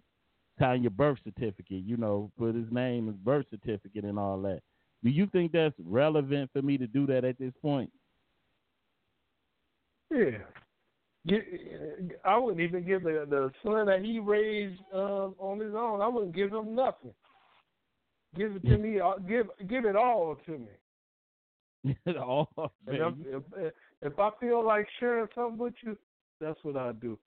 sign 0.59 0.81
your 0.81 0.91
birth 0.91 1.19
certificate. 1.23 1.85
You 1.85 1.99
know, 1.99 2.33
put 2.39 2.55
his 2.55 2.73
name, 2.73 3.09
his 3.09 3.17
birth 3.17 3.45
certificate, 3.51 4.05
and 4.05 4.19
all 4.19 4.41
that. 4.41 4.63
Do 5.03 5.11
you 5.11 5.27
think 5.27 5.53
that's 5.53 5.75
relevant 5.85 6.49
for 6.55 6.63
me 6.63 6.79
to 6.79 6.87
do 6.87 7.07
that 7.09 7.27
at 7.27 7.39
this 7.39 7.53
point? 7.61 7.91
Yeah. 10.11 10.39
I 12.25 12.37
wouldn't 12.37 12.61
even 12.61 12.87
give 12.87 13.03
the 13.03 13.27
the 13.29 13.51
son 13.63 13.87
that 13.87 14.03
he 14.03 14.19
raised 14.19 14.81
uh, 14.95 15.31
on 15.39 15.59
his 15.59 15.75
own. 15.75 16.03
I 16.03 16.09
wouldn't 16.09 16.35
give 16.35 16.53
him 16.53 16.75
nothing. 16.75 17.15
Give 18.37 18.57
it 18.57 18.65
to 18.65 18.77
me. 18.77 19.01
uh, 19.01 19.15
Give 19.27 19.47
give 19.69 19.87
it 19.87 19.97
all 19.97 20.37
to 20.47 20.53
me. 20.53 21.95
It 22.07 22.17
all, 22.17 22.49
if, 22.87 23.15
if 23.57 23.73
if 24.01 24.19
I 24.19 24.31
feel 24.41 24.65
like 24.65 24.87
sharing 24.99 25.29
something 25.35 25.59
with 25.59 25.75
you, 25.83 25.97
that's 26.41 26.59
what 26.63 26.77
I 26.77 26.93
do. 26.93 27.19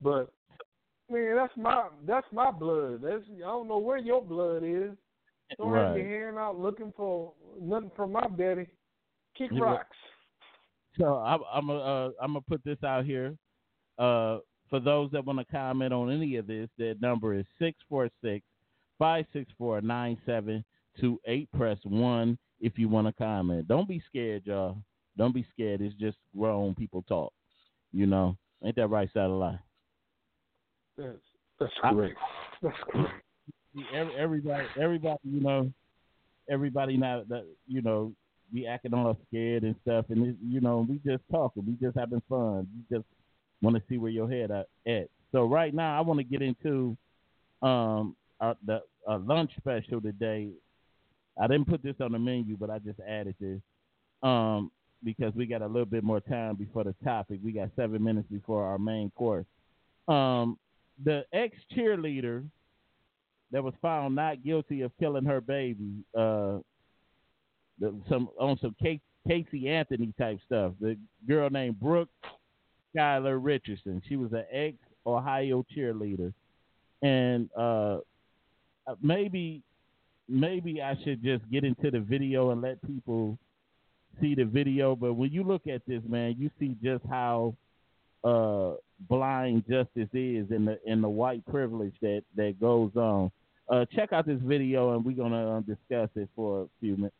But 0.00 0.32
man, 1.10 1.36
that's 1.36 1.56
my 1.56 1.88
that's 2.06 2.26
my 2.32 2.50
blood. 2.50 3.00
That's 3.02 3.22
I 3.36 3.40
don't 3.40 3.68
know 3.68 3.78
where 3.78 3.98
your 3.98 4.22
blood 4.22 4.62
is. 4.62 4.92
Don't 5.56 5.74
have 5.74 5.90
right. 5.90 5.96
me 5.96 6.02
hearing 6.02 6.38
out 6.38 6.58
looking 6.58 6.92
for 6.96 7.32
nothing 7.60 7.90
from 7.96 8.12
my 8.12 8.26
daddy. 8.36 8.66
Kick 9.36 9.50
Yeah, 9.52 9.62
rocks. 9.62 9.96
So 10.98 11.16
I'm 11.16 11.40
I'm 11.52 11.66
gonna 11.68 11.78
uh, 11.80 12.10
I'm 12.20 12.32
gonna 12.32 12.40
put 12.48 12.62
this 12.64 12.82
out 12.84 13.04
here. 13.04 13.36
Uh, 13.98 14.38
for 14.70 14.80
those 14.80 15.10
that 15.12 15.24
want 15.24 15.38
to 15.38 15.44
comment 15.46 15.92
on 15.92 16.10
any 16.10 16.36
of 16.36 16.46
this, 16.46 16.68
that 16.78 17.00
number 17.00 17.34
is 17.34 17.46
646 17.58 18.44
564 18.98 19.80
9728. 19.80 21.48
Press 21.52 21.78
1 21.84 22.38
if 22.60 22.78
you 22.78 22.88
want 22.88 23.06
to 23.06 23.12
comment. 23.12 23.66
Don't 23.68 23.88
be 23.88 24.02
scared, 24.06 24.42
y'all. 24.44 24.76
Don't 25.16 25.34
be 25.34 25.46
scared. 25.52 25.80
It's 25.80 25.94
just 25.94 26.18
grown 26.36 26.74
people 26.74 27.02
talk. 27.08 27.32
You 27.92 28.06
know, 28.06 28.36
ain't 28.64 28.76
that 28.76 28.88
right 28.88 29.08
side 29.14 29.30
of 29.30 29.38
the? 29.40 29.58
That's 30.98 31.18
that's 31.58 31.72
I- 31.82 31.92
That's 32.62 32.76
correct. 32.90 33.12
See, 33.74 33.84
every- 33.94 34.14
Everybody, 34.16 34.66
everybody, 34.80 35.18
you 35.24 35.40
know, 35.40 35.72
everybody 36.50 36.96
now 36.96 37.22
that 37.28 37.44
you 37.66 37.82
know, 37.82 38.12
we 38.52 38.66
acting 38.66 38.94
all 38.94 39.16
scared 39.28 39.62
and 39.62 39.74
stuff, 39.82 40.06
and 40.08 40.26
it, 40.28 40.36
you 40.46 40.60
know, 40.60 40.86
we 40.88 41.00
just 41.04 41.22
talking, 41.30 41.64
we 41.66 41.74
just 41.84 41.98
having 41.98 42.22
fun. 42.28 42.66
We 42.74 42.96
just 42.96 43.06
want 43.62 43.76
to 43.76 43.82
see 43.88 43.98
where 43.98 44.10
your 44.10 44.30
head 44.30 44.50
at. 44.50 45.08
So 45.32 45.44
right 45.44 45.74
now, 45.74 45.98
I 45.98 46.00
want 46.00 46.18
to 46.20 46.24
get 46.24 46.42
into 46.42 46.96
um 47.60 48.16
our, 48.40 48.56
the 48.64 48.82
uh, 49.08 49.18
lunch 49.18 49.50
special 49.58 50.00
today. 50.00 50.48
I 51.40 51.46
didn't 51.46 51.68
put 51.68 51.82
this 51.82 51.96
on 52.00 52.12
the 52.12 52.18
menu, 52.18 52.56
but 52.56 52.70
I 52.70 52.78
just 52.78 53.00
added 53.00 53.34
this 53.40 53.60
um 54.22 54.70
because 55.04 55.32
we 55.34 55.46
got 55.46 55.62
a 55.62 55.66
little 55.66 55.84
bit 55.84 56.02
more 56.02 56.20
time 56.20 56.56
before 56.56 56.84
the 56.84 56.94
topic. 57.04 57.40
We 57.42 57.52
got 57.52 57.70
seven 57.76 58.02
minutes 58.02 58.26
before 58.30 58.64
our 58.64 58.78
main 58.78 59.10
course. 59.10 59.46
Um, 60.08 60.58
the 61.04 61.24
ex 61.32 61.56
cheerleader 61.76 62.44
that 63.52 63.62
was 63.62 63.74
found 63.80 64.14
not 64.14 64.42
guilty 64.42 64.82
of 64.82 64.92
killing 64.98 65.24
her 65.24 65.40
baby. 65.40 66.04
Uh, 66.16 66.58
some 68.08 68.28
on 68.38 68.58
some 68.60 68.74
Casey, 68.80 69.00
Casey 69.26 69.68
Anthony 69.68 70.12
type 70.18 70.38
stuff. 70.46 70.72
The 70.80 70.96
girl 71.26 71.50
named 71.50 71.80
Brooke 71.80 72.08
Skylar 72.94 73.38
Richardson. 73.42 74.02
She 74.08 74.16
was 74.16 74.32
an 74.32 74.44
ex 74.50 74.76
Ohio 75.06 75.64
cheerleader, 75.74 76.32
and 77.02 77.48
uh, 77.56 77.98
maybe 79.02 79.62
maybe 80.28 80.82
I 80.82 80.96
should 81.02 81.22
just 81.22 81.48
get 81.50 81.64
into 81.64 81.90
the 81.90 82.00
video 82.00 82.50
and 82.50 82.60
let 82.60 82.84
people 82.86 83.38
see 84.20 84.34
the 84.34 84.44
video. 84.44 84.94
But 84.94 85.14
when 85.14 85.32
you 85.32 85.42
look 85.44 85.66
at 85.66 85.82
this, 85.86 86.02
man, 86.06 86.36
you 86.38 86.50
see 86.58 86.76
just 86.82 87.04
how 87.08 87.54
uh, 88.24 88.72
blind 89.08 89.64
justice 89.68 90.08
is 90.12 90.50
in 90.50 90.64
the 90.64 90.78
in 90.84 91.00
the 91.00 91.08
white 91.08 91.44
privilege 91.46 91.94
that 92.02 92.22
that 92.36 92.60
goes 92.60 92.90
on. 92.96 93.30
Uh, 93.68 93.84
check 93.94 94.12
out 94.12 94.26
this 94.26 94.40
video, 94.42 94.94
and 94.94 95.04
we're 95.04 95.16
gonna 95.16 95.58
uh, 95.58 95.60
discuss 95.60 96.08
it 96.16 96.28
for 96.34 96.62
a 96.62 96.66
few 96.80 96.96
mi- 96.96 97.10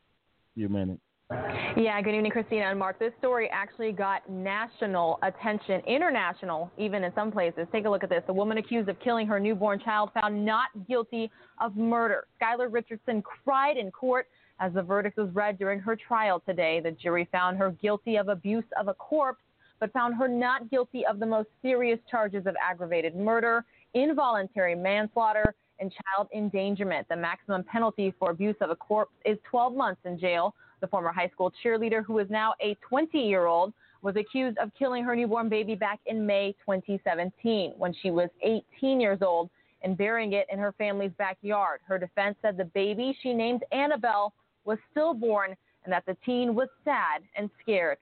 Yeah, 1.77 2.01
good 2.01 2.15
evening, 2.15 2.33
Christina 2.33 2.65
and 2.65 2.79
Mark. 2.79 2.99
This 2.99 3.13
story 3.19 3.51
actually 3.53 3.93
got 3.93 4.29
national 4.31 5.19
attention, 5.23 5.83
international, 5.87 6.71
even 6.79 7.05
in 7.05 7.13
some 7.15 7.31
places. 7.31 7.67
Take 7.71 7.85
a 7.85 7.91
look 7.91 8.03
at 8.03 8.09
this. 8.09 8.23
A 8.29 8.33
woman 8.33 8.57
accused 8.57 8.89
of 8.89 8.99
killing 9.01 9.27
her 9.27 9.39
newborn 9.39 9.79
child 9.79 10.11
found 10.19 10.45
not 10.45 10.69
guilty 10.89 11.31
of 11.61 11.77
murder. 11.77 12.27
Skylar 12.41 12.73
Richardson 12.73 13.23
cried 13.23 13.77
in 13.77 13.91
court 13.91 14.27
as 14.59 14.73
the 14.73 14.83
verdict 14.83 15.19
was 15.19 15.29
read 15.35 15.59
during 15.59 15.79
her 15.81 15.95
trial 15.95 16.43
today. 16.45 16.81
The 16.81 16.93
jury 16.93 17.29
found 17.31 17.59
her 17.59 17.73
guilty 17.73 18.17
of 18.17 18.29
abuse 18.29 18.65
of 18.81 18.89
a 18.89 18.95
corpse, 18.95 19.43
but 19.81 19.93
found 19.93 20.15
her 20.17 20.29
not 20.29 20.71
guilty 20.71 21.05
of 21.07 21.19
the 21.21 21.27
most 21.27 21.49
serious 21.61 22.01
charges 22.11 22.47
of 22.47 22.57
aggravated 22.61 23.15
murder, 23.15 23.65
involuntary 23.95 24.75
manslaughter, 24.75 25.55
and 25.81 25.93
child 25.93 26.29
endangerment. 26.35 27.09
The 27.09 27.17
maximum 27.17 27.65
penalty 27.65 28.15
for 28.19 28.31
abuse 28.31 28.57
of 28.61 28.71
a 28.71 28.77
corpse 28.77 29.13
is 29.25 29.39
12 29.51 29.75
months 29.75 30.01
in 30.05 30.19
jail. 30.19 30.55
The 30.81 30.87
former 30.87 31.13
high 31.13 31.29
school 31.29 31.53
cheerleader, 31.65 32.05
who 32.05 32.19
is 32.19 32.29
now 32.31 32.55
a 32.61 32.77
20 32.89 33.19
year 33.19 33.47
old, 33.47 33.73
was 34.03 34.17
accused 34.17 34.59
of 34.59 34.71
killing 34.79 35.03
her 35.05 35.17
newborn 35.17 35.49
baby 35.49 35.75
back 35.75 35.99
in 36.07 36.25
May 36.25 36.55
2017 36.65 37.75
when 37.77 37.95
she 38.01 38.11
was 38.11 38.29
18 38.43 39.01
years 39.01 39.19
old 39.23 39.51
and 39.83 39.97
burying 39.97 40.33
it 40.33 40.47
in 40.53 40.59
her 40.59 40.73
family's 40.73 41.13
backyard. 41.19 41.81
Her 41.85 41.99
defense 41.99 42.37
said 42.43 42.57
the 42.57 42.65
baby 42.65 43.17
she 43.23 43.33
named 43.33 43.63
Annabelle 43.73 44.33
was 44.65 44.79
stillborn 44.91 45.57
and 45.85 45.93
that 45.93 46.05
the 46.07 46.17
teen 46.25 46.55
was 46.55 46.69
sad 46.85 47.23
and 47.37 47.51
scared. 47.63 47.99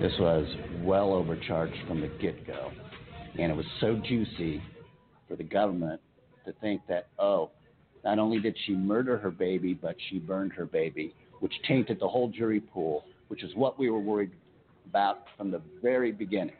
This 0.00 0.12
was 0.18 0.46
well 0.82 1.12
overcharged 1.12 1.76
from 1.86 2.00
the 2.00 2.08
get 2.20 2.46
go. 2.46 2.70
And 3.38 3.50
it 3.50 3.56
was 3.56 3.66
so 3.80 4.00
juicy 4.04 4.62
for 5.28 5.36
the 5.36 5.44
government 5.44 6.00
to 6.44 6.52
think 6.60 6.82
that, 6.88 7.08
oh, 7.18 7.50
not 8.04 8.18
only 8.18 8.38
did 8.38 8.56
she 8.66 8.74
murder 8.74 9.16
her 9.16 9.30
baby, 9.30 9.74
but 9.74 9.96
she 10.08 10.18
burned 10.18 10.52
her 10.52 10.66
baby, 10.66 11.14
which 11.40 11.54
tainted 11.66 11.98
the 12.00 12.08
whole 12.08 12.28
jury 12.28 12.60
pool, 12.60 13.04
which 13.28 13.42
is 13.42 13.54
what 13.54 13.78
we 13.78 13.90
were 13.90 14.00
worried 14.00 14.30
about 14.88 15.24
from 15.36 15.50
the 15.50 15.60
very 15.82 16.12
beginning. 16.12 16.56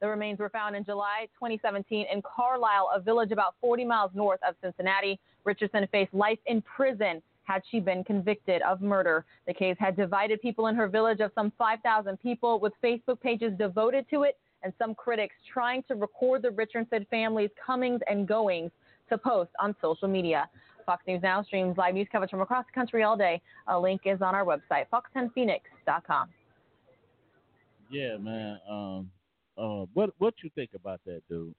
The 0.00 0.08
remains 0.08 0.38
were 0.38 0.48
found 0.48 0.76
in 0.76 0.84
July 0.84 1.26
2017 1.34 2.06
in 2.12 2.22
Carlisle, 2.22 2.90
a 2.94 3.00
village 3.00 3.32
about 3.32 3.54
40 3.60 3.84
miles 3.84 4.10
north 4.14 4.40
of 4.46 4.54
Cincinnati. 4.62 5.18
Richardson 5.44 5.86
faced 5.92 6.14
life 6.14 6.38
in 6.46 6.62
prison 6.62 7.22
had 7.44 7.62
she 7.70 7.80
been 7.80 8.04
convicted 8.04 8.62
of 8.62 8.80
murder. 8.80 9.24
The 9.46 9.52
case 9.54 9.76
had 9.78 9.96
divided 9.96 10.40
people 10.40 10.68
in 10.68 10.74
her 10.76 10.88
village 10.88 11.20
of 11.20 11.32
some 11.34 11.52
5,000 11.58 12.18
people, 12.20 12.60
with 12.60 12.72
Facebook 12.82 13.20
pages 13.20 13.52
devoted 13.58 14.08
to 14.10 14.22
it 14.22 14.38
and 14.62 14.72
some 14.78 14.94
critics 14.94 15.34
trying 15.52 15.82
to 15.84 15.94
record 15.94 16.42
the 16.42 16.50
Richardson 16.50 17.06
family's 17.10 17.50
comings 17.64 18.00
and 18.08 18.26
goings 18.26 18.70
to 19.08 19.18
post 19.18 19.50
on 19.60 19.74
social 19.80 20.08
media. 20.08 20.48
Fox 20.86 21.02
News 21.06 21.22
Now 21.22 21.42
streams 21.42 21.76
live 21.76 21.94
news 21.94 22.08
coverage 22.10 22.30
from 22.30 22.40
across 22.40 22.64
the 22.66 22.72
country 22.72 23.02
all 23.02 23.16
day. 23.16 23.40
A 23.68 23.78
link 23.78 24.02
is 24.04 24.22
on 24.22 24.34
our 24.34 24.44
website, 24.44 24.86
fox10phoenix.com. 24.92 26.28
Yeah, 27.90 28.16
man. 28.18 28.58
Um, 28.68 29.10
uh, 29.58 29.86
what 29.94 30.10
what 30.18 30.34
you 30.42 30.50
think 30.54 30.70
about 30.74 31.00
that, 31.06 31.22
dude? 31.28 31.54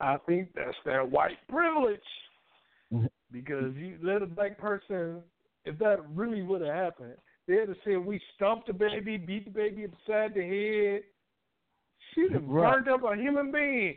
I 0.00 0.16
think 0.26 0.48
that's 0.54 0.76
that 0.86 1.08
white 1.08 1.36
privilege. 1.48 2.00
because 3.32 3.74
you 3.76 3.96
let 4.02 4.22
a 4.22 4.26
black 4.26 4.58
person, 4.58 5.22
if 5.64 5.78
that 5.78 5.98
really 6.14 6.42
would 6.42 6.60
have 6.62 6.74
happened, 6.74 7.14
they'd 7.46 7.68
have 7.68 7.76
said 7.84 7.98
we 7.98 8.20
stumped 8.34 8.66
the 8.66 8.72
baby, 8.72 9.16
beat 9.16 9.44
the 9.44 9.50
baby 9.50 9.84
upside 9.84 10.34
the 10.34 10.42
head. 10.42 11.02
She'd 12.14 12.32
have 12.32 12.44
right. 12.46 12.74
burned 12.74 12.88
up 12.88 13.02
a 13.04 13.16
human 13.16 13.52
being, 13.52 13.96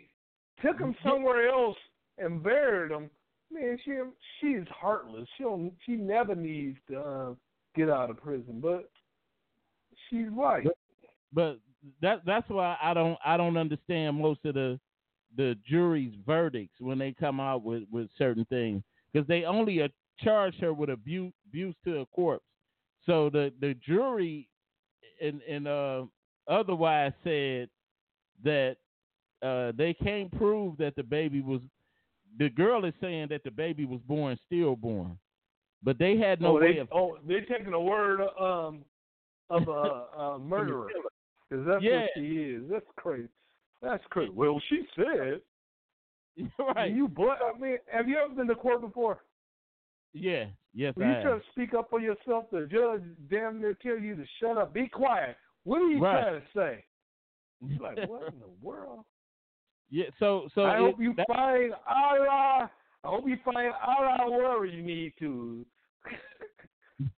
took 0.61 0.79
him 0.79 0.95
somewhere 1.03 1.49
else, 1.49 1.77
and 2.17 2.43
buried 2.43 2.91
him. 2.91 3.09
Man, 3.51 3.77
she 3.83 3.91
she's 4.39 4.67
heartless. 4.69 5.27
She 5.37 5.43
don't, 5.43 5.73
she 5.85 5.93
never 5.93 6.35
needs 6.35 6.77
to 6.89 6.99
uh, 6.99 7.33
get 7.75 7.89
out 7.89 8.09
of 8.09 8.17
prison, 8.17 8.59
but 8.61 8.89
she's 10.09 10.29
white. 10.31 10.67
But, 11.31 11.59
that 12.01 12.21
that's 12.25 12.49
why 12.49 12.77
I 12.81 12.93
don't 12.93 13.19
I 13.25 13.35
don't 13.35 13.57
understand 13.57 14.17
most 14.17 14.39
of 14.45 14.53
the 14.53 14.79
the 15.35 15.57
jury's 15.67 16.13
verdicts 16.25 16.79
when 16.79 16.97
they 16.97 17.11
come 17.11 17.39
out 17.39 17.63
with, 17.63 17.83
with 17.91 18.07
certain 18.17 18.45
things 18.45 18.83
because 19.11 19.27
they 19.27 19.43
only 19.43 19.81
charge 20.19 20.55
her 20.59 20.73
with 20.73 20.89
abuse, 20.89 21.33
abuse 21.47 21.75
to 21.85 21.99
a 21.99 22.05
corpse. 22.07 22.45
So 23.05 23.29
the, 23.29 23.51
the 23.59 23.75
jury 23.85 24.47
and, 25.21 25.41
and 25.41 25.67
uh, 25.67 26.03
otherwise 26.47 27.11
said 27.23 27.69
that 28.43 28.77
uh, 29.41 29.71
they 29.77 29.93
can't 29.93 30.31
prove 30.37 30.77
that 30.77 30.95
the 30.95 31.03
baby 31.03 31.41
was. 31.41 31.61
The 32.39 32.49
girl 32.49 32.85
is 32.85 32.93
saying 32.99 33.27
that 33.29 33.43
the 33.43 33.51
baby 33.51 33.85
was 33.85 33.99
born 34.07 34.37
stillborn, 34.47 35.17
but 35.83 35.99
they 35.99 36.17
had 36.17 36.41
no 36.41 36.57
oh, 36.57 36.61
way 36.61 36.73
they, 36.73 36.79
of. 36.79 36.87
Oh, 36.91 37.17
they're 37.27 37.45
taking 37.45 37.73
a 37.73 37.79
word 37.79 38.21
um, 38.39 38.83
of 39.49 39.67
a, 39.67 40.17
a 40.19 40.39
murderer 40.41 40.87
because 41.49 41.65
that's 41.67 41.83
yeah. 41.83 42.01
what 42.01 42.09
she 42.15 42.21
is. 42.21 42.63
That's 42.69 42.85
crazy. 42.95 43.29
That's 43.81 44.03
crazy. 44.09 44.31
Well, 44.33 44.61
she 44.69 44.83
said. 44.95 45.41
right. 46.75 46.91
You 46.91 47.07
boy, 47.07 47.33
I 47.33 47.59
mean, 47.59 47.77
have 47.91 48.07
you 48.07 48.17
ever 48.17 48.33
been 48.33 48.47
to 48.47 48.55
court 48.55 48.81
before? 48.81 49.19
Yeah. 50.13 50.45
Yes, 50.73 50.95
when 50.95 51.07
I 51.07 51.09
you 51.09 51.15
have. 51.15 51.23
try 51.23 51.37
to 51.37 51.43
speak 51.51 51.73
up 51.75 51.89
for 51.89 51.99
yourself, 51.99 52.45
the 52.51 52.67
judge 52.71 53.03
damn 53.29 53.61
near 53.61 53.75
tell 53.75 53.99
you 53.99 54.15
to 54.15 54.23
shut 54.39 54.57
up, 54.57 54.73
be 54.73 54.87
quiet. 54.87 55.35
What 55.65 55.81
are 55.81 55.89
you 55.89 55.99
right. 55.99 56.23
trying 56.23 56.41
to 56.41 56.47
say? 56.55 56.83
It's 57.69 57.81
like, 57.81 57.97
what 58.09 58.33
in 58.33 58.39
the 58.39 58.51
world? 58.61 59.05
Yeah. 59.89 60.05
So, 60.19 60.49
so 60.55 60.61
I 60.61 60.77
it, 60.77 60.79
hope 60.79 60.95
you 60.99 61.13
that, 61.17 61.27
find 61.27 61.73
Allah. 61.87 62.71
I 63.03 63.07
hope 63.07 63.27
you 63.27 63.37
find 63.43 63.73
Allah 63.85 64.31
wherever 64.31 64.65
you 64.65 64.81
need 64.81 65.13
to. 65.19 65.65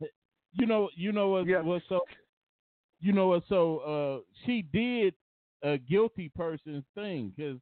you 0.54 0.66
know, 0.66 0.90
you 0.96 1.12
know 1.12 1.30
what? 1.30 1.48
Yes. 1.48 1.64
What 1.64 1.82
so? 1.90 2.02
You 3.02 3.12
know 3.12 3.28
what? 3.28 3.44
So, 3.50 3.78
uh, 3.80 4.24
she 4.46 4.62
did 4.62 5.14
a 5.62 5.78
guilty 5.78 6.32
person's 6.36 6.86
thing 6.96 7.34
because 7.36 7.60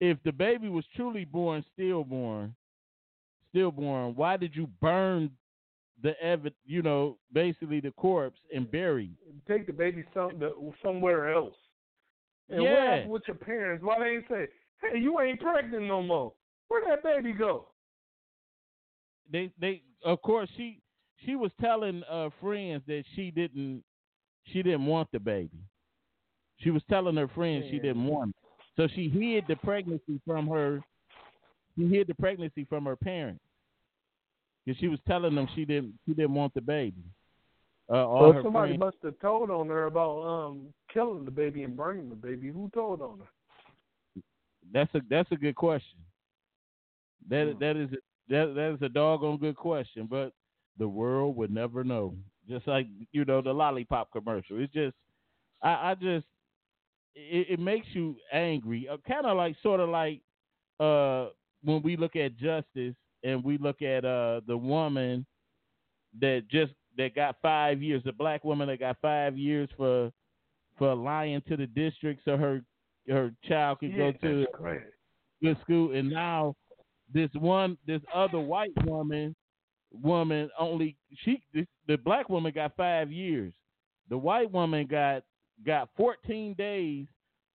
if 0.00 0.18
the 0.24 0.32
baby 0.32 0.68
was 0.68 0.84
truly 0.96 1.24
born 1.24 1.64
stillborn, 1.72 2.54
stillborn, 3.50 4.14
why 4.16 4.36
did 4.36 4.54
you 4.54 4.68
burn 4.80 5.30
the 6.02 6.20
evidence? 6.20 6.56
You 6.64 6.82
know, 6.82 7.18
basically 7.32 7.80
the 7.80 7.92
corpse 7.92 8.40
and 8.54 8.70
bury? 8.70 9.12
Take 9.46 9.66
the 9.66 9.72
baby 9.72 10.04
some 10.12 10.38
the, 10.38 10.52
somewhere 10.82 11.32
else. 11.32 11.54
And 12.52 12.62
yeah. 12.62 12.70
what 12.70 12.92
happened 12.92 13.10
with 13.10 13.22
your 13.26 13.36
parents? 13.36 13.84
Why 13.84 13.98
they 13.98 14.06
ain't 14.16 14.24
say, 14.28 14.46
"Hey, 14.80 14.98
you 14.98 15.18
ain't 15.20 15.40
pregnant 15.40 15.84
no 15.86 16.02
more"? 16.02 16.32
Where'd 16.68 16.84
that 16.86 17.02
baby 17.02 17.32
go? 17.32 17.68
They, 19.30 19.50
they, 19.60 19.82
of 20.04 20.20
course, 20.22 20.48
she, 20.56 20.80
she 21.24 21.36
was 21.36 21.50
telling 21.60 22.02
uh, 22.10 22.28
friends 22.40 22.82
that 22.86 23.04
she 23.16 23.30
didn't, 23.30 23.82
she 24.44 24.62
didn't 24.62 24.86
want 24.86 25.08
the 25.12 25.18
baby. 25.18 25.58
She 26.58 26.70
was 26.70 26.82
telling 26.88 27.16
her 27.16 27.28
friends 27.28 27.64
she 27.70 27.78
didn't 27.78 28.04
want 28.04 28.30
it. 28.30 28.36
So 28.76 28.88
she 28.94 29.08
hid 29.08 29.44
the 29.48 29.56
pregnancy 29.56 30.20
from 30.26 30.46
her. 30.48 30.82
She 31.76 31.88
hid 31.88 32.06
the 32.06 32.14
pregnancy 32.14 32.66
from 32.68 32.84
her 32.84 32.96
parents 32.96 33.42
because 34.64 34.78
she 34.78 34.88
was 34.88 35.00
telling 35.06 35.34
them 35.34 35.48
she 35.54 35.64
didn't 35.64 35.94
she 36.06 36.14
didn't 36.14 36.34
want 36.34 36.54
the 36.54 36.60
baby. 36.60 37.02
Uh, 37.90 38.06
all 38.06 38.32
well, 38.32 38.42
somebody 38.42 38.70
friends, 38.72 38.80
must 38.80 38.96
have 39.02 39.18
told 39.20 39.50
on 39.50 39.68
her 39.68 39.86
about 39.86 40.22
um 40.22 40.72
killing 40.92 41.24
the 41.24 41.30
baby 41.30 41.62
and 41.64 41.76
burning 41.76 42.08
the 42.08 42.14
baby. 42.14 42.48
Who 42.48 42.70
told 42.74 43.00
on 43.02 43.18
her? 43.18 44.22
That's 44.72 44.94
a 44.94 45.00
that's 45.08 45.30
a 45.32 45.36
good 45.36 45.56
question. 45.56 45.98
That 47.28 47.54
Hmm. 47.54 47.58
that 47.60 47.76
is 47.76 47.92
a, 47.92 47.96
that 48.28 48.54
that 48.54 48.74
is 48.74 48.82
a 48.82 48.88
doggone 48.88 49.38
good 49.38 49.56
question, 49.56 50.06
but 50.08 50.32
the 50.78 50.88
world 50.88 51.36
would 51.36 51.50
never 51.50 51.84
know. 51.84 52.14
Just 52.48 52.66
like 52.66 52.86
you 53.12 53.24
know 53.24 53.40
the 53.40 53.52
lollipop 53.52 54.10
commercial. 54.12 54.60
It's 54.60 54.72
just 54.72 54.94
I, 55.62 55.90
I 55.90 55.94
just 55.94 56.26
it, 57.14 57.46
it 57.50 57.58
makes 57.60 57.86
you 57.92 58.16
angry. 58.32 58.88
Uh, 58.88 58.96
kind 59.06 59.26
of 59.26 59.36
like 59.36 59.56
sort 59.62 59.80
of 59.80 59.88
like 59.88 60.20
uh 60.80 61.28
when 61.62 61.82
we 61.82 61.96
look 61.96 62.16
at 62.16 62.36
justice 62.36 62.94
and 63.22 63.44
we 63.44 63.58
look 63.58 63.82
at 63.82 64.04
uh 64.04 64.40
the 64.46 64.56
woman 64.56 65.24
that 66.20 66.42
just 66.50 66.72
that 66.96 67.14
got 67.14 67.36
five 67.42 67.82
years, 67.82 68.02
the 68.04 68.12
black 68.12 68.44
woman 68.44 68.68
that 68.68 68.80
got 68.80 68.98
five 69.00 69.36
years 69.36 69.68
for 69.76 70.12
for 70.78 70.94
lying 70.94 71.42
to 71.48 71.56
the 71.56 71.66
district 71.66 72.22
so 72.24 72.36
her 72.36 72.62
her 73.08 73.32
child 73.44 73.80
could 73.80 73.90
yeah, 73.92 73.96
go 73.98 74.12
to 74.12 74.46
good 75.42 75.56
school. 75.62 75.94
And 75.94 76.10
now 76.10 76.54
this 77.12 77.30
one 77.34 77.76
this 77.86 78.00
other 78.14 78.40
white 78.40 78.72
woman 78.84 79.34
woman 79.92 80.50
only 80.58 80.96
she 81.24 81.42
this, 81.52 81.66
the 81.86 81.96
black 81.98 82.28
woman 82.28 82.52
got 82.54 82.76
five 82.76 83.10
years. 83.10 83.52
The 84.08 84.18
white 84.18 84.50
woman 84.50 84.86
got 84.86 85.24
got 85.64 85.88
14 85.96 86.54
days 86.54 87.06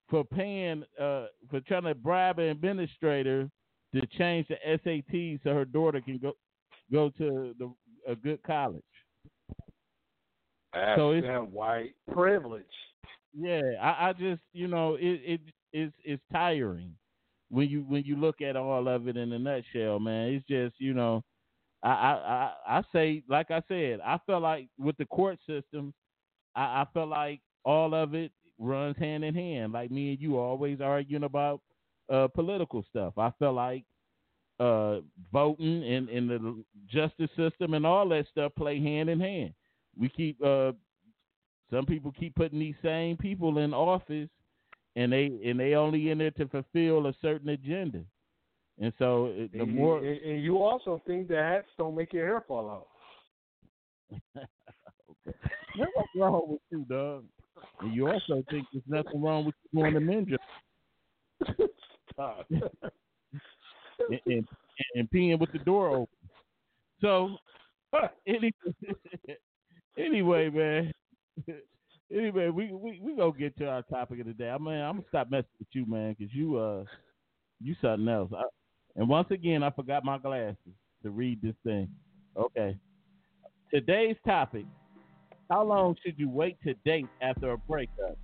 for 0.09 0.23
paying 0.23 0.83
uh 0.99 1.25
for 1.49 1.59
trying 1.67 1.83
to 1.83 1.95
bribe 1.95 2.39
an 2.39 2.45
administrator 2.45 3.49
to 3.93 4.05
change 4.17 4.47
the 4.47 4.57
SAT 4.83 5.41
so 5.43 5.53
her 5.53 5.65
daughter 5.65 6.01
can 6.01 6.17
go 6.17 6.33
go 6.91 7.09
to 7.17 7.55
the 7.57 7.73
a 8.07 8.15
good 8.15 8.41
college 8.43 8.83
So 10.95 11.11
it's- 11.13 11.23
that 11.31 11.51
white 11.51 11.93
privilege. 12.11 12.63
yeah 13.33 13.61
I, 13.81 14.09
I 14.09 14.13
just 14.13 14.41
you 14.53 14.67
know 14.67 14.95
it 14.95 15.21
it 15.25 15.41
is 15.73 15.91
it's 16.03 16.23
tiring 16.31 16.95
when 17.49 17.69
you 17.69 17.81
when 17.87 18.03
you 18.03 18.15
look 18.15 18.41
at 18.41 18.55
all 18.55 18.87
of 18.87 19.07
it 19.07 19.15
in 19.17 19.31
a 19.33 19.39
nutshell 19.39 19.99
man 19.99 20.29
it's 20.33 20.47
just 20.47 20.75
you 20.79 20.93
know 20.93 21.23
I 21.83 21.89
I 21.89 22.11
I, 22.67 22.77
I 22.79 22.83
say 22.93 23.23
like 23.29 23.51
I 23.51 23.61
said 23.67 23.99
I 24.03 24.17
felt 24.25 24.41
like 24.43 24.67
with 24.79 24.97
the 24.97 25.05
court 25.05 25.37
system 25.45 25.93
I, 26.55 26.81
I 26.81 26.85
felt 26.93 27.09
like 27.09 27.41
all 27.63 27.93
of 27.93 28.13
it 28.15 28.31
runs 28.59 28.97
hand 28.97 29.23
in 29.23 29.35
hand. 29.35 29.73
Like 29.73 29.91
me 29.91 30.11
and 30.11 30.19
you 30.19 30.37
always 30.37 30.81
arguing 30.81 31.23
about 31.23 31.61
uh, 32.11 32.27
political 32.29 32.83
stuff. 32.89 33.13
I 33.17 33.31
felt 33.37 33.55
like 33.55 33.83
uh, 34.59 35.01
voting 35.31 35.83
and, 35.83 36.09
and 36.09 36.29
the 36.29 36.63
justice 36.89 37.29
system 37.37 37.75
and 37.75 37.85
all 37.85 38.07
that 38.09 38.25
stuff 38.31 38.53
play 38.57 38.81
hand 38.81 39.09
in 39.09 39.19
hand. 39.19 39.53
We 39.99 40.09
keep 40.09 40.43
uh, 40.43 40.73
some 41.71 41.85
people 41.85 42.11
keep 42.17 42.35
putting 42.35 42.59
these 42.59 42.75
same 42.83 43.17
people 43.17 43.57
in 43.57 43.73
office, 43.73 44.29
and 44.95 45.11
they 45.11 45.31
and 45.45 45.59
they 45.59 45.73
only 45.73 46.11
in 46.11 46.17
there 46.17 46.31
to 46.31 46.47
fulfill 46.47 47.07
a 47.07 47.13
certain 47.21 47.49
agenda. 47.49 48.03
And 48.79 48.93
so 48.99 49.33
the 49.53 49.61
and, 49.61 49.75
more 49.75 50.03
you, 50.03 50.19
and, 50.23 50.43
you 50.43 50.57
also 50.61 51.01
think 51.07 51.27
that 51.29 51.37
hats 51.37 51.67
don't 51.77 51.95
make 51.95 52.13
your 52.13 52.25
hair 52.25 52.43
fall 52.47 52.69
out. 52.69 52.87
what's 55.75 56.09
wrong 56.15 56.43
with 56.47 56.61
you, 56.69 56.85
dog? 56.87 57.25
And 57.81 57.93
you 57.93 58.07
also 58.07 58.43
think 58.49 58.67
there's 58.71 58.83
nothing 58.87 59.21
wrong 59.21 59.45
with 59.45 59.55
you 59.71 59.81
going 59.81 59.93
to 59.93 59.99
Ninja 59.99 60.37
Stop. 62.13 62.47
and, 62.51 64.19
and, 64.25 64.47
and 64.95 65.09
peeing 65.11 65.39
with 65.39 65.51
the 65.51 65.59
door 65.59 65.89
open. 65.89 66.07
So, 67.01 67.37
any, 68.27 68.53
anyway, 69.97 70.49
man. 70.49 70.91
Anyway, 72.09 72.47
we 72.47 72.71
we 72.71 73.01
we 73.03 73.17
gonna 73.17 73.37
get 73.37 73.57
to 73.57 73.67
our 73.67 73.81
topic 73.81 74.21
of 74.21 74.27
the 74.27 74.33
day. 74.33 74.49
I 74.49 74.57
mean, 74.57 74.75
I'm 74.75 74.95
gonna 74.95 75.07
stop 75.09 75.29
messing 75.29 75.49
with 75.59 75.67
you, 75.73 75.85
man, 75.85 76.15
because 76.17 76.33
you 76.33 76.55
uh 76.57 76.85
you 77.61 77.75
something 77.81 78.07
else. 78.07 78.31
I, 78.33 78.43
and 78.95 79.09
once 79.09 79.27
again, 79.29 79.61
I 79.61 79.71
forgot 79.71 80.05
my 80.05 80.17
glasses 80.17 80.55
to 81.03 81.09
read 81.09 81.41
this 81.41 81.55
thing. 81.65 81.89
Okay. 82.37 82.77
Today's 83.73 84.15
topic: 84.25 84.65
How 85.49 85.65
long 85.65 85.97
should 86.01 86.17
you 86.17 86.29
wait 86.29 86.57
to 86.63 86.75
date 86.85 87.07
after 87.21 87.51
a 87.51 87.57
breakup? 87.57 88.17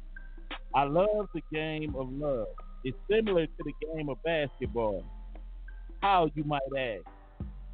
I 0.73 0.83
love 0.83 1.27
the 1.33 1.41
game 1.51 1.93
of 1.95 2.09
love. 2.09 2.47
It's 2.85 2.97
similar 3.11 3.45
to 3.45 3.63
the 3.65 3.73
game 3.93 4.07
of 4.07 4.17
basketball. 4.23 5.03
How 6.01 6.29
you 6.35 6.45
might 6.45 6.61
ask? 6.77 7.05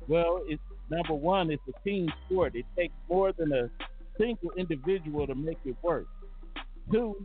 Well, 0.07 0.41
it's 0.47 0.62
number 0.89 1.13
one, 1.13 1.51
it's 1.51 1.62
a 1.67 1.88
team 1.88 2.12
sport. 2.25 2.55
It 2.55 2.65
takes 2.75 2.93
more 3.07 3.31
than 3.31 3.53
a 3.53 3.69
single 4.19 4.51
individual 4.58 5.25
to 5.27 5.36
make 5.36 5.60
it 5.65 5.75
work. 5.82 6.08
Two, 6.91 7.15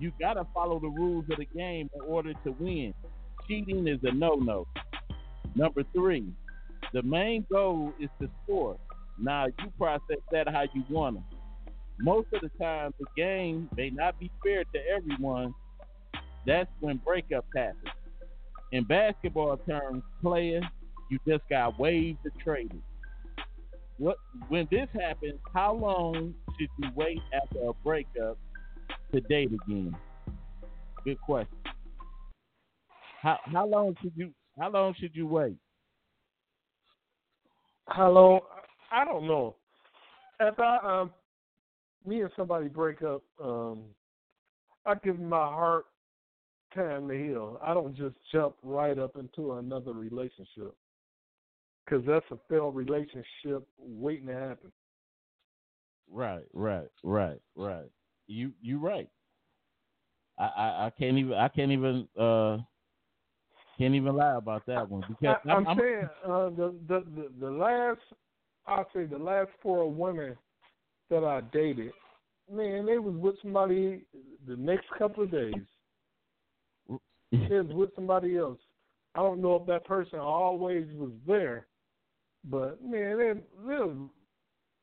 you 0.00 0.12
gotta 0.20 0.46
follow 0.54 0.78
the 0.78 0.88
rules 0.88 1.24
of 1.30 1.38
the 1.38 1.44
game 1.46 1.90
in 1.94 2.00
order 2.02 2.32
to 2.44 2.52
win. 2.58 2.94
Cheating 3.46 3.86
is 3.86 3.98
a 4.02 4.12
no-no. 4.12 4.66
Number 5.54 5.82
three, 5.92 6.26
the 6.92 7.02
main 7.02 7.46
goal 7.50 7.92
is 8.00 8.08
to 8.20 8.28
score. 8.44 8.78
Now 9.18 9.46
you 9.46 9.72
process 9.78 10.18
that 10.30 10.48
how 10.48 10.62
you 10.74 10.84
want 10.88 11.16
to. 11.16 11.22
Most 12.00 12.28
of 12.32 12.42
the 12.42 12.50
time, 12.62 12.94
the 13.00 13.06
game 13.16 13.68
may 13.76 13.90
not 13.90 14.18
be 14.20 14.30
fair 14.42 14.62
to 14.64 14.78
everyone. 14.94 15.52
That's 16.46 16.70
when 16.80 16.98
breakup 16.98 17.44
happens. 17.54 17.82
In 18.70 18.84
basketball 18.84 19.56
terms, 19.68 20.02
player, 20.22 20.60
you 21.10 21.18
just 21.26 21.42
got 21.50 21.78
waived 21.78 22.18
or 22.24 22.32
traded. 22.42 22.82
What 23.98 24.16
when 24.48 24.68
this 24.70 24.88
happens? 24.92 25.40
How 25.52 25.74
long 25.74 26.34
should 26.58 26.68
you 26.78 26.90
wait 26.94 27.20
after 27.34 27.58
a 27.68 27.72
breakup 27.84 28.38
to 29.12 29.20
date 29.22 29.50
again? 29.52 29.94
Good 31.04 31.20
question. 31.20 31.58
How 33.20 33.38
how 33.44 33.66
long 33.66 33.96
should 34.00 34.12
you 34.14 34.32
how 34.58 34.70
long 34.70 34.94
should 34.98 35.14
you 35.14 35.26
wait? 35.26 35.56
How 37.88 38.10
long? 38.10 38.40
I 38.92 39.04
don't 39.04 39.26
know. 39.26 39.56
If 40.40 40.58
I 40.60 40.78
um, 41.00 41.10
me 42.06 42.20
and 42.20 42.30
somebody 42.36 42.68
break 42.68 43.02
up, 43.02 43.22
um, 43.42 43.80
I 44.86 44.94
give 45.02 45.18
my 45.18 45.36
heart 45.36 45.86
time 46.72 47.08
to 47.08 47.14
heal. 47.14 47.58
I 47.64 47.74
don't 47.74 47.96
just 47.96 48.14
jump 48.30 48.54
right 48.62 48.96
up 48.96 49.16
into 49.16 49.54
another 49.54 49.92
relationship 49.92 50.76
because 51.88 52.04
that's 52.06 52.24
a 52.30 52.38
failed 52.48 52.74
relationship 52.74 53.66
waiting 53.78 54.26
to 54.26 54.34
happen. 54.34 54.72
Right, 56.10 56.44
right, 56.52 56.88
right, 57.02 57.40
right. 57.54 57.90
You 58.26 58.52
you 58.60 58.78
right. 58.78 59.08
I, 60.38 60.44
I, 60.44 60.86
I 60.86 60.92
can't 60.98 61.18
even 61.18 61.34
I 61.34 61.48
can't 61.48 61.72
even 61.72 62.08
uh 62.18 62.58
can't 63.78 63.94
even 63.94 64.16
lie 64.16 64.36
about 64.36 64.66
that 64.66 64.88
one 64.88 65.04
because 65.08 65.36
I, 65.48 65.52
am 65.52 65.66
saying 65.78 66.08
uh, 66.24 66.50
the, 66.50 66.74
the 66.88 67.04
the 67.14 67.28
the 67.40 67.50
last 67.50 68.00
I'll 68.66 68.86
say 68.94 69.04
the 69.04 69.18
last 69.18 69.50
four 69.62 69.90
women 69.90 70.36
that 71.10 71.24
I 71.24 71.40
dated, 71.52 71.92
man, 72.52 72.86
they 72.86 72.98
was 72.98 73.14
with 73.14 73.36
somebody 73.42 74.02
the 74.46 74.56
next 74.56 74.86
couple 74.98 75.24
of 75.24 75.30
days. 75.30 75.54
they 77.32 77.60
was 77.60 77.72
with 77.72 77.94
somebody 77.94 78.36
else. 78.36 78.58
I 79.14 79.20
don't 79.20 79.42
know 79.42 79.56
if 79.56 79.66
that 79.66 79.84
person 79.84 80.18
always 80.18 80.86
was 80.94 81.10
there, 81.26 81.66
but 82.44 82.82
man, 82.82 83.18
they 83.18 83.32
they 83.66 83.74
was 83.74 84.08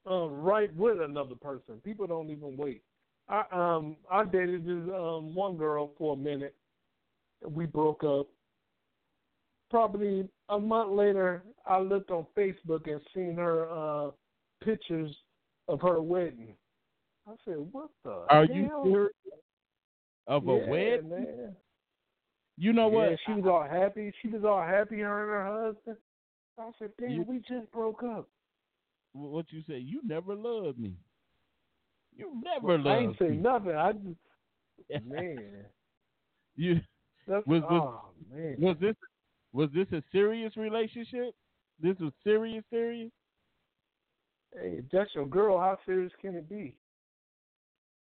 um, 0.06 0.42
right 0.42 0.74
with 0.76 1.02
another 1.02 1.36
person. 1.36 1.82
People 1.84 2.08
don't 2.08 2.30
even 2.30 2.58
wait. 2.58 2.82
I 3.28 3.44
um 3.52 3.98
I 4.12 4.24
dated 4.24 4.66
this 4.66 4.94
um 4.94 5.34
one 5.34 5.58
girl 5.58 5.92
for 5.98 6.14
a 6.14 6.18
minute. 6.18 6.56
We 7.48 7.66
broke 7.66 8.04
up 8.04 8.28
probably 9.70 10.28
a 10.50 10.60
month 10.60 10.92
later, 10.92 11.44
I 11.66 11.80
looked 11.80 12.12
on 12.12 12.26
Facebook 12.38 12.90
and 12.90 13.02
seen 13.14 13.36
her 13.36 13.70
uh 13.70 14.12
pictures 14.64 15.14
of 15.68 15.82
her 15.82 16.02
wedding. 16.02 16.56
I 17.28 17.34
said, 17.44 17.58
"What 17.72 17.90
the? 18.04 18.26
Are 18.30 18.46
hell? 18.46 18.56
you 18.56 18.70
serious? 18.84 19.12
Of 20.28 20.48
a 20.48 20.54
yeah, 20.54 20.70
wedding? 20.70 21.10
Man. 21.10 21.56
You 22.58 22.74
know 22.74 22.90
yeah, 22.90 23.10
what? 23.10 23.20
She 23.26 23.34
was 23.34 23.46
all 23.46 23.68
happy. 23.68 24.14
She 24.22 24.30
was 24.30 24.44
all 24.46 24.62
happy. 24.62 25.00
Her 25.00 25.24
and 25.24 25.32
her 25.32 25.66
husband. 25.66 25.98
I 26.58 26.72
said, 26.80 26.92
"Damn, 27.00 27.12
You- 27.12 27.24
we 27.24 27.40
just 27.40 27.72
broke 27.72 28.04
up." 28.04 28.28
What 29.14 29.46
you 29.52 29.62
say? 29.68 29.78
You 29.78 30.02
never 30.04 30.36
loved 30.36 30.78
me. 30.78 30.94
You 32.16 32.42
never 32.44 32.78
loved 32.78 32.86
me. 32.86 32.92
I 32.92 32.98
ain't 33.00 33.18
say 33.18 33.30
me. 33.30 33.38
nothing. 33.38 33.72
I 33.76 33.92
just 33.94 34.20
man. 35.06 35.66
You 36.56 36.82
That's, 37.28 37.46
Was- 37.48 37.62
was- 37.64 37.72
oh 37.72 38.10
man. 38.34 38.56
was 38.60 38.78
this 38.80 38.96
was 39.54 39.70
this 39.74 39.88
a 39.94 40.04
serious 40.12 40.56
relationship? 40.58 41.34
This 41.80 41.98
was 42.00 42.12
serious, 42.24 42.64
serious. 42.70 43.12
Hey, 44.54 44.78
if 44.80 44.86
that's 44.92 45.14
your 45.16 45.26
girl. 45.26 45.58
How 45.60 45.78
serious 45.86 46.12
can 46.22 46.36
it 46.36 46.50
be? 46.50 46.76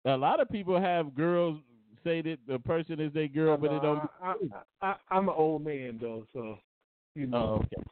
A 0.06 0.16
lot 0.16 0.40
of 0.40 0.48
people 0.50 0.80
have 0.80 1.14
girls 1.14 1.58
say 2.02 2.22
that 2.22 2.38
the 2.46 2.58
person 2.58 3.00
is 3.00 3.12
their 3.12 3.28
girl, 3.28 3.56
but 3.58 3.72
it 3.72 3.82
don't. 3.82 4.08
I, 4.22 4.34
I, 4.52 4.62
I, 4.80 4.94
I'm 5.10 5.28
an 5.28 5.34
old 5.36 5.64
man 5.64 5.98
though, 6.00 6.24
so 6.32 6.58
you 7.14 7.26
know. 7.26 7.36
Oh, 7.36 7.54
okay. 7.64 7.82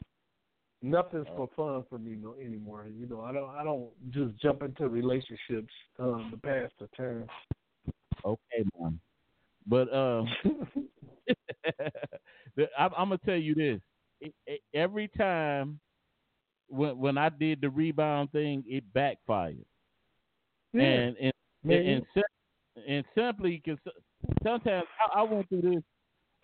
Nothing's 0.83 1.27
for 1.37 1.49
fun 1.57 1.85
for 1.89 1.99
me 1.99 2.17
no 2.21 2.35
anymore. 2.35 2.87
You 2.89 3.07
know, 3.07 3.23
I 3.23 3.33
don't 3.33 3.51
I 3.51 3.65
don't 3.65 3.91
just 4.11 4.41
jump 4.41 4.63
into 4.63 4.89
relationships 4.89 5.73
um 5.99 6.29
to 6.31 6.37
pass 6.37 6.71
the 6.79 6.89
time. 6.97 7.27
Okay, 8.25 8.65
mom. 8.79 9.01
But 9.67 9.93
um, 9.95 10.27
I'm, 12.79 12.91
I'm 12.97 13.09
gonna 13.09 13.19
tell 13.25 13.37
you 13.37 13.55
this: 13.55 13.81
it, 14.21 14.35
it, 14.47 14.61
every 14.75 15.09
time 15.09 15.79
when 16.69 16.99
when 16.99 17.19
I 17.19 17.29
did 17.29 17.61
the 17.61 17.71
rebound 17.71 18.33
thing, 18.33 18.65
it 18.67 18.85
backfired. 18.93 19.65
yeah. 20.73 20.83
And 20.83 21.17
and 21.19 21.33
Man, 21.65 21.79
and, 21.87 22.07
and, 22.15 22.85
and 22.87 23.05
simply 23.17 23.61
because 23.63 23.81
sometimes 24.45 24.87
I, 25.13 25.21
I 25.21 25.23
went 25.23 25.49
through 25.49 25.63
this, 25.63 25.83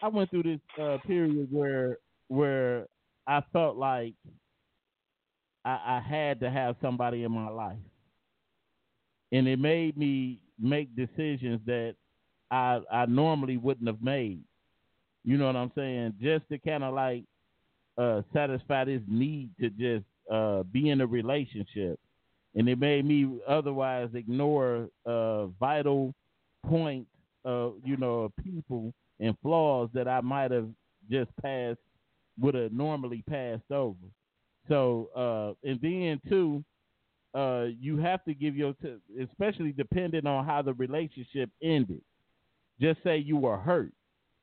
I 0.02 0.08
went 0.08 0.28
through 0.30 0.42
this 0.42 0.60
uh, 0.80 0.98
period 1.06 1.48
where 1.50 1.98
where 2.28 2.86
I 3.26 3.42
felt 3.52 3.76
like 3.76 4.14
I, 5.64 5.70
I 5.96 6.02
had 6.06 6.40
to 6.40 6.50
have 6.50 6.76
somebody 6.82 7.24
in 7.24 7.32
my 7.32 7.48
life, 7.48 7.76
and 9.32 9.48
it 9.48 9.58
made 9.58 9.96
me 9.96 10.40
make 10.58 10.94
decisions 10.94 11.60
that 11.66 11.94
I 12.50 12.80
I 12.92 13.06
normally 13.06 13.56
wouldn't 13.56 13.86
have 13.86 14.02
made. 14.02 14.40
You 15.24 15.38
know 15.38 15.46
what 15.46 15.56
I'm 15.56 15.72
saying? 15.74 16.14
Just 16.20 16.48
to 16.50 16.58
kind 16.58 16.84
of 16.84 16.94
like 16.94 17.24
uh, 17.96 18.22
satisfy 18.32 18.84
this 18.84 19.00
need 19.08 19.50
to 19.60 19.70
just 19.70 20.04
uh, 20.30 20.62
be 20.64 20.90
in 20.90 21.00
a 21.00 21.06
relationship 21.06 21.98
and 22.54 22.68
it 22.68 22.78
made 22.78 23.04
me 23.04 23.38
otherwise 23.48 24.08
ignore 24.14 24.88
uh, 25.06 25.46
vital 25.46 26.14
points 26.66 27.10
of 27.44 27.74
you 27.84 27.96
know 27.96 28.32
people 28.42 28.92
and 29.20 29.36
flaws 29.42 29.88
that 29.92 30.08
I 30.08 30.20
might 30.20 30.50
have 30.50 30.68
just 31.10 31.30
passed 31.42 31.78
would 32.40 32.54
have 32.54 32.72
normally 32.72 33.22
passed 33.28 33.70
over. 33.70 33.98
So 34.68 35.10
uh, 35.14 35.68
and 35.68 35.80
then 35.80 36.20
too, 36.28 36.64
uh, 37.34 37.66
you 37.78 37.96
have 37.98 38.24
to 38.24 38.34
give 38.34 38.56
your 38.56 38.74
t- 38.74 38.96
especially 39.22 39.72
depending 39.72 40.26
on 40.26 40.44
how 40.44 40.62
the 40.62 40.74
relationship 40.74 41.50
ended. 41.62 42.00
Just 42.80 43.02
say 43.04 43.18
you 43.18 43.36
were 43.36 43.58
hurt, 43.58 43.92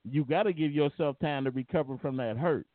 you 0.10 0.24
got 0.24 0.44
to 0.44 0.54
give 0.54 0.72
yourself 0.72 1.18
time 1.20 1.44
to 1.46 1.52
recover 1.52 1.98
from 1.98 2.18
that 2.18 2.38
hurt 2.38 2.66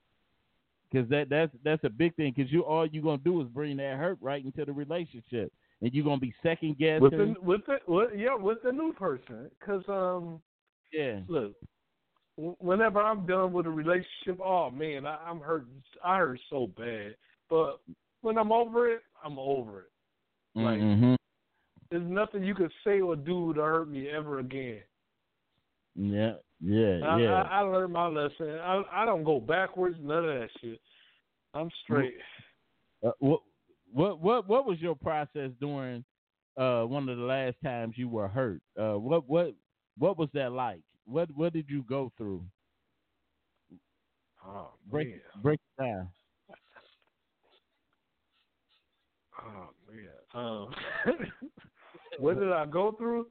because 0.90 1.08
that 1.10 1.28
that's 1.28 1.52
that's 1.64 1.84
a 1.84 1.90
big 1.90 2.14
thing. 2.16 2.32
Because 2.34 2.50
you 2.52 2.62
all 2.62 2.86
you're 2.86 3.02
gonna 3.02 3.18
do 3.18 3.40
is 3.40 3.48
bring 3.48 3.76
that 3.78 3.98
hurt 3.98 4.18
right 4.20 4.44
into 4.44 4.64
the 4.64 4.72
relationship, 4.72 5.52
and 5.80 5.92
you're 5.92 6.04
gonna 6.04 6.20
be 6.20 6.34
second 6.42 6.78
guessing. 6.78 7.00
with 7.00 7.12
the 7.12 7.34
with 7.42 7.66
the 7.66 7.78
with, 7.86 8.10
yeah 8.16 8.34
with 8.34 8.58
the 8.62 8.72
new 8.72 8.92
person 8.92 9.50
because 9.58 9.82
um 9.88 10.40
yeah, 10.92 11.20
look 11.28 11.52
whenever 12.36 13.00
I'm 13.00 13.26
done 13.26 13.52
with 13.52 13.66
a 13.66 13.70
relationship, 13.70 14.40
oh 14.44 14.70
man, 14.70 15.06
I, 15.06 15.18
I'm 15.26 15.40
hurt. 15.40 15.66
I 16.04 16.18
hurt 16.18 16.40
so 16.50 16.68
bad. 16.76 17.14
But 17.48 17.80
when 18.22 18.38
I'm 18.38 18.52
over 18.52 18.90
it, 18.92 19.02
I'm 19.24 19.38
over 19.38 19.80
it. 19.80 19.90
Like 20.54 20.80
mm-hmm. 20.80 21.14
there's 21.90 22.10
nothing 22.10 22.42
you 22.42 22.54
could 22.54 22.72
say 22.84 23.00
or 23.00 23.14
do 23.14 23.52
to 23.54 23.60
hurt 23.60 23.90
me 23.90 24.08
ever 24.08 24.38
again. 24.38 24.80
yeah, 25.94 26.32
yeah, 26.60 27.00
I, 27.04 27.18
yeah. 27.18 27.42
I, 27.42 27.58
I 27.58 27.60
learned 27.60 27.92
my 27.92 28.06
lesson. 28.06 28.58
I 28.62 28.82
I 28.90 29.04
don't 29.04 29.24
go 29.24 29.38
backwards. 29.38 29.96
None 30.00 30.24
of 30.24 30.40
that 30.40 30.48
shit. 30.60 30.80
I'm 31.54 31.70
straight. 31.84 32.14
Uh, 33.06 33.10
what 33.18 33.40
what 33.92 34.20
what 34.20 34.48
what 34.48 34.66
was 34.66 34.80
your 34.80 34.94
process 34.94 35.50
during 35.60 36.04
uh, 36.56 36.82
one 36.82 37.08
of 37.08 37.18
the 37.18 37.24
last 37.24 37.56
times 37.62 37.94
you 37.96 38.08
were 38.08 38.28
hurt? 38.28 38.62
Uh, 38.80 38.94
what 38.94 39.28
what 39.28 39.54
what 39.98 40.18
was 40.18 40.28
that 40.32 40.52
like? 40.52 40.80
What 41.06 41.28
what 41.34 41.52
did 41.52 41.66
you 41.68 41.82
go 41.88 42.12
through? 42.16 42.42
Oh 44.46 44.70
Break 44.90 45.08
man. 45.08 45.20
break 45.42 45.60
it 45.78 45.82
down. 45.82 46.08
Oh 49.40 49.68
man. 49.90 50.08
Um, 50.34 50.74
what 52.18 52.38
did 52.38 52.52
I 52.52 52.66
go 52.66 52.92
through? 52.92 53.26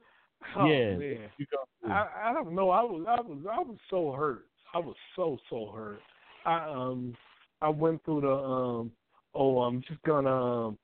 Oh, 0.56 0.66
yeah, 0.66 0.96
man. 0.96 1.18
through. 1.38 1.90
I 1.90 2.08
I 2.24 2.32
don't 2.32 2.54
know. 2.54 2.70
I 2.70 2.82
was 2.82 3.04
I 3.08 3.20
was 3.20 3.38
I 3.50 3.58
was 3.58 3.76
so 3.90 4.12
hurt. 4.12 4.46
I 4.74 4.78
was 4.78 4.96
so 5.14 5.38
so 5.50 5.72
hurt. 5.74 6.00
I 6.44 6.68
um 6.68 7.14
I 7.62 7.68
went 7.68 8.04
through 8.04 8.22
the 8.22 8.32
um 8.32 8.92
oh 9.34 9.62
I'm 9.62 9.82
just 9.82 10.02
gonna 10.02 10.66
um, 10.68 10.78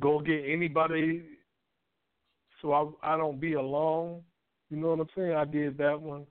go 0.00 0.20
get 0.20 0.44
anybody 0.46 1.22
so 2.60 2.72
I 2.72 3.14
I 3.14 3.16
don't 3.16 3.40
be 3.40 3.54
alone. 3.54 4.22
You 4.70 4.78
know 4.78 4.88
what 4.90 5.00
I'm 5.00 5.08
saying? 5.16 5.32
I 5.32 5.44
did 5.44 5.78
that 5.78 6.00
one. 6.00 6.26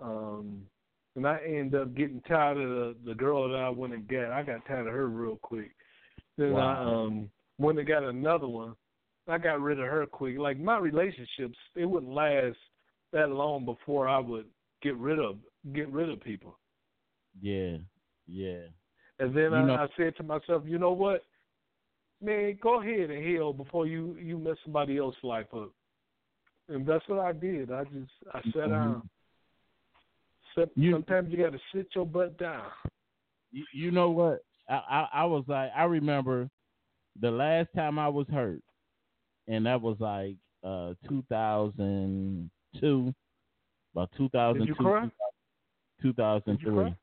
Um, 0.00 0.62
and 1.16 1.26
I 1.26 1.38
ended 1.46 1.80
up 1.80 1.94
getting 1.94 2.20
tired 2.28 2.58
of 2.58 2.68
the, 2.68 2.96
the 3.06 3.14
girl 3.14 3.48
that 3.48 3.56
I 3.56 3.70
went 3.70 3.94
and 3.94 4.06
got. 4.06 4.32
I 4.32 4.42
got 4.42 4.66
tired 4.66 4.86
of 4.86 4.92
her 4.92 5.08
real 5.08 5.38
quick. 5.42 5.70
Then 6.36 6.52
wow. 6.52 6.60
I 6.60 7.06
um 7.06 7.30
went 7.58 7.78
and 7.78 7.88
got 7.88 8.04
another 8.04 8.46
one. 8.46 8.74
I 9.26 9.38
got 9.38 9.60
rid 9.60 9.80
of 9.80 9.86
her 9.86 10.06
quick. 10.06 10.38
Like 10.38 10.58
my 10.58 10.78
relationships, 10.78 11.56
it 11.74 11.86
wouldn't 11.86 12.12
last 12.12 12.56
that 13.12 13.30
long 13.30 13.64
before 13.64 14.08
I 14.08 14.18
would 14.18 14.46
get 14.82 14.96
rid 14.96 15.18
of 15.18 15.36
get 15.72 15.88
rid 15.88 16.10
of 16.10 16.20
people. 16.20 16.58
Yeah, 17.40 17.78
yeah. 18.26 18.66
And 19.18 19.34
then 19.34 19.54
I, 19.54 19.84
I 19.84 19.86
said 19.96 20.14
to 20.16 20.22
myself, 20.22 20.62
you 20.66 20.78
know 20.78 20.92
what, 20.92 21.22
man, 22.22 22.58
go 22.62 22.80
ahead 22.82 23.10
and 23.10 23.24
heal 23.24 23.54
before 23.54 23.86
you 23.86 24.16
you 24.20 24.38
mess 24.38 24.56
somebody 24.62 24.98
else's 24.98 25.24
life 25.24 25.46
up. 25.54 25.72
And 26.68 26.86
that's 26.86 27.06
what 27.08 27.20
I 27.20 27.32
did. 27.32 27.72
I 27.72 27.84
just 27.84 28.10
I 28.32 28.42
sat 28.42 28.54
mm-hmm. 28.54 28.70
down. 28.70 29.08
you, 30.74 30.92
sometimes 30.92 31.30
you 31.30 31.38
got 31.38 31.52
to 31.52 31.60
sit 31.74 31.88
your 31.94 32.06
butt 32.06 32.38
down. 32.38 32.64
You, 33.52 33.64
you 33.72 33.90
know 33.90 34.10
what? 34.10 34.42
I, 34.68 34.74
I 34.74 35.08
I 35.20 35.24
was 35.24 35.44
like 35.46 35.70
I 35.76 35.84
remember 35.84 36.50
the 37.20 37.30
last 37.30 37.68
time 37.74 37.98
I 37.98 38.08
was 38.08 38.26
hurt, 38.28 38.60
and 39.46 39.66
that 39.66 39.80
was 39.80 39.96
like 40.00 40.36
uh 40.64 40.94
2002, 41.08 43.14
about 43.94 44.10
2002, 44.16 44.74
2003. 46.02 46.94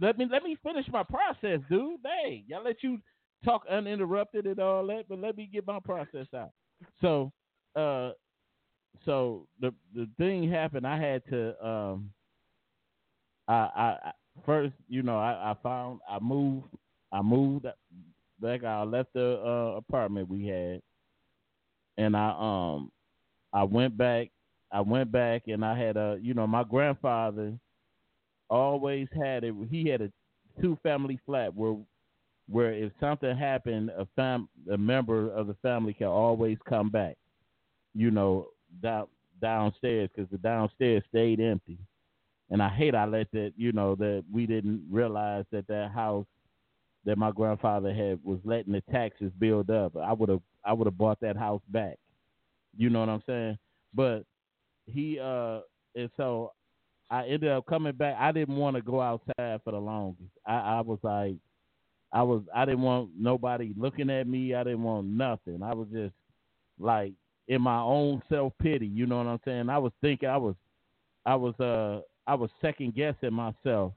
Let 0.00 0.18
me 0.18 0.26
let 0.30 0.42
me 0.42 0.56
finish 0.62 0.86
my 0.92 1.02
process, 1.02 1.60
dude. 1.70 2.00
Hey, 2.04 2.44
y'all 2.46 2.62
let 2.62 2.82
you 2.82 2.98
talk 3.44 3.62
uninterrupted 3.70 4.46
and 4.46 4.60
all 4.60 4.86
that, 4.86 5.04
but 5.08 5.18
let 5.18 5.36
me 5.36 5.48
get 5.50 5.66
my 5.66 5.80
process 5.80 6.26
out. 6.36 6.50
So, 7.00 7.32
uh, 7.74 8.10
so 9.04 9.46
the 9.60 9.72
the 9.94 10.08
thing 10.18 10.50
happened. 10.50 10.86
I 10.86 10.98
had 10.98 11.24
to 11.30 11.66
um, 11.66 12.12
I 13.48 13.54
I 13.54 14.12
first, 14.46 14.74
you 14.88 15.02
know, 15.02 15.18
I, 15.18 15.52
I 15.52 15.56
found 15.62 16.00
I 16.08 16.18
moved 16.20 16.66
I 17.12 17.22
moved 17.22 17.66
back. 18.40 18.64
I 18.64 18.82
left 18.84 19.12
the 19.14 19.40
uh, 19.44 19.76
apartment 19.76 20.28
we 20.28 20.46
had, 20.46 20.80
and 21.98 22.16
I 22.16 22.30
um 22.38 22.90
I 23.52 23.64
went 23.64 23.96
back. 23.96 24.30
I 24.72 24.80
went 24.80 25.12
back 25.12 25.48
and 25.48 25.64
I 25.64 25.78
had 25.78 25.96
a 25.96 26.18
you 26.20 26.34
know 26.34 26.46
my 26.46 26.64
grandfather 26.64 27.58
always 28.48 29.08
had 29.14 29.44
it. 29.44 29.54
He 29.70 29.88
had 29.88 30.00
a 30.02 30.12
two 30.60 30.78
family 30.82 31.20
flat 31.26 31.54
where 31.54 31.76
where 32.48 32.72
if 32.72 32.92
something 33.00 33.36
happened, 33.36 33.90
a 33.90 34.06
fam 34.16 34.48
a 34.70 34.78
member 34.78 35.30
of 35.32 35.46
the 35.46 35.54
family 35.62 35.94
can 35.94 36.08
always 36.08 36.58
come 36.68 36.90
back. 36.90 37.16
You 37.94 38.10
know 38.10 38.48
down 38.80 39.06
downstairs 39.40 40.08
because 40.14 40.30
the 40.30 40.38
downstairs 40.38 41.02
stayed 41.08 41.40
empty. 41.40 41.78
And 42.50 42.62
I 42.62 42.68
hate 42.68 42.94
I 42.94 43.06
let 43.06 43.30
that 43.32 43.52
you 43.56 43.72
know 43.72 43.94
that 43.96 44.24
we 44.32 44.46
didn't 44.46 44.84
realize 44.90 45.44
that 45.52 45.66
that 45.68 45.90
house 45.92 46.26
that 47.04 47.18
my 47.18 47.30
grandfather 47.32 47.92
had 47.92 48.20
was 48.22 48.38
letting 48.44 48.72
the 48.72 48.82
taxes 48.92 49.32
build 49.38 49.70
up. 49.70 49.96
I 49.96 50.12
would 50.12 50.28
have 50.28 50.42
I 50.64 50.72
would 50.72 50.86
have 50.86 50.98
bought 50.98 51.20
that 51.20 51.36
house 51.36 51.62
back. 51.68 51.96
You 52.76 52.90
know 52.90 53.00
what 53.00 53.08
I'm 53.08 53.22
saying? 53.26 53.58
But 53.94 54.24
he 54.86 55.18
uh 55.18 55.60
and 55.94 56.10
so 56.16 56.52
I 57.10 57.26
ended 57.26 57.50
up 57.50 57.66
coming 57.66 57.92
back. 57.92 58.16
I 58.18 58.32
didn't 58.32 58.56
want 58.56 58.76
to 58.76 58.82
go 58.82 59.00
outside 59.00 59.60
for 59.64 59.72
the 59.72 59.78
longest. 59.78 60.30
I, 60.46 60.54
I 60.54 60.80
was 60.80 60.98
like 61.02 61.36
I 62.12 62.22
was 62.22 62.42
I 62.54 62.64
didn't 62.64 62.82
want 62.82 63.10
nobody 63.18 63.72
looking 63.76 64.10
at 64.10 64.26
me. 64.26 64.54
I 64.54 64.64
didn't 64.64 64.82
want 64.82 65.06
nothing. 65.06 65.62
I 65.62 65.74
was 65.74 65.88
just 65.92 66.14
like 66.78 67.14
in 67.48 67.62
my 67.62 67.80
own 67.80 68.22
self 68.28 68.52
pity, 68.60 68.86
you 68.86 69.06
know 69.06 69.18
what 69.18 69.26
I'm 69.26 69.40
saying? 69.44 69.68
I 69.68 69.78
was 69.78 69.92
thinking 70.00 70.28
I 70.28 70.36
was 70.36 70.54
I 71.26 71.34
was 71.34 71.58
uh 71.60 72.00
I 72.26 72.34
was 72.34 72.50
second 72.60 72.94
guessing 72.94 73.32
myself 73.32 73.92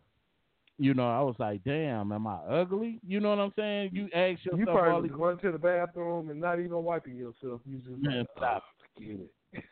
you 0.77 0.93
know, 0.93 1.09
I 1.09 1.21
was 1.21 1.35
like, 1.39 1.63
damn, 1.63 2.11
am 2.11 2.27
I 2.27 2.37
ugly? 2.49 2.99
You 3.05 3.19
know 3.21 3.29
what 3.29 3.39
I'm 3.39 3.53
saying? 3.55 3.91
You 3.93 4.05
ask 4.13 4.43
yourself. 4.43 4.59
You 4.59 4.65
probably 4.65 5.09
was 5.09 5.17
going 5.17 5.37
to 5.39 5.51
the 5.51 5.57
bathroom 5.57 6.29
and 6.29 6.41
not 6.41 6.59
even 6.59 6.83
wiping 6.83 7.15
yourself. 7.15 7.61
You 7.65 7.77
just 7.77 8.01
man, 8.01 8.25
stop. 8.35 8.63
Oh, 8.99 9.03
it. 9.03 9.29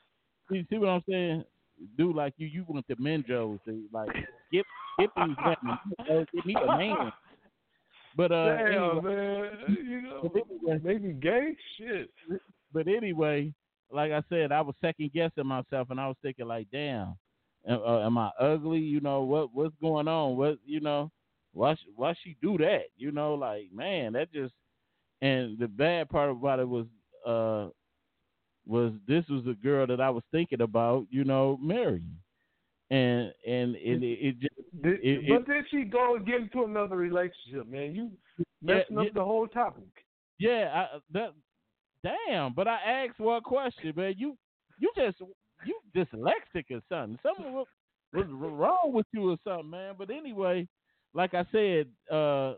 you 0.51 0.65
see 0.69 0.77
what 0.77 0.89
I'm 0.89 1.03
saying? 1.09 1.43
Do 1.97 2.13
like 2.13 2.33
you, 2.37 2.47
you 2.47 2.65
went 2.67 2.87
to 2.87 2.95
Menjo's 2.95 3.59
like 3.91 4.09
get 4.51 4.65
get 4.97 5.09
these 5.17 5.35
women, 5.43 6.27
give 6.33 6.45
me 6.45 6.55
a 6.55 6.77
man. 6.77 7.11
But 8.15 8.31
uh, 8.31 8.45
damn 8.45 8.67
anyway, 8.67 9.01
man, 9.01 9.77
you 9.85 10.01
know, 10.03 10.79
maybe 10.83 11.13
gay 11.13 11.55
shit. 11.77 12.11
But 12.71 12.87
anyway, 12.87 13.51
like 13.91 14.11
I 14.11 14.23
said, 14.29 14.51
I 14.51 14.61
was 14.61 14.75
second 14.81 15.11
guessing 15.13 15.45
myself, 15.45 15.89
and 15.89 15.99
I 15.99 16.07
was 16.07 16.17
thinking 16.21 16.47
like, 16.47 16.67
damn, 16.71 17.15
uh, 17.69 17.99
am 17.99 18.17
I 18.17 18.31
ugly? 18.39 18.79
You 18.79 18.99
know 18.99 19.23
what 19.23 19.53
what's 19.53 19.75
going 19.81 20.07
on? 20.07 20.37
What 20.37 20.57
you 20.65 20.79
know? 20.79 21.11
Why 21.53 21.75
why 21.95 22.13
she 22.23 22.35
do 22.41 22.57
that? 22.57 22.85
You 22.97 23.11
know, 23.11 23.35
like 23.35 23.71
man, 23.73 24.13
that 24.13 24.33
just 24.33 24.53
and 25.21 25.57
the 25.57 25.67
bad 25.67 26.09
part 26.09 26.29
about 26.31 26.59
it 26.59 26.67
was 26.67 26.85
uh 27.25 27.69
was 28.65 28.93
this 29.07 29.25
was 29.29 29.45
a 29.47 29.53
girl 29.53 29.87
that 29.87 30.01
I 30.01 30.09
was 30.09 30.23
thinking 30.31 30.61
about, 30.61 31.05
you 31.09 31.23
know, 31.23 31.57
marrying. 31.61 32.17
And 32.89 33.33
and 33.47 33.75
it 33.75 34.03
it, 34.03 34.17
it 34.21 34.39
just 34.39 34.83
did, 34.83 34.99
it, 35.01 35.29
but 35.29 35.47
then 35.47 35.65
she 35.71 35.83
go 35.83 36.15
and 36.15 36.25
get 36.25 36.41
into 36.41 36.63
another 36.63 36.95
relationship, 36.95 37.67
man. 37.67 37.95
You 37.95 38.11
messing 38.61 38.95
yeah, 38.95 38.99
up 38.99 39.05
yeah, 39.05 39.11
the 39.15 39.23
whole 39.23 39.47
topic. 39.47 39.83
Yeah, 40.37 40.69
I, 40.73 40.97
that 41.13 41.33
damn. 42.03 42.53
But 42.53 42.67
I 42.67 42.79
asked 43.07 43.19
one 43.19 43.41
question, 43.41 43.93
man. 43.95 44.15
You 44.17 44.37
you 44.79 44.91
just 44.95 45.17
you 45.65 45.79
dyslexic 45.95 46.65
or 46.71 46.81
something. 46.89 47.17
Something 47.23 47.53
was, 47.53 47.67
was 48.13 48.25
wrong 48.29 48.91
with 48.93 49.05
you 49.13 49.31
or 49.31 49.37
something, 49.43 49.69
man. 49.69 49.95
But 49.97 50.09
anyway, 50.09 50.67
like 51.13 51.33
I 51.33 51.45
said, 51.51 51.87
uh, 52.13 52.55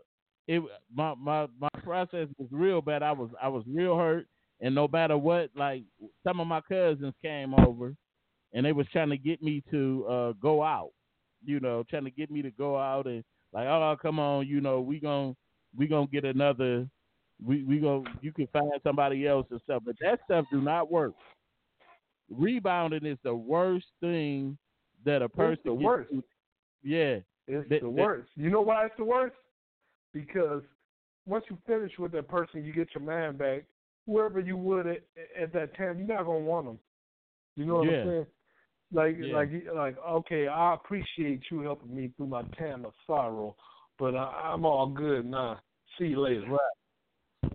it 0.48 0.62
my 0.94 1.14
my 1.14 1.46
my 1.58 1.68
process 1.82 2.28
was 2.38 2.48
real 2.50 2.80
bad. 2.80 3.02
I 3.02 3.12
was 3.12 3.30
I 3.42 3.48
was 3.48 3.64
real 3.66 3.96
hurt, 3.96 4.26
and 4.60 4.74
no 4.74 4.88
matter 4.88 5.16
what, 5.16 5.50
like 5.56 5.84
some 6.24 6.40
of 6.40 6.46
my 6.46 6.60
cousins 6.60 7.14
came 7.22 7.54
over, 7.54 7.94
and 8.52 8.64
they 8.64 8.72
was 8.72 8.86
trying 8.92 9.10
to 9.10 9.18
get 9.18 9.42
me 9.42 9.62
to 9.70 10.06
uh, 10.08 10.32
go 10.40 10.62
out. 10.62 10.90
You 11.44 11.60
know, 11.60 11.84
trying 11.88 12.04
to 12.04 12.10
get 12.10 12.30
me 12.30 12.42
to 12.42 12.50
go 12.50 12.76
out 12.78 13.06
and 13.06 13.22
like, 13.52 13.66
oh, 13.66 13.96
come 14.00 14.18
on, 14.18 14.46
you 14.46 14.60
know, 14.60 14.80
we 14.80 15.00
gonna 15.00 15.34
we 15.76 15.86
gonna 15.86 16.06
get 16.06 16.24
another. 16.24 16.88
We 17.44 17.64
we 17.64 17.78
go. 17.78 18.04
You 18.22 18.32
can 18.32 18.46
find 18.52 18.70
somebody 18.82 19.26
else 19.26 19.46
and 19.50 19.60
stuff, 19.64 19.82
but 19.84 19.96
that 20.00 20.20
stuff 20.24 20.46
do 20.50 20.60
not 20.60 20.90
work 20.90 21.14
rebounding 22.30 23.04
is 23.04 23.18
the 23.22 23.34
worst 23.34 23.86
thing 24.00 24.56
that 25.04 25.22
a 25.22 25.28
person. 25.28 25.52
It's 25.52 25.62
the 25.64 25.74
worst. 25.74 26.12
Yeah, 26.82 27.18
it's 27.46 27.68
that, 27.68 27.82
the 27.82 27.90
worst. 27.90 28.28
You 28.36 28.50
know 28.50 28.60
why 28.60 28.86
it's 28.86 28.94
the 28.98 29.04
worst? 29.04 29.36
Because 30.12 30.62
once 31.26 31.44
you 31.50 31.58
finish 31.66 31.92
with 31.98 32.12
that 32.12 32.28
person, 32.28 32.64
you 32.64 32.72
get 32.72 32.88
your 32.94 33.04
man 33.04 33.36
back. 33.36 33.64
Whoever 34.06 34.40
you 34.40 34.56
would 34.56 34.86
at, 34.86 35.02
at 35.40 35.52
that 35.52 35.76
time, 35.76 35.98
you're 35.98 36.06
not 36.06 36.26
gonna 36.26 36.40
want 36.40 36.66
them. 36.66 36.78
You 37.56 37.66
know 37.66 37.76
what 37.76 37.90
yeah. 37.90 37.98
I'm 37.98 38.06
saying? 38.06 38.26
Like, 38.92 39.16
yeah. 39.20 39.34
like, 39.34 39.50
like, 39.74 39.96
okay, 40.08 40.46
I 40.46 40.74
appreciate 40.74 41.42
you 41.50 41.60
helping 41.62 41.94
me 41.94 42.12
through 42.16 42.28
my 42.28 42.42
time 42.56 42.84
of 42.84 42.92
sorrow, 43.04 43.56
but 43.98 44.14
I, 44.14 44.52
I'm 44.52 44.64
all 44.64 44.86
good 44.86 45.26
now. 45.26 45.58
See 45.98 46.06
you 46.06 46.20
later. 46.20 46.46
Right, 46.48 46.60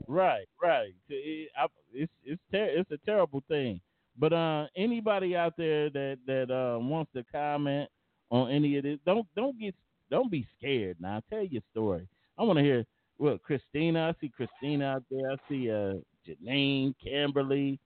right, 0.08 0.46
right. 0.62 0.94
It, 1.10 1.50
I, 1.58 1.66
it's 1.94 2.12
it's 2.24 2.42
ter- 2.52 2.66
it's 2.78 2.92
a 2.92 2.98
terrible 3.06 3.44
thing. 3.48 3.82
But 4.18 4.34
uh, 4.34 4.68
anybody 4.76 5.36
out 5.36 5.54
there 5.58 5.90
that 5.90 6.18
that 6.28 6.52
uh, 6.52 6.80
wants 6.80 7.12
to 7.16 7.24
comment 7.32 7.90
on 8.30 8.52
any 8.52 8.78
of 8.78 8.84
this, 8.84 9.00
don't 9.06 9.28
don't 9.36 9.60
get 9.60 9.76
don't 10.10 10.32
be 10.32 10.46
scared. 10.58 10.98
Now, 11.00 11.22
tell 11.30 11.44
your 11.44 11.62
story. 11.72 12.08
I 12.38 12.44
want 12.44 12.58
to 12.58 12.64
hear. 12.64 12.86
Well, 13.18 13.38
Christina, 13.38 14.10
I 14.10 14.20
see 14.20 14.32
Christina 14.36 14.86
out 14.86 15.04
there. 15.12 15.32
I 15.32 15.36
see 15.48 15.70
uh, 15.70 15.94
Janine, 16.28 16.96
Kimberly. 17.04 17.80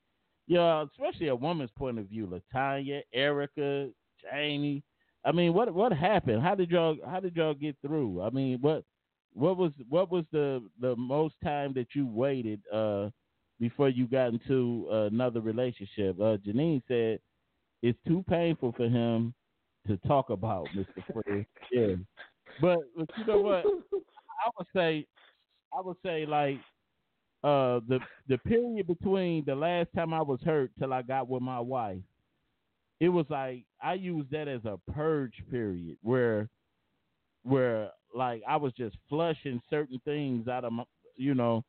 Yeah, 0.48 0.84
especially 0.84 1.28
a 1.28 1.36
woman's 1.36 1.72
point 1.78 2.00
of 2.00 2.08
view. 2.08 2.28
Latanya, 2.28 3.02
Erica, 3.14 3.90
Jamie. 4.22 4.84
I 5.26 5.32
mean, 5.32 5.54
what 5.54 5.74
what 5.74 5.92
happened? 5.92 6.42
How 6.42 6.56
did 6.56 6.70
y'all 6.70 6.98
how 7.06 7.20
did 7.20 7.36
y'all 7.36 7.54
get 7.56 7.76
through? 7.82 8.22
I 8.22 8.30
mean, 8.30 8.60
what 8.62 8.84
what 9.36 9.58
was 9.58 9.72
what 9.90 10.10
was 10.12 10.24
the 10.32 10.64
the 10.80 10.96
most 10.96 11.36
time 11.44 11.74
that 11.74 11.88
you 11.94 12.08
waited 12.08 12.62
uh 12.74 13.10
before 13.60 13.90
you 13.90 14.08
got 14.08 14.34
into 14.34 14.88
another 14.90 15.40
relationship. 15.40 16.20
Uh, 16.20 16.38
Janine 16.38 16.82
said 16.88 17.20
it's 17.82 18.00
too 18.08 18.24
painful 18.28 18.74
for 18.76 18.90
him 18.90 19.34
to 19.88 19.98
talk 20.08 20.30
about, 20.30 20.68
Mr. 20.76 20.86
Fred. 21.24 21.46
yeah. 21.72 21.96
But, 22.62 22.80
but 22.98 23.10
you 23.18 23.26
know 23.26 23.42
what? 23.42 23.64
I 23.66 24.50
would 24.58 24.68
say 24.76 25.06
I 25.78 25.82
would 25.82 25.98
say 26.04 26.26
like 26.26 26.60
uh 27.44 27.80
the 27.88 28.00
the 28.28 28.38
period 28.40 28.88
between 28.88 29.44
the 29.46 29.56
last 29.56 29.90
time 29.96 30.14
I 30.14 30.22
was 30.22 30.40
hurt 30.44 30.72
till 30.80 30.94
I 30.94 31.02
got 31.02 31.28
with 31.28 31.42
my 31.42 31.60
wife, 31.60 32.02
it 33.00 33.10
was 33.10 33.26
like 33.30 33.66
I 33.82 33.94
used 33.94 34.32
that 34.32 34.48
as 34.48 34.64
a 34.66 34.80
purge 34.92 35.36
period 35.52 35.98
where 36.02 36.50
where 37.44 37.92
like 38.16 38.42
I 38.48 38.58
was 38.58 38.74
just 38.74 38.98
flushing 39.10 39.62
certain 39.70 40.00
things 40.06 40.48
out 40.48 40.64
of 40.66 40.74
my 40.74 40.84
you 41.16 41.36
know 41.36 41.64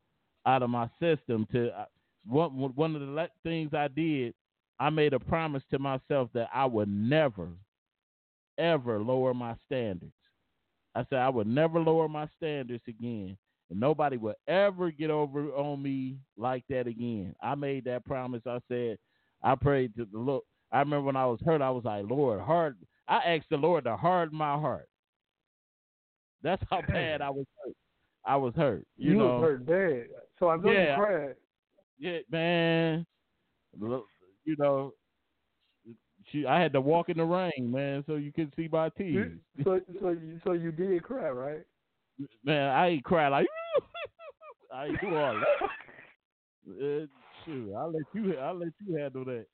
out 0.46 0.62
of 0.62 0.70
my 0.70 0.88
system 1.00 1.46
to 1.52 1.68
uh, 1.78 1.84
one 2.26 2.50
one 2.74 2.94
of 2.94 3.00
the 3.00 3.28
things 3.42 3.74
I 3.74 3.88
did 3.88 4.34
I 4.78 4.90
made 4.90 5.14
a 5.14 5.20
promise 5.20 5.62
to 5.70 5.78
myself 5.78 6.28
that 6.34 6.48
I 6.52 6.66
would 6.66 6.88
never, 6.88 7.48
ever 8.58 9.00
lower 9.00 9.32
my 9.32 9.54
standards. 9.64 10.12
I 10.94 11.04
said 11.08 11.18
I 11.18 11.28
would 11.28 11.46
never 11.46 11.80
lower 11.80 12.08
my 12.08 12.28
standards 12.36 12.82
again. 12.86 13.36
And 13.70 13.80
nobody 13.80 14.16
will 14.16 14.34
ever 14.46 14.90
get 14.90 15.10
over 15.10 15.48
on 15.54 15.82
me 15.82 16.18
like 16.36 16.64
that 16.68 16.86
again. 16.86 17.34
I 17.42 17.54
made 17.54 17.84
that 17.86 18.04
promise. 18.04 18.42
I 18.46 18.60
said, 18.68 18.98
I 19.42 19.54
prayed 19.56 19.94
to 19.96 20.06
the 20.10 20.18
Lord. 20.18 20.42
I 20.72 20.80
remember 20.80 21.06
when 21.06 21.16
I 21.16 21.26
was 21.26 21.40
hurt, 21.44 21.62
I 21.62 21.70
was 21.70 21.84
like, 21.84 22.04
Lord, 22.08 22.40
hard. 22.40 22.76
I 23.08 23.16
asked 23.18 23.50
the 23.50 23.56
Lord 23.56 23.84
to 23.84 23.96
harden 23.96 24.36
my 24.36 24.54
heart. 24.58 24.88
That's 26.42 26.62
how 26.70 26.82
bad 26.82 27.22
I 27.22 27.30
was 27.30 27.46
hurt. 27.64 27.74
I 28.24 28.36
was 28.36 28.54
hurt. 28.54 28.86
You, 28.96 29.12
you 29.12 29.18
know, 29.18 29.38
was 29.38 29.42
hurt 29.42 29.66
bad. 29.66 30.06
So 30.38 30.48
I 30.48 30.56
know 30.56 30.70
yeah, 30.70 30.96
you 30.96 31.04
cried. 31.04 31.34
Yeah, 31.98 32.18
man. 32.30 33.06
You 33.80 34.56
know, 34.58 34.92
she. 36.30 36.46
I 36.46 36.60
had 36.60 36.72
to 36.72 36.80
walk 36.80 37.08
in 37.08 37.18
the 37.18 37.24
rain, 37.24 37.70
man, 37.70 38.04
so 38.06 38.16
you 38.16 38.32
could 38.32 38.52
see 38.56 38.68
my 38.70 38.88
teeth. 38.90 39.18
So, 39.64 39.80
so, 40.00 40.10
you, 40.10 40.40
so 40.44 40.52
you 40.52 40.72
did 40.72 41.02
cry, 41.02 41.30
right? 41.30 41.64
Man, 42.44 42.70
I 42.70 42.88
ain't 42.88 43.04
cry 43.04 43.28
like. 43.28 43.46
I 44.74 44.86
ain't 44.86 45.00
do 45.00 45.14
all 45.16 45.34
that. 45.34 45.70
uh, 46.68 47.06
shoot, 47.44 47.72
I'll 47.74 47.92
let 47.92 48.02
you. 48.12 48.36
I'll 48.36 48.58
let 48.58 48.72
you 48.84 48.96
handle 48.96 49.24
that. 49.24 49.46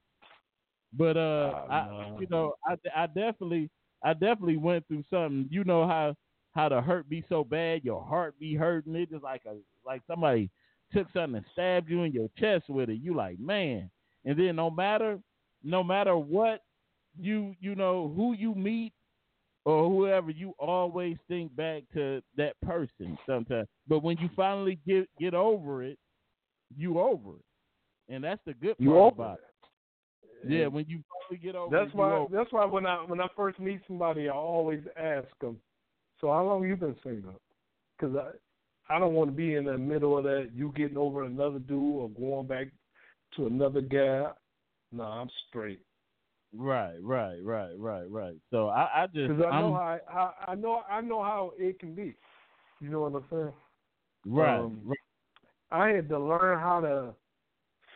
But 0.92 1.16
uh, 1.16 1.20
oh, 1.20 1.66
I, 1.70 2.16
you 2.20 2.26
know, 2.30 2.54
I, 2.66 2.76
I 2.94 3.06
definitely, 3.06 3.70
I 4.04 4.12
definitely 4.12 4.56
went 4.56 4.86
through 4.88 5.04
something. 5.10 5.46
You 5.50 5.64
know 5.64 5.86
how 5.86 6.14
how 6.52 6.68
the 6.68 6.80
hurt 6.80 7.08
be 7.08 7.24
so 7.28 7.44
bad, 7.44 7.84
your 7.84 8.02
heart 8.02 8.38
be 8.38 8.54
hurting. 8.54 8.94
It 8.94 9.10
just 9.10 9.24
like 9.24 9.42
a 9.46 9.56
like 9.84 10.02
somebody 10.06 10.50
took 10.92 11.06
something 11.12 11.36
and 11.36 11.44
stabbed 11.52 11.90
you 11.90 12.02
in 12.02 12.12
your 12.12 12.28
chest 12.38 12.68
with 12.68 12.90
it. 12.90 13.00
You 13.00 13.14
like 13.14 13.38
man, 13.38 13.90
and 14.24 14.38
then 14.38 14.56
no 14.56 14.70
matter 14.70 15.18
no 15.64 15.82
matter 15.82 16.16
what 16.16 16.60
you 17.18 17.54
you 17.60 17.74
know 17.74 18.12
who 18.14 18.34
you 18.34 18.54
meet 18.54 18.92
or 19.64 19.88
whoever, 19.88 20.30
you 20.30 20.54
always 20.58 21.16
think 21.28 21.54
back 21.54 21.84
to 21.94 22.20
that 22.36 22.60
person 22.62 23.16
sometimes. 23.26 23.68
But 23.88 24.02
when 24.02 24.18
you 24.18 24.28
finally 24.36 24.78
get 24.86 25.08
get 25.18 25.34
over 25.34 25.82
it, 25.82 25.98
you 26.76 26.98
over 27.00 27.36
it, 27.36 28.14
and 28.14 28.22
that's 28.22 28.40
the 28.44 28.54
good 28.54 28.76
part 28.78 29.14
about 29.14 29.38
it. 29.38 30.48
Yeah, 30.48 30.66
when 30.66 30.84
you 30.88 31.02
finally 31.30 31.42
get 31.42 31.54
over. 31.54 31.74
It. 31.74 31.78
That's 31.78 31.94
it, 31.94 31.96
why. 31.96 32.26
That's 32.30 32.52
why 32.52 32.64
when 32.64 32.84
I 32.84 32.96
when 32.96 33.20
I 33.20 33.28
first 33.36 33.58
meet 33.60 33.80
somebody, 33.86 34.28
I 34.28 34.32
always 34.32 34.80
ask 34.96 35.28
them, 35.40 35.58
"So 36.22 36.30
how 36.30 36.44
long 36.44 36.66
you 36.66 36.76
been 36.76 36.96
single?" 37.02 37.34
Because 37.98 38.16
I 38.16 38.30
I 38.94 38.98
don't 38.98 39.14
want 39.14 39.30
to 39.30 39.36
be 39.36 39.54
in 39.54 39.64
the 39.64 39.78
middle 39.78 40.18
of 40.18 40.24
that. 40.24 40.50
You 40.54 40.72
getting 40.76 40.96
over 40.96 41.24
another 41.24 41.58
dude 41.58 41.96
or 41.96 42.08
going 42.10 42.46
back 42.46 42.68
to 43.36 43.46
another 43.46 43.80
guy. 43.80 44.30
No, 44.92 45.02
I'm 45.02 45.30
straight. 45.48 45.80
Right, 46.54 46.96
right, 47.00 47.38
right, 47.42 47.72
right, 47.78 48.10
right. 48.10 48.36
So 48.50 48.68
I, 48.68 49.02
I 49.02 49.06
just 49.06 49.28
because 49.28 49.44
I 49.50 49.60
know 49.60 49.74
I'm, 49.74 50.00
how, 50.06 50.34
I 50.46 50.54
know 50.54 50.82
I 50.90 51.00
know 51.00 51.22
how 51.22 51.52
it 51.58 51.78
can 51.78 51.94
be. 51.94 52.14
You 52.80 52.90
know 52.90 53.00
what 53.00 53.14
I'm 53.14 53.24
saying? 53.30 53.52
Right, 54.26 54.58
um, 54.58 54.80
right. 54.84 54.98
I 55.70 55.88
had 55.88 56.08
to 56.10 56.18
learn 56.18 56.58
how 56.58 56.80
to 56.80 57.14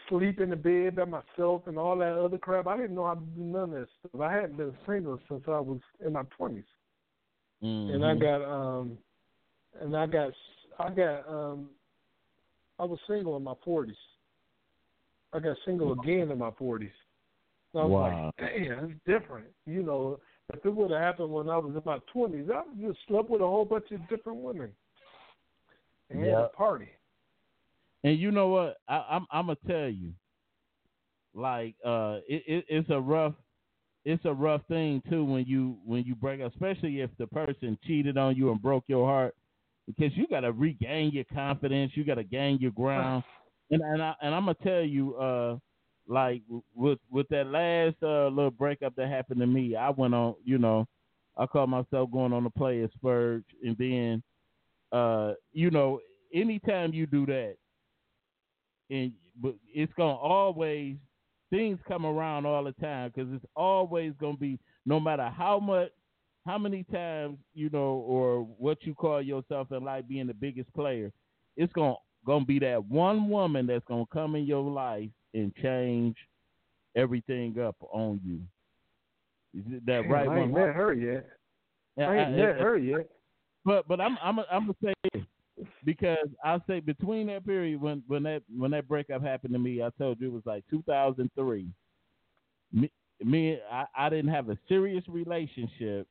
sleep 0.08 0.40
in 0.40 0.50
the 0.50 0.56
bed 0.56 0.96
by 0.96 1.04
myself 1.04 1.66
and 1.66 1.76
all 1.76 1.98
that 1.98 2.12
other 2.12 2.38
crap. 2.38 2.66
I 2.66 2.76
didn't 2.78 2.94
know 2.94 3.06
how 3.06 3.14
to 3.14 3.20
do 3.20 3.42
none 3.42 3.64
of 3.64 3.70
that 3.72 3.88
stuff. 3.98 4.20
I 4.20 4.32
hadn't 4.32 4.56
been 4.56 4.74
single 4.86 5.20
since 5.28 5.42
I 5.46 5.60
was 5.60 5.80
in 6.04 6.14
my 6.14 6.22
20s 6.40 6.64
mm-hmm. 7.62 7.94
and 7.94 8.04
I 8.04 8.14
got 8.14 8.44
um, 8.44 8.98
and 9.80 9.96
I 9.96 10.06
got 10.06 10.32
I 10.78 10.90
got 10.90 11.28
um, 11.28 11.70
I 12.78 12.84
was 12.84 12.98
single 13.08 13.36
in 13.36 13.42
my 13.42 13.54
40s. 13.66 13.94
I 15.32 15.40
got 15.40 15.56
single 15.64 15.92
again 15.92 16.30
in 16.30 16.38
my 16.38 16.50
40s. 16.50 16.90
So 17.72 17.80
I 17.80 17.84
was 17.84 17.90
wow. 17.90 18.32
like, 18.38 18.50
damn, 18.50 18.90
it's 18.90 19.00
different. 19.06 19.46
You 19.66 19.82
know, 19.82 20.20
if 20.52 20.64
it 20.64 20.74
would 20.74 20.90
have 20.90 21.00
happened 21.00 21.30
when 21.30 21.48
I 21.48 21.58
was 21.58 21.74
in 21.74 21.82
my 21.84 21.98
20s, 22.14 22.50
I 22.50 22.62
would 22.66 22.80
just 22.80 22.98
slept 23.08 23.28
with 23.28 23.40
a 23.40 23.46
whole 23.46 23.64
bunch 23.64 23.90
of 23.90 24.08
different 24.08 24.38
women 24.38 24.70
and 26.10 26.20
yep. 26.20 26.28
had 26.28 26.44
a 26.44 26.48
party. 26.48 26.88
And 28.04 28.18
you 28.18 28.30
know 28.30 28.48
what? 28.48 28.76
I, 28.88 29.04
I'm 29.10 29.26
I'm 29.32 29.46
gonna 29.46 29.58
tell 29.66 29.88
you, 29.88 30.12
like, 31.34 31.74
uh, 31.84 32.18
it, 32.28 32.44
it, 32.46 32.64
it's 32.68 32.90
a 32.90 33.00
rough, 33.00 33.34
it's 34.06 34.24
a 34.24 34.32
rough 34.32 34.62
thing 34.68 35.02
too 35.10 35.24
when 35.24 35.44
you 35.46 35.76
when 35.84 36.04
you 36.04 36.14
break, 36.14 36.40
up, 36.40 36.52
especially 36.52 37.00
if 37.00 37.10
the 37.18 37.26
person 37.26 37.76
cheated 37.86 38.16
on 38.16 38.36
you 38.36 38.52
and 38.52 38.62
broke 38.62 38.84
your 38.86 39.04
heart, 39.04 39.34
because 39.86 40.16
you 40.16 40.26
got 40.28 40.40
to 40.40 40.52
regain 40.52 41.10
your 41.12 41.24
confidence, 41.24 41.92
you 41.94 42.04
got 42.04 42.14
to 42.14 42.24
gain 42.24 42.58
your 42.60 42.70
ground, 42.70 43.24
and 43.70 43.82
and 43.82 44.00
I 44.00 44.14
and 44.22 44.34
I'm 44.34 44.46
gonna 44.46 44.56
tell 44.62 44.82
you, 44.82 45.16
uh, 45.16 45.58
like 46.06 46.42
with 46.74 47.00
with 47.10 47.28
that 47.30 47.48
last 47.48 47.96
uh 48.00 48.28
little 48.28 48.52
breakup 48.52 48.94
that 48.94 49.08
happened 49.08 49.40
to 49.40 49.46
me, 49.46 49.74
I 49.74 49.90
went 49.90 50.14
on, 50.14 50.36
you 50.44 50.58
know, 50.58 50.86
I 51.36 51.46
caught 51.46 51.68
myself 51.68 52.10
going 52.12 52.32
on 52.32 52.46
a 52.46 52.50
player 52.50 52.88
spurge, 52.94 53.44
and 53.64 53.76
then, 53.76 54.22
uh, 54.96 55.32
you 55.52 55.72
know, 55.72 55.98
anytime 56.32 56.94
you 56.94 57.06
do 57.06 57.26
that 57.26 57.56
and 58.90 59.12
but 59.42 59.54
it's 59.74 59.92
gonna 59.94 60.14
always 60.14 60.96
things 61.50 61.78
come 61.86 62.04
around 62.04 62.46
all 62.46 62.64
the 62.64 62.72
time 62.72 63.12
because 63.14 63.32
it's 63.32 63.44
always 63.54 64.12
gonna 64.20 64.36
be 64.36 64.58
no 64.84 64.98
matter 65.00 65.28
how 65.28 65.58
much 65.58 65.90
how 66.44 66.58
many 66.58 66.84
times 66.84 67.38
you 67.54 67.68
know 67.70 68.04
or 68.06 68.40
what 68.40 68.78
you 68.82 68.94
call 68.94 69.20
yourself 69.22 69.70
in 69.72 69.84
life 69.84 70.04
being 70.08 70.26
the 70.26 70.34
biggest 70.34 70.72
player 70.74 71.12
it's 71.56 71.72
gonna 71.72 71.94
gonna 72.26 72.44
be 72.44 72.58
that 72.58 72.84
one 72.84 73.28
woman 73.28 73.66
that's 73.66 73.84
gonna 73.86 74.04
come 74.12 74.34
in 74.34 74.44
your 74.44 74.62
life 74.62 75.08
and 75.34 75.54
change 75.56 76.16
everything 76.96 77.58
up 77.60 77.76
on 77.92 78.20
you. 78.24 78.40
Is 79.58 79.64
that 79.86 80.02
Damn, 80.02 80.10
right 80.10 80.28
I 80.28 80.40
ain't 80.40 80.52
one? 80.52 80.66
met 80.66 80.74
her 80.74 80.92
yet. 80.92 81.26
Yeah, 81.96 82.08
I 82.10 82.16
ain't 82.16 82.28
I, 82.28 82.30
met 82.30 82.60
her 82.60 82.76
yet. 82.76 83.08
but 83.64 83.86
but 83.86 84.00
I'm 84.00 84.18
I'm 84.22 84.40
I'm 84.50 84.62
gonna 84.62 84.74
say 84.84 84.94
this 85.12 85.22
because 85.84 86.28
I'll 86.44 86.62
say 86.66 86.80
between 86.80 87.26
that 87.28 87.46
period 87.46 87.80
when 87.80 88.02
when 88.06 88.22
that 88.24 88.42
when 88.56 88.70
that 88.72 88.88
breakup 88.88 89.22
happened 89.22 89.52
to 89.54 89.58
me, 89.58 89.82
I 89.82 89.90
told 89.98 90.20
you 90.20 90.28
it 90.28 90.32
was 90.32 90.46
like 90.46 90.64
2003. 90.70 91.68
Me, 92.72 92.90
me 93.24 93.58
I, 93.70 93.84
I 93.96 94.08
didn't 94.08 94.32
have 94.32 94.50
a 94.50 94.58
serious 94.68 95.04
relationship 95.08 96.06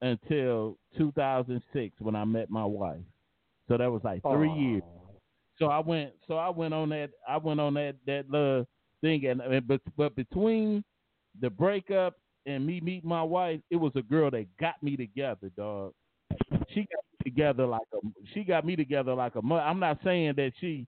until 0.00 0.78
2006 0.98 1.94
when 2.00 2.16
I 2.16 2.24
met 2.24 2.50
my 2.50 2.64
wife. 2.64 3.00
So 3.68 3.76
that 3.76 3.90
was 3.90 4.02
like 4.04 4.22
three 4.22 4.48
Aww. 4.48 4.60
years. 4.60 4.82
So 5.58 5.66
I 5.66 5.78
went 5.78 6.12
so 6.26 6.34
I 6.34 6.48
went 6.50 6.74
on 6.74 6.88
that 6.90 7.10
I 7.28 7.36
went 7.36 7.60
on 7.60 7.74
that 7.74 7.96
that 8.06 8.28
little 8.30 8.66
thing 9.00 9.26
and, 9.26 9.40
and 9.40 9.66
but 9.66 9.80
but 9.96 10.16
between 10.16 10.82
the 11.40 11.50
breakup 11.50 12.14
and 12.46 12.66
me 12.66 12.80
meeting 12.80 13.08
my 13.08 13.22
wife, 13.22 13.60
it 13.70 13.76
was 13.76 13.92
a 13.94 14.02
girl 14.02 14.30
that 14.30 14.46
got 14.58 14.82
me 14.82 14.96
together, 14.96 15.50
dog. 15.56 15.92
She 16.70 16.80
got 16.80 17.01
together 17.22 17.66
like 17.66 17.82
a 17.94 17.98
she 18.32 18.44
got 18.44 18.64
me 18.64 18.76
together 18.76 19.14
like 19.14 19.34
a 19.34 19.42
mother. 19.42 19.62
I'm 19.62 19.80
not 19.80 19.98
saying 20.04 20.34
that 20.36 20.52
she 20.60 20.86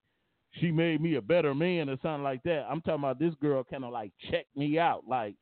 she 0.61 0.70
made 0.70 1.01
me 1.01 1.16
a 1.16 1.22
better 1.22 1.55
man 1.55 1.89
or 1.89 1.97
something 2.03 2.22
like 2.22 2.43
that. 2.45 2.66
I'm 2.70 2.80
talking 2.80 3.01
about 3.01 3.18
this 3.18 3.35
girl 3.41 3.64
kind 3.64 3.85
of 3.85 3.93
like 3.93 4.12
checked 4.30 4.57
me 4.57 4.78
out, 4.78 5.05
like 5.09 5.35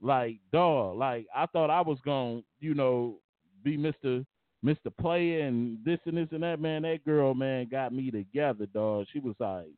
like 0.00 0.38
dog. 0.52 0.96
Like 0.98 1.26
I 1.34 1.46
thought 1.46 1.70
I 1.70 1.80
was 1.80 1.98
gonna, 2.04 2.42
you 2.60 2.74
know, 2.74 3.16
be 3.64 3.76
Mister 3.76 4.24
Mister 4.62 4.90
Player 4.90 5.46
and 5.46 5.78
this 5.84 6.00
and 6.06 6.16
this 6.16 6.28
and 6.32 6.42
that. 6.42 6.60
Man, 6.60 6.82
that 6.82 7.04
girl, 7.04 7.34
man, 7.34 7.68
got 7.70 7.92
me 7.92 8.10
together, 8.10 8.66
dog. 8.66 9.06
She 9.12 9.20
was 9.20 9.34
like, 9.38 9.70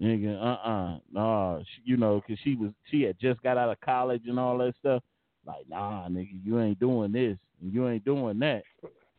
nigga, 0.00 0.36
uh, 0.40 0.68
uh 0.68 0.98
nah, 1.12 1.60
you 1.84 1.96
know, 1.96 2.22
cause 2.26 2.38
she 2.44 2.54
was 2.54 2.70
she 2.90 3.02
had 3.02 3.18
just 3.20 3.42
got 3.42 3.58
out 3.58 3.70
of 3.70 3.80
college 3.80 4.22
and 4.26 4.38
all 4.38 4.58
that 4.58 4.74
stuff. 4.78 5.02
Like, 5.46 5.68
nah, 5.68 6.08
nigga, 6.08 6.40
you 6.42 6.60
ain't 6.60 6.78
doing 6.80 7.12
this 7.12 7.36
you 7.72 7.88
ain't 7.88 8.04
doing 8.04 8.38
that. 8.40 8.62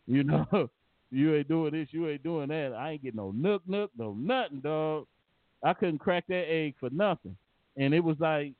You 0.08 0.24
know, 0.24 0.46
you 1.12 1.36
ain't 1.36 1.48
doing 1.48 1.72
this, 1.72 1.90
you 1.92 2.08
ain't 2.10 2.24
doing 2.24 2.50
that. 2.50 2.74
I 2.74 2.92
ain't 2.92 3.04
getting 3.04 3.18
no 3.18 3.32
nook 3.32 3.64
nook, 3.68 3.92
no 3.98 4.14
nothing, 4.14 4.60
dog. 4.60 5.08
I 5.64 5.74
couldn't 5.74 6.00
crack 6.00 6.26
that 6.28 6.46
egg 6.50 6.76
for 6.80 6.90
nothing. 6.92 7.36
And 7.78 7.94
it 7.94 8.04
was 8.04 8.18
like, 8.20 8.54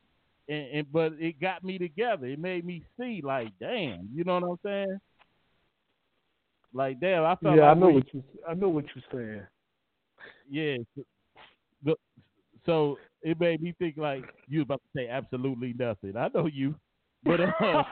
and, 0.48 0.68
and 0.74 0.92
but 0.92 1.14
it 1.20 1.40
got 1.40 1.64
me 1.64 1.78
together. 1.78 2.26
It 2.28 2.40
made 2.40 2.66
me 2.66 2.84
see, 3.00 3.22
like, 3.24 3.50
damn, 3.60 4.10
you 4.14 4.24
know 4.24 4.40
what 4.40 4.44
I'm 4.44 4.60
saying? 4.64 5.00
Like, 6.74 7.00
damn, 7.00 7.24
I 7.24 7.36
felt. 7.36 7.56
Yeah, 7.56 7.68
like 7.68 7.78
I 7.78 7.80
know 7.80 7.88
we, 7.88 7.94
what 7.94 8.14
you. 8.14 8.24
I 8.48 8.54
know 8.54 8.70
what 8.70 8.86
you're 8.94 9.04
saying. 9.12 9.48
Yeah. 10.50 10.78
So, 11.86 11.96
so 12.66 12.98
it 13.22 13.40
made 13.40 13.62
me 13.62 13.74
think 13.78 13.98
like 13.98 14.24
you 14.48 14.64
about 14.64 14.82
to 14.82 15.00
say 15.00 15.08
absolutely 15.08 15.74
nothing. 15.78 16.18
I 16.18 16.30
know 16.34 16.48
you, 16.48 16.76
but 17.24 17.40
uh, 17.42 17.52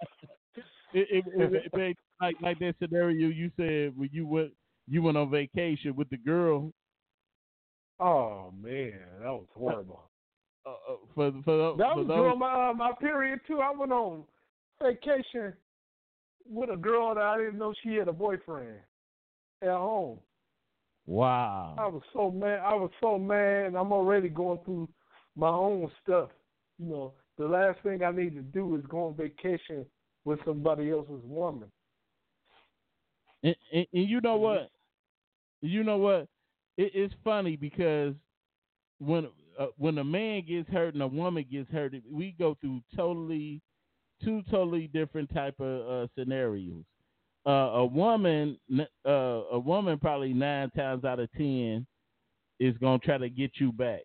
it, 0.55 0.63
it, 0.93 1.25
it, 1.35 1.73
it 1.73 1.97
like 2.21 2.35
like 2.41 2.59
that 2.59 2.75
scenario 2.81 3.29
you 3.29 3.51
said 3.57 3.97
when 3.97 4.09
you 4.11 4.27
went 4.27 4.51
you 4.87 5.01
went 5.01 5.17
on 5.17 5.29
vacation 5.29 5.95
with 5.95 6.09
the 6.09 6.17
girl. 6.17 6.71
Oh 7.99 8.53
man, 8.61 8.99
that 9.21 9.31
was 9.31 9.47
horrible. 9.55 10.09
Uh, 10.65 10.69
uh, 10.69 10.95
for 11.15 11.31
for, 11.43 11.77
that 11.77 11.93
for 11.93 11.97
was 11.97 12.07
those, 12.07 12.17
during 12.17 12.39
my 12.39 12.69
uh, 12.69 12.73
my 12.73 12.91
period 12.99 13.39
too. 13.47 13.59
I 13.59 13.71
went 13.71 13.91
on 13.91 14.23
vacation 14.81 15.53
with 16.47 16.69
a 16.69 16.77
girl 16.77 17.15
that 17.15 17.23
I 17.23 17.37
didn't 17.37 17.57
know 17.57 17.73
she 17.83 17.95
had 17.95 18.07
a 18.07 18.13
boyfriend 18.13 18.79
at 19.61 19.69
home. 19.69 20.19
Wow. 21.05 21.75
I 21.77 21.87
was 21.87 22.01
so 22.13 22.31
mad. 22.31 22.59
I 22.59 22.73
was 22.75 22.91
so 23.01 23.17
mad, 23.17 23.65
and 23.67 23.77
I'm 23.77 23.91
already 23.91 24.29
going 24.29 24.59
through 24.63 24.89
my 25.35 25.49
own 25.49 25.91
stuff. 26.01 26.29
You 26.79 26.89
know, 26.89 27.13
the 27.37 27.45
last 27.45 27.79
thing 27.83 28.03
I 28.03 28.11
need 28.11 28.35
to 28.35 28.41
do 28.41 28.75
is 28.75 28.85
go 28.87 29.07
on 29.07 29.15
vacation 29.15 29.85
with 30.25 30.39
somebody 30.45 30.91
else's 30.91 31.21
woman. 31.23 31.69
And, 33.43 33.55
and, 33.73 33.85
and 33.93 34.09
you 34.09 34.21
know 34.21 34.37
what? 34.37 34.69
You 35.61 35.83
know 35.83 35.97
what? 35.97 36.27
It, 36.77 36.91
it's 36.93 37.13
funny 37.23 37.55
because 37.55 38.13
when 38.99 39.27
uh, 39.59 39.67
when 39.77 39.97
a 39.97 40.03
man 40.03 40.43
gets 40.47 40.69
hurt 40.69 40.93
and 40.93 41.03
a 41.03 41.07
woman 41.07 41.45
gets 41.51 41.69
hurt, 41.71 41.93
we 42.11 42.35
go 42.39 42.57
through 42.61 42.81
totally 42.95 43.61
two 44.23 44.41
totally 44.49 44.87
different 44.87 45.33
type 45.33 45.59
of 45.59 45.87
uh, 45.89 46.07
scenarios. 46.17 46.83
Uh, 47.45 47.49
a 47.49 47.85
woman, 47.85 48.57
uh, 49.05 49.09
a 49.09 49.59
woman, 49.59 49.99
probably 49.99 50.33
nine 50.33 50.69
times 50.71 51.03
out 51.03 51.19
of 51.19 51.29
ten 51.33 51.85
is 52.59 52.77
gonna 52.77 52.99
try 52.99 53.17
to 53.17 53.29
get 53.29 53.51
you 53.55 53.71
back. 53.73 54.01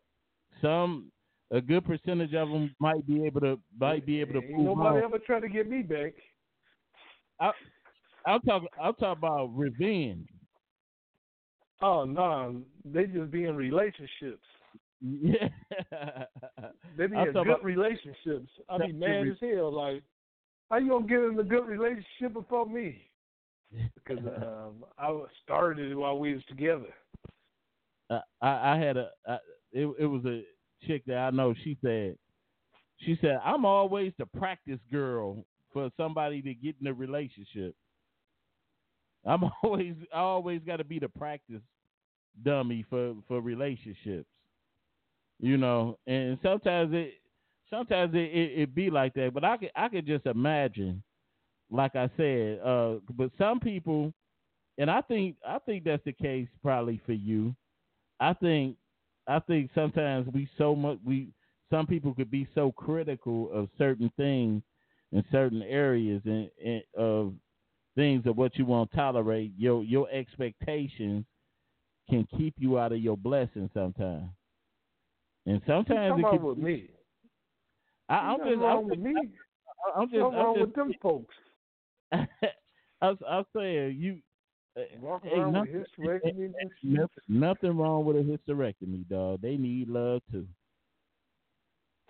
Some, 0.60 1.12
a 1.50 1.60
good 1.60 1.84
percentage 1.84 2.34
of 2.34 2.48
them 2.48 2.74
might 2.78 3.06
be 3.06 3.24
able 3.24 3.40
to 3.40 3.58
might 3.80 4.04
be 4.04 4.20
able 4.20 4.34
to. 4.34 4.46
Ain't 4.46 4.60
nobody 4.60 5.04
ever 5.04 5.18
try 5.18 5.40
to 5.40 5.48
get 5.48 5.68
me 5.68 5.82
back. 5.82 6.12
I, 7.40 7.50
I'll 8.26 8.40
talk. 8.40 8.62
I'll 8.80 8.92
talk 8.92 9.18
about 9.18 9.50
revenge. 9.54 10.28
Oh 11.80 12.04
no, 12.04 12.60
they 12.84 13.04
just 13.04 13.30
be 13.30 13.44
in 13.44 13.56
relationships. 13.56 14.44
Yeah, 15.00 15.48
they 16.98 17.06
be 17.06 17.16
in 17.16 17.24
good 17.24 17.36
about, 17.36 17.64
relationships. 17.64 18.50
I 18.68 18.78
be 18.78 18.92
mad 18.92 19.28
as 19.28 19.36
hell. 19.40 19.72
Like, 19.72 20.02
how 20.70 20.78
you 20.78 20.90
gonna 20.90 21.06
get 21.06 21.20
in 21.20 21.38
a 21.38 21.44
good 21.44 21.66
relationship 21.66 22.34
before 22.34 22.66
me? 22.66 23.00
Because 23.94 24.24
um, 24.42 24.84
I 24.98 25.16
started 25.44 25.92
it 25.92 25.94
while 25.94 26.18
we 26.18 26.34
was 26.34 26.42
together. 26.48 26.92
Uh, 28.10 28.20
I, 28.42 28.74
I 28.74 28.78
had 28.78 28.96
a. 28.96 29.10
I, 29.26 29.38
it, 29.72 29.86
it 30.00 30.06
was 30.06 30.24
a 30.24 30.42
chick 30.86 31.02
that 31.06 31.16
I 31.16 31.30
know. 31.30 31.54
She 31.64 31.76
said, 31.82 32.16
she 33.00 33.18
said, 33.20 33.40
I'm 33.44 33.64
always 33.64 34.12
the 34.18 34.26
practice 34.26 34.80
girl 34.90 35.44
for 35.72 35.90
somebody 35.96 36.42
to 36.42 36.54
get 36.54 36.76
in 36.80 36.86
a 36.86 36.92
relationship. 36.92 37.74
I'm 39.24 39.44
always 39.62 39.94
I 40.12 40.18
always 40.20 40.60
got 40.66 40.76
to 40.76 40.84
be 40.84 40.98
the 40.98 41.08
practice 41.08 41.62
dummy 42.44 42.84
for 42.88 43.14
for 43.26 43.40
relationships. 43.40 44.26
You 45.40 45.56
know, 45.56 45.98
and 46.06 46.38
sometimes 46.42 46.90
it 46.92 47.14
sometimes 47.70 48.14
it, 48.14 48.18
it, 48.18 48.60
it 48.62 48.74
be 48.74 48.90
like 48.90 49.14
that, 49.14 49.32
but 49.34 49.44
I 49.44 49.56
could 49.56 49.70
I 49.76 49.88
could 49.88 50.06
just 50.06 50.26
imagine 50.26 51.02
like 51.70 51.94
I 51.94 52.08
said, 52.16 52.60
uh 52.64 52.94
but 53.14 53.30
some 53.38 53.60
people 53.60 54.12
and 54.78 54.90
I 54.90 55.00
think 55.02 55.36
I 55.46 55.58
think 55.58 55.84
that's 55.84 56.04
the 56.04 56.12
case 56.12 56.48
probably 56.62 57.00
for 57.04 57.12
you. 57.12 57.54
I 58.20 58.32
think 58.32 58.76
I 59.28 59.38
think 59.40 59.70
sometimes 59.74 60.26
we 60.32 60.48
so 60.56 60.74
much 60.74 60.98
we 61.04 61.28
some 61.70 61.86
people 61.86 62.14
could 62.14 62.30
be 62.30 62.48
so 62.54 62.72
critical 62.72 63.50
of 63.52 63.68
certain 63.76 64.10
things 64.16 64.62
in 65.12 65.24
certain 65.30 65.62
areas 65.62 66.22
and, 66.24 66.50
and 66.64 66.82
of 66.96 67.34
things 67.94 68.24
of 68.26 68.36
what 68.36 68.56
you 68.56 68.64
won't 68.64 68.90
tolerate, 68.92 69.52
your 69.58 69.84
your 69.84 70.08
expectations 70.10 71.24
can 72.08 72.26
keep 72.36 72.54
you 72.58 72.78
out 72.78 72.92
of 72.92 72.98
your 72.98 73.16
blessing 73.16 73.68
sometimes. 73.74 74.30
And 75.46 75.60
sometimes 75.66 76.10
Come 76.10 76.20
it 76.20 76.38
can, 76.38 76.42
with 76.42 76.58
me. 76.58 76.88
I, 78.08 78.32
am 78.32 78.38
just 78.38 78.58
wrong 78.58 78.78
I'm 78.84 78.88
with 78.88 78.98
me. 78.98 79.14
I'm 79.96 80.08
just 80.08 80.22
What's 80.22 80.34
wrong 80.36 80.54
just, 80.54 80.66
with 80.66 80.74
them 80.74 80.92
folks. 81.02 81.34
I 82.12 82.26
I 83.02 83.10
was 83.10 83.46
saying 83.54 83.96
you. 83.98 84.18
Walk 85.00 85.24
around 85.24 85.52
nothing, 85.52 85.84
with 85.98 86.22
hysterectomy 86.22 86.52
nothing, 86.82 87.08
nothing 87.28 87.76
wrong 87.76 88.04
with 88.04 88.16
a 88.16 88.20
hysterectomy, 88.20 89.08
dog. 89.08 89.40
They 89.40 89.56
need 89.56 89.88
love 89.88 90.22
too. 90.30 90.46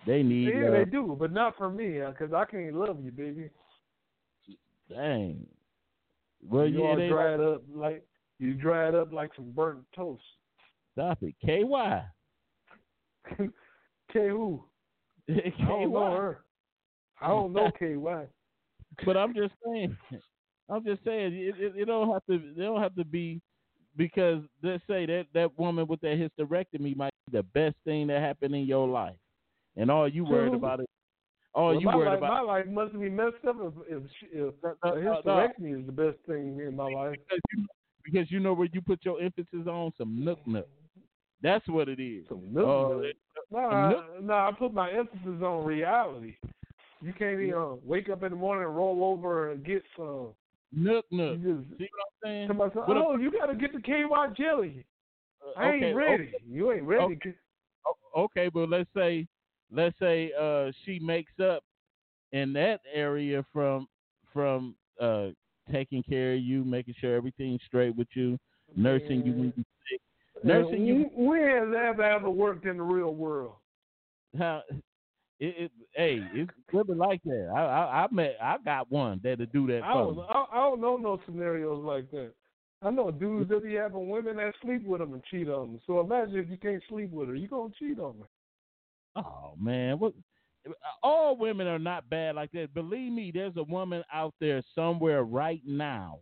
They 0.05 0.23
need. 0.23 0.53
Yeah, 0.53 0.65
love. 0.65 0.73
they 0.73 0.85
do, 0.85 1.17
but 1.19 1.31
not 1.31 1.57
for 1.57 1.69
me, 1.69 1.99
because 1.99 2.33
uh, 2.33 2.37
I 2.37 2.45
can't 2.45 2.75
love 2.75 2.97
you, 3.03 3.11
baby. 3.11 3.49
Dang. 4.89 5.45
Well, 6.47 6.67
you 6.67 6.83
yeah, 6.83 6.89
all 6.89 6.95
they, 6.95 7.09
dried 7.09 7.39
up 7.39 7.63
like 7.73 8.05
you 8.39 8.53
dried 8.53 8.95
up 8.95 9.11
like 9.11 9.31
some 9.35 9.51
burnt 9.51 9.83
toast. 9.95 10.23
Stop 10.93 11.19
it, 11.21 11.35
KY. 11.45 12.01
K 14.13 14.29
who? 14.29 14.63
KY. 15.27 15.53
I 15.59 15.67
don't 15.67 15.93
know 15.93 16.11
her. 16.11 16.39
I 17.21 17.27
don't 17.27 17.53
know 17.53 17.71
KY. 17.77 18.27
But 19.05 19.15
I'm 19.15 19.33
just 19.33 19.53
saying. 19.65 19.95
I'm 20.69 20.83
just 20.83 21.03
saying 21.03 21.33
it, 21.33 21.55
it, 21.59 21.73
it 21.75 21.85
don't 21.85 22.11
have 22.11 22.25
to. 22.29 22.53
They 22.55 22.63
don't 22.63 22.81
have 22.81 22.95
to 22.95 23.05
be 23.05 23.41
because 23.97 24.41
let's 24.61 24.83
say 24.87 25.05
that 25.05 25.25
that 25.33 25.57
woman 25.57 25.87
with 25.87 26.01
that 26.01 26.17
hysterectomy 26.17 26.95
might 26.95 27.13
be 27.27 27.37
the 27.37 27.43
best 27.43 27.75
thing 27.83 28.07
that 28.07 28.21
happened 28.21 28.55
in 28.55 28.65
your 28.65 28.87
life, 28.87 29.17
and 29.75 29.89
all 29.89 30.07
you 30.07 30.25
worried 30.25 30.53
about 30.53 30.81
is 30.81 30.85
all 31.53 31.71
well, 31.71 31.81
you 31.81 31.87
worried 31.87 32.09
life, 32.09 32.17
about. 32.19 32.29
My 32.29 32.41
life 32.41 32.67
must 32.67 32.93
be 32.93 33.09
messed 33.09 33.45
up 33.47 33.55
if, 33.59 33.73
if, 33.97 34.03
if 34.31 34.53
no, 34.63 34.75
no, 34.83 34.91
hysterectomy 34.91 35.71
no. 35.71 35.79
is 35.79 35.85
the 35.85 35.91
best 35.91 36.17
thing 36.27 36.59
in 36.59 36.75
my 36.75 36.89
life. 36.89 37.11
Because 37.11 37.39
you, 37.53 37.65
because 38.05 38.31
you 38.31 38.39
know 38.39 38.53
where 38.53 38.69
you 38.71 38.81
put 38.81 38.99
your 39.03 39.21
emphasis 39.21 39.67
on 39.67 39.91
some 39.97 40.23
nook 40.23 40.39
nook. 40.45 40.69
That's 41.41 41.67
what 41.67 41.89
it 41.89 41.99
is. 41.99 42.25
Some 42.29 42.53
nook 42.53 42.65
uh, 42.65 42.95
nook. 42.95 43.15
Nah, 43.51 43.93
nah, 44.21 44.49
I 44.49 44.51
put 44.51 44.73
my 44.73 44.91
emphasis 44.91 45.41
on 45.41 45.65
reality. 45.65 46.35
You 47.01 47.13
can't 47.13 47.39
even 47.39 47.53
uh, 47.53 47.75
wake 47.83 48.09
up 48.09 48.23
in 48.23 48.31
the 48.31 48.35
morning 48.35 48.65
and 48.65 48.75
roll 48.75 49.03
over 49.03 49.51
and 49.51 49.63
get 49.65 49.83
some. 49.97 50.29
Nook 50.71 51.05
nook. 51.11 51.39
You 51.39 51.63
just, 51.67 51.79
See 51.79 51.89
what 51.91 52.29
I'm 52.29 52.47
saying? 52.47 52.57
Myself, 52.57 52.85
oh, 52.87 53.17
you 53.17 53.31
got 53.31 53.47
to 53.47 53.55
get 53.55 53.73
the 53.73 53.81
KY 53.81 54.05
jelly. 54.37 54.85
Uh, 55.43 55.59
I 55.59 55.69
okay, 55.69 55.85
ain't 55.87 55.95
ready. 55.95 56.23
Okay. 56.23 56.33
You 56.47 56.71
ain't 56.71 56.83
ready. 56.83 57.15
Okay. 57.15 57.33
okay, 58.15 58.49
but 58.49 58.69
let's 58.69 58.89
say 58.95 59.27
let's 59.71 59.97
say 59.99 60.31
uh, 60.39 60.71
she 60.85 60.99
makes 60.99 61.31
up 61.39 61.63
in 62.31 62.53
that 62.53 62.81
area 62.93 63.43
from 63.51 63.87
from 64.33 64.75
uh, 65.01 65.27
taking 65.71 66.03
care 66.03 66.33
of 66.33 66.39
you, 66.39 66.63
making 66.63 66.95
sure 66.99 67.15
everything's 67.15 67.61
straight 67.65 67.95
with 67.95 68.07
you, 68.13 68.37
nursing 68.75 69.25
you 69.25 69.33
when 69.33 69.53
you 69.55 69.63
sick, 69.89 70.01
nursing 70.43 70.85
you. 70.85 71.09
When 71.15 71.73
has 71.73 71.97
that 71.97 72.11
ever 72.11 72.29
worked 72.29 72.65
in 72.65 72.77
the 72.77 72.83
real 72.83 73.15
world? 73.15 73.53
How 74.37 74.61
it, 75.39 75.55
it, 75.57 75.71
hey, 75.93 76.21
it's 76.33 76.51
like 76.71 77.21
that. 77.23 77.53
I, 77.55 77.59
I 77.59 78.03
I 78.03 78.07
met 78.11 78.37
I 78.41 78.57
got 78.63 78.91
one 78.91 79.21
that'll 79.23 79.45
do 79.47 79.67
that. 79.67 79.83
I 79.83 79.93
don't 79.93 80.19
I, 80.19 80.45
I 80.51 80.57
don't 80.57 80.81
know 80.81 80.97
no 80.97 81.19
scenarios 81.25 81.83
like 81.83 82.11
that. 82.11 82.33
I 82.81 82.89
know 82.91 83.11
dudes 83.11 83.49
that 83.49 83.63
be 83.63 83.75
having 83.75 84.09
women 84.09 84.37
that 84.37 84.53
sleep 84.61 84.85
with 84.85 85.01
them 85.01 85.13
and 85.13 85.23
cheat 85.29 85.49
on 85.49 85.73
them. 85.73 85.81
So 85.85 85.99
imagine 85.99 86.37
if 86.37 86.49
you 86.49 86.57
can't 86.57 86.83
sleep 86.89 87.11
with 87.11 87.29
her, 87.29 87.35
you 87.35 87.47
gonna 87.47 87.73
cheat 87.77 87.99
on 87.99 88.15
her. 88.19 89.23
Oh 89.23 89.53
man, 89.59 89.99
what? 89.99 90.13
All 91.01 91.37
women 91.37 91.67
are 91.67 91.79
not 91.79 92.09
bad 92.09 92.35
like 92.35 92.51
that. 92.51 92.73
Believe 92.73 93.11
me, 93.11 93.31
there's 93.33 93.55
a 93.55 93.63
woman 93.63 94.03
out 94.13 94.33
there 94.41 94.61
somewhere 94.75 95.23
right 95.23 95.61
now 95.65 96.19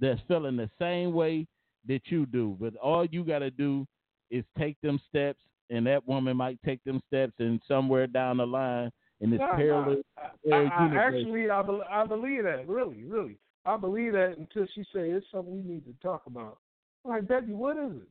that's 0.00 0.20
feeling 0.28 0.56
the 0.56 0.70
same 0.78 1.12
way 1.12 1.46
that 1.88 2.02
you 2.06 2.24
do. 2.26 2.56
But 2.60 2.76
all 2.76 3.04
you 3.04 3.24
got 3.24 3.40
to 3.40 3.50
do 3.50 3.84
is 4.30 4.44
take 4.56 4.80
them 4.80 5.00
steps 5.08 5.40
and 5.70 5.86
that 5.86 6.06
woman 6.06 6.36
might 6.36 6.58
take 6.64 6.82
them 6.84 7.00
steps, 7.06 7.34
and 7.38 7.60
somewhere 7.68 8.06
down 8.06 8.38
the 8.38 8.46
line 8.46 8.90
in 9.20 9.30
this 9.30 9.40
no, 9.40 9.52
perilous, 9.56 10.04
I, 10.16 10.54
I, 10.54 10.56
I, 10.56 11.06
actually, 11.06 11.50
I, 11.50 11.62
be, 11.62 11.80
I 11.90 12.06
believe 12.06 12.44
that. 12.44 12.68
Really, 12.68 13.04
really, 13.04 13.38
I 13.64 13.76
believe 13.76 14.12
that 14.12 14.36
until 14.38 14.66
she 14.74 14.82
say 14.94 15.10
it's 15.10 15.26
something 15.32 15.54
we 15.54 15.62
need 15.62 15.84
to 15.86 15.94
talk 16.02 16.22
about. 16.26 16.58
I'm 17.04 17.12
like, 17.12 17.28
Debbie, 17.28 17.52
what 17.52 17.76
is 17.76 17.96
it? 17.96 18.08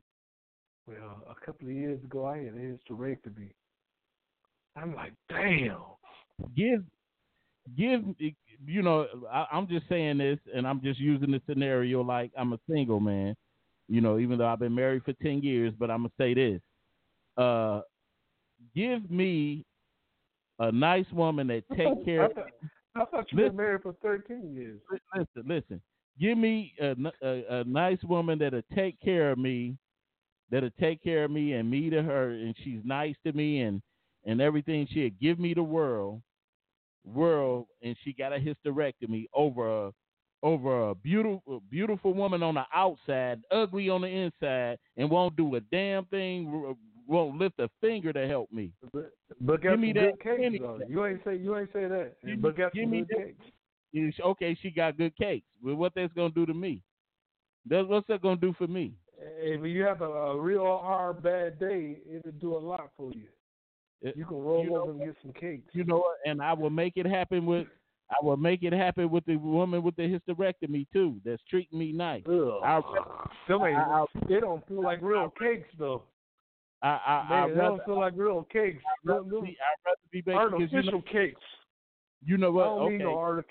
Well, 0.88 1.24
a 1.30 1.46
couple 1.46 1.68
of 1.68 1.74
years 1.74 2.02
ago, 2.04 2.26
I 2.26 2.38
had 2.38 2.54
a 2.54 2.94
hysterectomy. 2.94 3.52
I'm 4.76 4.96
like, 4.96 5.14
damn. 5.30 5.78
Give, 6.56 6.84
give. 7.76 8.04
You 8.66 8.82
know, 8.82 9.08
I, 9.32 9.46
I'm 9.52 9.68
just 9.68 9.88
saying 9.90 10.20
this, 10.20 10.40
and 10.54 10.68
I'm 10.68 10.82
just 10.82 11.00
using 11.00 11.32
the 11.32 11.42
scenario 11.48 12.02
like 12.02 12.32
I'm 12.38 12.54
a 12.54 12.60
single 12.70 13.00
man. 13.00 13.36
You 13.90 14.02
know, 14.02 14.20
even 14.20 14.38
though 14.38 14.48
I've 14.48 14.60
been 14.60 14.76
married 14.76 15.04
for 15.04 15.14
ten 15.14 15.42
years, 15.42 15.74
but 15.78 15.90
I'm 15.90 16.00
gonna 16.00 16.12
say 16.18 16.34
this 16.34 16.62
uh, 17.38 17.82
give 18.76 19.10
me 19.10 19.66
a 20.60 20.72
nice 20.72 21.06
woman 21.12 21.48
that 21.48 21.64
take 21.76 22.04
care. 22.06 22.26
I 22.26 22.34
thought, 22.34 22.46
I 22.96 23.06
thought 23.06 23.32
you 23.32 23.38
listen, 23.38 23.50
been 23.50 23.56
married 23.58 23.84
for 23.84 23.94
thirteen 24.02 24.54
years. 24.54 24.80
Listen, 25.16 25.44
listen. 25.48 25.82
Give 26.20 26.38
me 26.38 26.74
a, 26.82 26.96
a, 27.22 27.60
a 27.60 27.64
nice 27.66 28.02
woman 28.04 28.40
that'll 28.40 28.64
take 28.74 29.00
care 29.00 29.32
of 29.32 29.38
me, 29.38 29.78
that'll 30.50 30.72
take 30.80 31.04
care 31.04 31.26
of 31.26 31.32
me 31.32 31.54
and 31.54 31.70
me 31.70 31.92
to 31.92 32.02
her, 32.02 32.32
and 32.32 32.56
she's 32.64 32.80
nice 32.84 33.16
to 33.26 33.34
me 33.34 33.62
and 33.62 33.82
and 34.26 34.42
everything. 34.42 34.88
She'll 34.92 35.12
give 35.22 35.38
me 35.38 35.54
the 35.54 35.62
world, 35.64 36.22
world, 37.06 37.68
and 37.84 37.96
she 38.04 38.14
got 38.14 38.34
a 38.34 38.40
hysterectomy 38.40 39.26
over 39.34 39.88
a 39.88 39.92
over 40.44 40.90
a 40.90 40.96
beautiful 40.96 41.62
beautiful 41.70 42.14
woman 42.14 42.42
on 42.42 42.56
the 42.56 42.66
outside, 42.74 43.42
ugly 43.52 43.90
on 43.90 44.02
the 44.02 44.08
inside, 44.08 44.80
and 44.98 45.10
won't 45.10 45.36
do 45.36 45.56
a 45.56 45.60
damn 45.60 46.06
thing 46.06 46.76
won't 47.08 47.38
lift 47.38 47.60
a 47.60 47.70
finger 47.82 48.12
to 48.14 48.28
help 48.28 48.52
me. 48.52 48.72
But, 48.94 49.12
but 49.42 49.62
give 49.62 49.80
me 49.80 49.94
that 49.94 50.14
though. 50.24 50.80
You 50.88 51.06
ain't 51.06 51.22
say 51.24 51.38
you 51.38 51.58
ain't 51.58 51.72
say 51.74 51.88
that. 51.88 52.14
Give, 52.26 52.42
but 52.42 52.58
got 52.58 52.74
give 52.74 52.90
me 52.90 53.06
good 53.10 53.36
cakes. 53.94 54.20
Okay, 54.20 54.58
she 54.62 54.70
got 54.70 54.98
good 54.98 55.16
cakes. 55.18 55.48
Well, 55.64 55.76
what 55.76 55.94
that's 55.96 56.14
gonna 56.14 56.30
do 56.30 56.46
to 56.46 56.54
me? 56.54 56.82
That's 57.66 57.88
what's 57.88 58.08
that 58.08 58.22
gonna 58.22 58.38
do 58.38 58.54
for 58.58 58.68
me? 58.68 58.94
if 59.20 59.66
you 59.66 59.84
have 59.84 60.02
a, 60.02 60.06
a 60.06 60.40
real 60.40 60.80
hard 60.82 61.24
bad 61.24 61.60
day, 61.60 61.98
it'll 62.10 62.32
do 62.34 62.56
a 62.56 62.60
lot 62.60 62.90
for 62.96 63.12
you. 63.14 63.28
It, 64.02 64.16
you 64.16 64.26
can 64.26 64.38
roll 64.38 64.64
you 64.64 64.76
over 64.76 64.92
and 64.92 65.00
get 65.00 65.16
some 65.22 65.34
cakes. 65.34 65.74
You 65.74 65.84
know, 65.84 66.04
and 66.26 66.42
I 66.42 66.54
will 66.54 66.70
make 66.70 66.94
it 66.98 67.06
happen 67.06 67.46
with. 67.46 67.68
I 68.10 68.24
will 68.24 68.38
make 68.38 68.64
it 68.64 68.72
happen 68.72 69.10
with 69.10 69.26
the 69.26 69.36
woman 69.36 69.84
with 69.84 69.98
the 69.98 70.04
hysterectomy 70.04 70.88
too. 70.94 71.20
That's 71.26 71.42
treating 71.50 71.78
me 71.78 71.92
nice. 71.92 72.24
Ugh. 72.26 72.62
I, 72.64 72.80
I, 73.50 74.06
they 74.30 74.40
don't 74.40 74.66
feel 74.66 74.82
like 74.82 75.02
real 75.02 75.34
cakes 75.38 75.68
though. 75.78 76.04
I, 76.82 76.88
I, 76.88 77.26
Man, 77.30 77.44
I 77.44 77.48
they 77.50 77.56
don't 77.56 77.86
feel 77.86 78.00
like 78.00 78.14
real 78.16 78.48
cakes. 78.52 78.84
I'd 78.86 79.10
rather 79.10 79.24
be, 79.24 79.58
I'd 79.58 79.86
rather 79.86 79.98
be 80.12 80.22
baking 80.22 80.40
artificial 80.40 80.84
you 80.84 80.92
know, 80.92 81.04
cakes. 81.12 81.42
You 82.26 82.38
know 82.38 82.52
what? 82.52 82.64
I 82.64 82.66
don't 82.66 82.82
okay. 82.82 82.98
need 82.98 83.04
no 83.04 83.42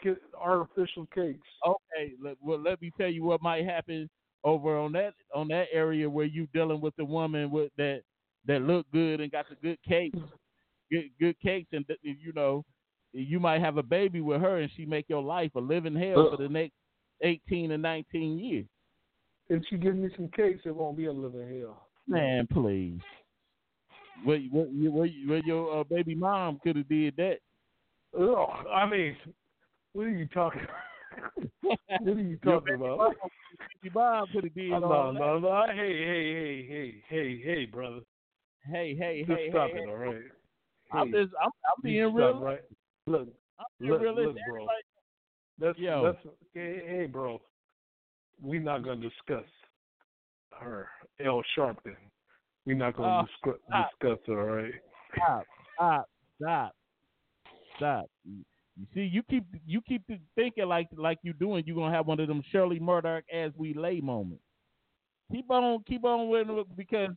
artificial 0.40 1.06
cakes. 1.14 1.46
Okay, 1.66 2.12
well, 2.40 2.60
let 2.60 2.80
me 2.80 2.92
tell 2.98 3.08
you 3.08 3.24
what 3.24 3.42
might 3.42 3.64
happen 3.64 4.08
over 4.44 4.78
on 4.78 4.92
that 4.92 5.14
on 5.34 5.48
that 5.48 5.66
area 5.72 6.08
where 6.08 6.26
you 6.26 6.46
dealing 6.54 6.80
with 6.80 6.94
the 6.96 7.04
woman 7.04 7.50
with 7.50 7.72
that 7.78 8.02
that 8.46 8.62
look 8.62 8.86
good 8.92 9.20
and 9.20 9.32
got 9.32 9.46
the 9.48 9.56
good 9.56 9.78
cakes, 9.86 10.18
good 10.90 11.10
good 11.18 11.38
cakes, 11.40 11.68
and 11.72 11.84
you 12.02 12.32
know 12.34 12.64
you 13.12 13.40
might 13.40 13.60
have 13.60 13.76
a 13.76 13.82
baby 13.82 14.20
with 14.20 14.40
her 14.40 14.58
and 14.58 14.70
she 14.76 14.84
make 14.84 15.06
your 15.08 15.22
life 15.22 15.50
a 15.56 15.60
living 15.60 15.96
hell 15.96 16.30
for 16.30 16.36
the 16.40 16.48
next 16.48 16.74
eighteen 17.22 17.72
or 17.72 17.78
nineteen 17.78 18.38
years. 18.38 18.66
If 19.48 19.62
she 19.70 19.76
gives 19.76 19.96
me 19.96 20.10
some 20.16 20.28
cakes, 20.28 20.60
it 20.64 20.74
won't 20.74 20.96
be 20.96 21.06
a 21.06 21.12
living 21.12 21.60
hell. 21.60 21.86
Man, 22.08 22.46
please. 22.52 23.00
What 24.24 24.40
what, 24.50 24.68
what 24.70 25.46
your 25.46 25.80
uh, 25.80 25.84
baby 25.84 26.14
mom 26.14 26.58
could 26.62 26.76
have 26.76 26.88
did 26.88 27.16
that. 27.16 27.38
Oh, 28.18 28.46
I 28.72 28.86
mean, 28.86 29.16
what 29.92 30.06
are 30.06 30.10
you 30.10 30.26
talking? 30.26 30.62
About? 30.62 30.74
What 32.00 32.16
are 32.16 32.20
you 32.20 32.36
talking 32.44 32.74
about? 32.74 33.16
Your 33.82 33.92
mom 33.92 34.26
could 34.32 34.44
have 34.44 34.54
did 34.54 34.70
no, 34.70 34.84
all 34.84 35.12
no, 35.12 35.38
no. 35.38 35.64
Hey, 35.68 35.76
hey, 35.76 36.32
hey, 36.34 36.66
hey, 36.68 37.02
hey, 37.08 37.42
hey, 37.42 37.64
brother. 37.64 38.00
Hey, 38.70 38.96
hey, 38.98 39.24
just 39.26 39.38
hey, 39.38 39.48
stop 39.50 39.70
hey, 39.72 39.78
it, 39.78 39.88
all 39.88 39.96
right. 39.96 40.16
I'm 40.92 41.12
just, 41.12 41.32
I'm, 41.40 41.50
I'm 41.64 41.82
being 41.82 42.12
real. 42.14 42.40
right? 42.40 42.60
Look, 43.06 43.28
I'm 43.58 43.66
being 43.80 43.92
look, 43.92 44.02
realistic. 44.02 44.42
look, 44.46 44.54
bro. 44.54 44.66
That's, 45.58 45.78
Yo. 45.78 46.02
that's, 46.04 46.36
hey, 46.54 46.82
hey, 46.86 47.06
bro. 47.06 47.40
We're 48.42 48.60
not 48.60 48.84
gonna 48.84 49.00
discuss 49.00 49.48
her, 50.60 50.88
Al 51.24 51.42
Sharpton. 51.56 51.96
We're 52.66 52.76
not 52.76 52.96
gonna 52.96 53.20
Oh, 53.20 53.26
discuss, 53.26 53.60
discuss 54.00 54.18
her, 54.26 54.40
all 54.50 54.56
right? 54.56 54.74
Stop, 55.14 55.44
stop, 55.76 56.08
stop, 56.40 56.72
stop. 57.76 58.10
You 58.24 58.86
see, 58.92 59.02
you 59.10 59.22
keep 59.22 59.44
you 59.64 59.80
keep 59.82 60.02
thinking 60.34 60.66
like 60.66 60.88
like 60.96 61.18
you 61.22 61.32
doing. 61.32 61.64
You're 61.66 61.76
gonna 61.76 61.94
have 61.94 62.06
one 62.06 62.20
of 62.20 62.28
them 62.28 62.42
Shirley 62.50 62.78
Murdock 62.80 63.24
as 63.32 63.52
we 63.56 63.72
lay 63.72 64.00
moments. 64.00 64.42
Keep 65.32 65.50
on, 65.50 65.82
keep 65.88 66.04
on 66.04 66.28
with 66.28 66.48
it 66.50 66.76
because 66.76 67.10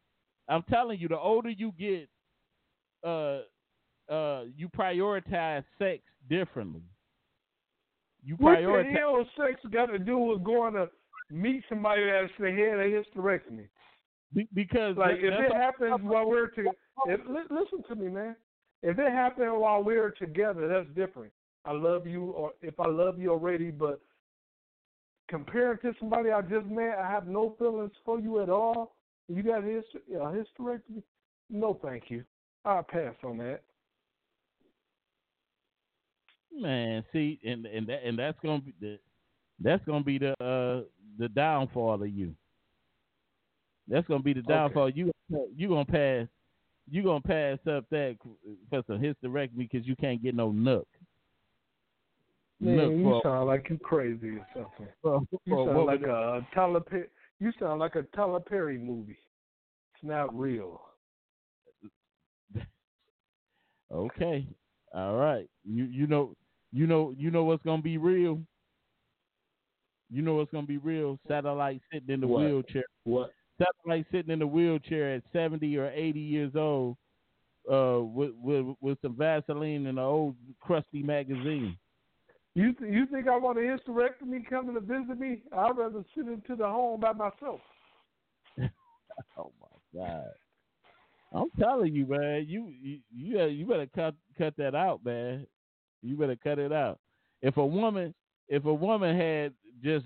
I'm 0.48 0.64
telling 0.64 1.00
you, 1.00 1.08
the 1.08 1.18
older 1.18 1.50
you 1.50 1.74
get, 1.78 2.08
uh, 3.06 3.42
uh, 4.12 4.46
you 4.56 4.68
prioritize 4.70 5.64
sex 5.78 6.02
differently. 6.30 6.82
You 8.24 8.36
What 8.36 8.58
prioritize. 8.58 8.94
the 8.94 9.00
hell 9.00 9.26
sex 9.38 9.60
got 9.72 9.88
to 9.88 10.00
do 10.00 10.18
with 10.18 10.44
going 10.44 10.74
to 10.74 10.90
meet 11.30 11.64
somebody 11.70 12.04
that's 12.06 12.32
the 12.40 12.52
head 12.52 12.80
of 12.80 13.06
hysterectomy? 13.06 13.68
Be- 14.34 14.48
because 14.54 14.96
Like 14.98 15.18
if 15.18 15.34
it 15.34 15.54
happens 15.54 16.02
while 16.02 16.28
we're 16.28 16.48
together, 16.48 16.76
li- 17.08 17.48
listen 17.50 17.84
to 17.88 17.96
me, 17.96 18.10
man. 18.10 18.36
If 18.84 18.98
it 19.00 19.12
happened 19.12 19.60
while 19.60 19.84
we're 19.84 20.12
together, 20.12 20.68
that's 20.68 20.88
different. 20.96 21.34
I 21.66 21.74
love 21.74 22.08
you, 22.08 22.32
or 22.32 22.54
if 22.62 22.80
I 22.80 22.88
love 22.88 23.20
you 23.20 23.32
already, 23.32 23.72
but 23.72 24.00
comparing 25.28 25.78
to 25.80 25.94
somebody 26.00 26.32
I 26.32 26.42
just 26.42 26.68
met, 26.68 26.98
I 26.98 27.10
have 27.10 27.28
no 27.28 27.56
feelings 27.60 27.92
for 28.06 28.20
you 28.20 28.42
at 28.42 28.50
all. 28.50 28.96
You 29.28 29.44
got 29.44 29.60
a 29.60 29.68
hyster- 29.68 30.16
a 30.16 30.44
hysterectomy? 30.62 31.04
No, 31.50 31.80
thank 31.84 32.10
you. 32.10 32.24
I'll 32.66 32.84
pass 32.84 33.16
on 33.24 33.38
that. 33.38 33.62
Man, 36.52 37.04
see, 37.14 37.40
and 37.46 37.66
and 37.66 37.88
that 37.88 38.04
and 38.04 38.18
that's 38.18 38.38
gonna 38.44 38.62
be 38.62 38.74
the 38.80 39.00
that's 39.60 39.84
gonna 39.86 40.04
be 40.04 40.18
the 40.18 40.32
uh 40.44 40.84
the 41.18 41.30
downfall 41.30 42.02
of 42.02 42.10
you. 42.10 42.34
That's 43.90 44.08
gonna 44.08 44.24
be 44.24 44.34
the 44.34 44.42
downfall. 44.44 44.90
You 44.90 45.12
you 45.56 45.68
gonna 45.68 45.86
pass 45.86 46.28
you 46.92 47.04
gonna 47.04 47.22
pass 47.22 47.58
up 47.68 47.86
that 47.92 48.18
for 48.70 48.84
some 48.88 49.00
hysterectomy 49.00 49.70
because 49.70 49.86
you 49.88 49.96
can't 49.96 50.22
get 50.24 50.36
no 50.36 50.52
nook. 50.52 50.88
Man, 52.62 52.76
Nook 52.78 52.92
you 52.92 53.04
for- 53.04 53.22
sound 53.24 53.48
like 53.48 53.70
you 53.70 53.78
crazy 53.80 54.38
or 54.38 54.48
something. 54.54 54.88
for- 55.02 55.22
You 55.46 55.56
for 55.56 55.70
a 55.70 55.74
sound 55.74 55.86
like 55.88 56.02
a 56.02 56.48
Tyler 56.54 56.80
Perry. 56.82 57.08
You 57.40 57.52
sound 57.60 57.80
like 57.80 57.96
a 57.96 58.04
Tyler 58.16 58.40
Perry 58.42 58.78
movie. 58.78 59.18
It's 59.96 60.04
not 60.04 60.38
real. 60.38 60.82
Okay, 63.92 64.48
all 64.94 65.16
right. 65.18 65.50
You 65.64 65.86
you 65.86 66.06
know 66.08 66.36
you 66.72 66.86
know 66.86 67.14
you 67.18 67.32
know 67.32 67.44
what's 67.44 67.64
gonna 67.64 67.82
be 67.82 67.98
real. 67.98 68.40
You 70.12 70.22
know 70.22 70.36
what's 70.36 70.52
gonna 70.52 70.68
be 70.68 70.78
real. 70.78 71.18
Satellite 71.28 71.82
sitting 71.92 72.10
in 72.14 72.20
the 72.22 72.28
What? 72.28 72.44
wheelchair. 72.46 72.84
What? 73.06 73.32
Satellite 73.60 74.06
sitting 74.12 74.32
in 74.32 74.42
a 74.42 74.48
wheelchair 74.48 75.14
at 75.14 75.24
seventy 75.32 75.78
or 75.78 75.92
eighty 75.92 76.20
years 76.20 76.56
old, 76.56 76.98
uh, 77.72 78.00
with 78.02 78.32
with 78.42 78.66
with 78.82 78.98
some 79.02 79.16
Vaseline 79.16 79.86
and 79.86 80.00
an 80.00 80.00
old 80.00 80.36
crusty 80.60 81.04
magazine. 81.04 81.78
You 82.56 82.74
th- 82.74 82.92
you 82.92 83.06
think 83.06 83.28
I 83.28 83.38
want 83.38 83.58
a 83.58 83.62
hysterectomy 83.62 84.50
coming 84.50 84.74
to 84.76 84.82
visit 84.82 85.20
me? 85.20 85.44
I'd 85.56 85.78
rather 85.78 86.04
sit 86.16 86.28
into 86.28 86.56
the 86.56 86.68
home 86.68 87.00
by 87.00 87.14
myself. 87.14 87.62
Oh 89.38 89.52
my 89.60 90.00
god! 90.00 90.32
I'm 91.34 91.50
telling 91.60 91.94
you, 91.94 92.06
man. 92.06 92.46
You 92.48 92.72
you 92.82 93.00
you, 93.14 93.44
you 93.46 93.66
better 93.66 93.88
cut 93.94 94.16
cut 94.38 94.54
that 94.58 94.76
out, 94.76 95.04
man. 95.04 95.46
You 96.02 96.16
better 96.16 96.38
cut 96.38 96.58
it 96.58 96.72
out. 96.72 97.00
If 97.42 97.58
a 97.58 97.66
woman 97.66 98.14
if 98.48 98.64
a 98.64 98.74
woman 98.74 99.18
had 99.18 99.54
just 99.84 100.06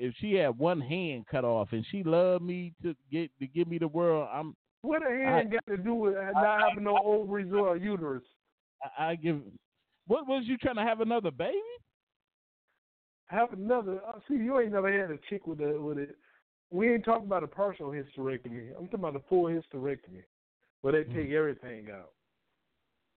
if 0.00 0.14
she 0.18 0.34
had 0.34 0.58
one 0.58 0.80
hand 0.80 1.26
cut 1.30 1.44
off 1.44 1.68
and 1.72 1.84
she 1.90 2.02
loved 2.02 2.42
me 2.42 2.72
to 2.82 2.94
get 3.12 3.30
to 3.38 3.46
give 3.46 3.68
me 3.68 3.78
the 3.78 3.88
world, 3.88 4.28
I'm 4.32 4.56
What 4.82 5.02
a 5.06 5.10
hand 5.10 5.52
got 5.52 5.66
to 5.66 5.76
do 5.76 5.94
with 5.94 6.14
not 6.34 6.60
having 6.68 6.84
no 6.84 6.98
ovaries 7.04 7.52
or 7.52 7.76
uterus? 7.76 8.22
I, 8.98 9.10
I 9.10 9.14
give. 9.16 9.40
What 10.06 10.26
was 10.26 10.44
you 10.46 10.56
trying 10.56 10.76
to 10.76 10.82
have 10.82 11.00
another 11.00 11.30
baby? 11.30 11.58
Have 13.26 13.52
another. 13.52 14.00
uh, 14.08 14.18
See, 14.26 14.34
you 14.34 14.58
ain't 14.58 14.72
never 14.72 14.90
had 14.90 15.10
a 15.10 15.18
chick 15.28 15.46
with 15.46 15.60
a 15.60 15.80
with 15.80 15.98
it. 15.98 16.16
We 16.70 16.92
ain't 16.92 17.04
talking 17.04 17.26
about 17.26 17.44
a 17.44 17.48
partial 17.48 17.90
hysterectomy. 17.90 18.70
I'm 18.78 18.86
talking 18.86 19.00
about 19.00 19.16
a 19.16 19.22
full 19.28 19.44
hysterectomy, 19.44 20.24
where 20.80 20.92
they 20.92 21.04
take 21.12 21.30
everything 21.30 21.88
out. 21.92 22.12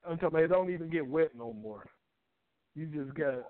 I'm 0.05 0.17
talking 0.17 0.27
about 0.39 0.43
it 0.43 0.47
don't 0.49 0.71
even 0.71 0.89
get 0.89 1.07
wet 1.07 1.29
no 1.35 1.53
more. 1.53 1.85
You 2.75 2.87
just 2.87 3.15
got. 3.15 3.45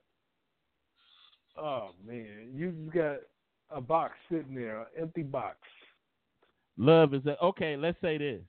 Oh 1.58 1.90
man, 2.06 2.52
you 2.54 2.72
just 2.72 2.94
got 2.94 3.18
a 3.70 3.82
box 3.82 4.14
sitting 4.32 4.56
there, 4.56 4.80
an 4.80 4.86
empty 5.00 5.24
box. 5.24 5.58
Love 6.78 7.14
is 7.14 7.26
a, 7.26 7.40
okay. 7.44 7.76
Let's 7.78 8.00
say 8.02 8.18
this, 8.18 8.42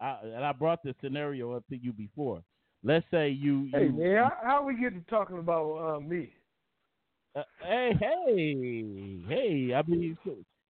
I, 0.00 0.16
and 0.24 0.44
I 0.44 0.52
brought 0.52 0.82
this 0.82 0.94
scenario 1.00 1.52
up 1.52 1.64
to 1.68 1.76
you 1.76 1.92
before. 1.92 2.42
Let's 2.82 3.06
say 3.10 3.28
you, 3.30 3.68
Hey 3.72 3.86
you 3.86 3.92
man, 3.92 4.24
how, 4.24 4.32
how 4.42 4.64
we 4.64 4.78
get 4.78 4.94
to 4.94 5.10
talking 5.10 5.38
about 5.38 5.96
uh, 5.96 6.00
me? 6.00 6.32
Uh, 7.36 7.42
hey, 7.62 7.92
hey, 7.98 9.18
hey! 9.28 9.74
I 9.74 9.82
mean, 9.86 10.16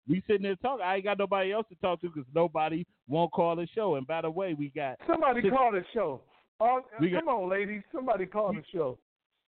we 0.09 0.23
sitting 0.27 0.43
there 0.43 0.57
talking. 0.57 0.85
I 0.85 0.97
ain't 0.97 1.05
got 1.05 1.19
nobody 1.19 1.53
else 1.53 1.67
to 1.69 1.75
talk 1.77 2.01
to 2.01 2.09
because 2.09 2.29
nobody 2.35 2.85
won't 3.09 3.33
call 3.33 3.57
the 3.57 3.69
show. 3.75 3.95
And 3.97 4.07
by 4.07 4.23
the 4.23 4.31
way, 4.31 4.55
we 4.55 4.71
got 4.71 4.99
Somebody 5.07 5.43
Six- 5.43 5.55
call 5.55 5.73
the 5.73 5.85
show. 5.95 6.21
Oh, 6.61 6.81
We 7.01 7.13
come 7.13 7.29
on, 7.29 7.49
ladies. 7.49 7.83
Somebody 7.95 8.27
call 8.27 8.53
the 8.53 8.63
show. 8.73 8.99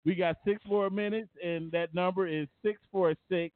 We 0.07 0.15
got 0.15 0.37
six 0.47 0.65
more 0.67 0.89
minutes, 0.89 1.29
and 1.45 1.71
that 1.73 1.93
number 1.93 2.27
is 2.29 2.49
646 2.63 3.53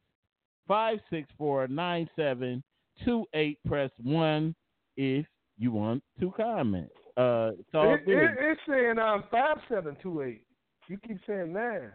564 0.67 1.69
9728. 1.69 3.59
Press 3.67 3.91
1 4.03 4.55
if 4.97 5.25
you 5.57 5.73
want 5.73 6.03
to 6.19 6.33
comment. 6.33 6.89
Uh, 7.17 7.53
it's 7.59 7.69
all 7.75 7.95
It, 7.95 8.03
it, 8.07 8.37
it's 8.39 8.61
saying 8.69 8.99
um 8.99 9.25
two 10.03 10.23
eight. 10.23 10.45
You 10.89 10.99
keep 11.07 11.19
saying 11.27 11.53
nine. 11.53 11.93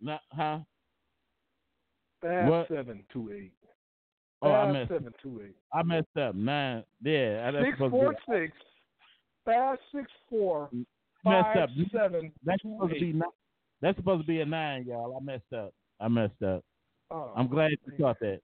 Not, 0.00 0.20
huh? 0.32 0.60
Five 2.22 2.48
What? 2.48 2.68
seven 2.68 3.04
two 3.12 3.30
eight. 3.34 3.52
Oh, 4.42 4.52
I 4.52 4.72
messed. 4.72 4.90
seven 4.90 5.12
two 5.22 5.42
eight. 5.44 5.56
I 5.72 5.82
messed 5.82 6.16
up. 6.18 6.34
Nine. 6.34 6.84
Yeah, 7.02 7.50
that's 7.50 7.66
Six 7.66 7.78
four 7.78 8.14
six 8.30 8.52
five 9.44 9.78
six 9.94 10.10
four 10.28 10.70
Messed 11.24 11.56
up. 11.58 11.70
seven 11.92 12.32
That's 12.44 12.62
supposed 12.62 12.94
to 12.94 13.00
be. 13.00 13.12
Nine. 13.12 13.28
That's 13.80 13.96
supposed 13.96 14.22
to 14.22 14.26
be 14.26 14.40
a 14.40 14.46
nine, 14.46 14.84
y'all. 14.86 15.16
I 15.16 15.24
messed 15.24 15.52
up. 15.54 15.72
I 16.00 16.08
messed 16.08 16.42
up. 16.42 16.64
Oh, 17.10 17.32
I'm 17.36 17.48
glad 17.48 17.70
you 17.70 17.92
caught 17.98 18.18
that. 18.20 18.40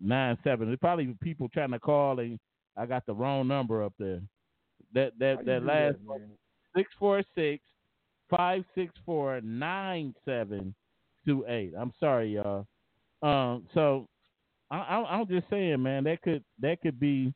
Nine 0.00 0.36
seven. 0.44 0.66
There's 0.66 0.78
probably 0.78 1.14
people 1.22 1.48
trying 1.48 1.70
to 1.70 1.78
call 1.78 2.20
and 2.20 2.38
I 2.76 2.86
got 2.86 3.06
the 3.06 3.14
wrong 3.14 3.48
number 3.48 3.82
up 3.82 3.94
there. 3.98 4.20
That 4.94 5.12
that 5.18 5.38
you 5.40 5.44
that 5.46 5.64
last 5.64 5.96
that, 6.06 6.08
man? 6.08 6.30
six 6.76 6.90
four 6.98 7.22
six 7.34 7.62
five 8.30 8.64
six 8.74 8.92
four 9.04 9.40
nine 9.42 10.14
seven 10.24 10.74
two 11.24 11.44
eight. 11.48 11.72
I'm 11.78 11.92
sorry, 11.98 12.34
y'all. 12.34 12.66
Um, 13.22 13.66
so 13.74 14.06
I, 14.70 15.04
am 15.08 15.26
just 15.26 15.48
saying, 15.48 15.82
man. 15.82 16.04
That 16.04 16.22
could 16.22 16.44
that 16.60 16.80
could 16.80 17.00
be 17.00 17.32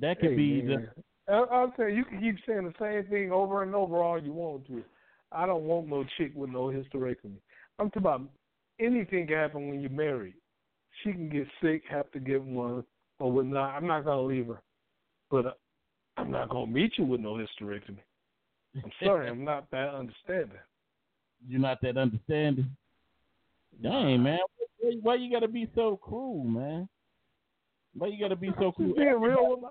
that 0.00 0.18
could 0.18 0.30
hey, 0.30 0.36
be 0.36 0.62
man. 0.62 0.88
the. 0.96 1.02
I'll 1.28 1.72
tell 1.76 1.88
you, 1.88 1.96
you 1.96 2.04
can 2.04 2.20
keep 2.20 2.36
saying 2.46 2.64
the 2.64 2.74
same 2.80 3.08
thing 3.10 3.30
over 3.30 3.62
and 3.62 3.74
over 3.74 4.02
all 4.02 4.20
you 4.20 4.32
want 4.32 4.66
to. 4.66 4.82
I 5.30 5.46
don't 5.46 5.64
want 5.64 5.88
no 5.88 6.04
chick 6.18 6.32
with 6.34 6.50
no 6.50 6.66
hysterectomy. 6.66 7.38
I'm 7.78 7.88
talking 7.90 8.02
about 8.02 8.22
anything 8.80 9.26
can 9.26 9.36
happen 9.36 9.68
when 9.68 9.80
you're 9.80 9.90
married. 9.90 10.34
She 11.02 11.12
can 11.12 11.28
get 11.28 11.46
sick, 11.62 11.82
have 11.88 12.10
to 12.12 12.20
get 12.20 12.42
one, 12.42 12.84
or 13.18 13.32
whatnot. 13.32 13.74
I'm 13.74 13.86
not 13.86 14.04
gonna 14.04 14.22
leave 14.22 14.48
her, 14.48 14.60
but 15.30 15.46
uh, 15.46 15.52
I'm 16.16 16.30
not 16.30 16.50
gonna 16.50 16.66
meet 16.70 16.92
you 16.98 17.04
with 17.04 17.20
no 17.20 17.34
hysterectomy. 17.34 18.02
I'm 18.76 18.92
sorry, 19.02 19.28
I'm 19.28 19.44
not 19.44 19.70
that 19.70 19.94
understanding. 19.94 20.58
You're 21.48 21.60
not 21.60 21.80
that 21.82 21.96
understanding. 21.96 22.70
Dang, 23.82 24.22
man, 24.22 24.38
why, 24.78 24.92
why 25.02 25.14
you 25.14 25.30
gotta 25.30 25.48
be 25.48 25.68
so 25.74 25.98
cruel, 26.02 26.44
man? 26.44 26.88
Why 27.94 28.08
you 28.08 28.20
gotta 28.20 28.36
be 28.36 28.50
so 28.58 28.72
cruel? 28.72 28.94
Being 28.94 29.20
real 29.20 29.50
with 29.50 29.62
my, 29.62 29.68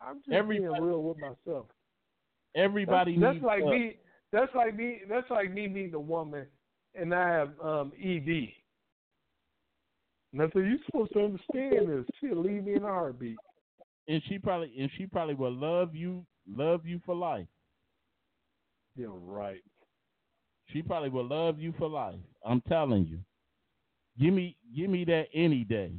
I'm 0.00 0.16
just 0.18 0.32
everybody, 0.32 0.80
being 0.80 0.82
real 0.82 1.02
with 1.02 1.18
myself. 1.18 1.66
Everybody 2.54 3.18
that's, 3.18 3.34
that's 3.34 3.44
like 3.44 3.64
me. 3.64 3.96
That's 4.32 4.54
like 4.54 4.76
me. 4.76 5.00
That's 5.08 5.30
like 5.30 5.52
me 5.52 5.68
meeting 5.68 5.94
a 5.94 6.00
woman, 6.00 6.46
and 6.94 7.14
I 7.14 7.28
have 7.28 7.50
um 7.62 7.92
ED. 7.98 8.48
And 10.32 10.42
I 10.42 10.46
said, 10.52 10.66
"You 10.66 10.78
supposed 10.86 11.12
to 11.14 11.24
understand 11.24 11.88
this. 11.88 12.04
She'll 12.20 12.42
leave 12.42 12.64
me 12.64 12.74
in 12.74 12.82
a 12.82 12.86
heartbeat." 12.86 13.38
And 14.08 14.22
she 14.28 14.38
probably 14.38 14.72
and 14.78 14.90
she 14.96 15.06
probably 15.06 15.34
will 15.34 15.54
love 15.54 15.94
you, 15.94 16.24
love 16.48 16.86
you 16.86 17.00
for 17.04 17.14
life. 17.14 17.46
You're 18.96 19.10
right. 19.10 19.62
She 20.72 20.82
probably 20.82 21.08
will 21.08 21.28
love 21.28 21.58
you 21.58 21.72
for 21.78 21.88
life. 21.88 22.18
I'm 22.44 22.60
telling 22.62 23.06
you. 23.06 23.20
Give 24.20 24.34
me 24.34 24.56
give 24.76 24.90
me 24.90 25.04
that 25.04 25.26
any 25.32 25.64
day. 25.64 25.92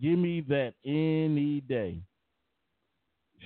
Give 0.00 0.18
me 0.18 0.40
that 0.48 0.74
any 0.84 1.60
day. 1.60 2.00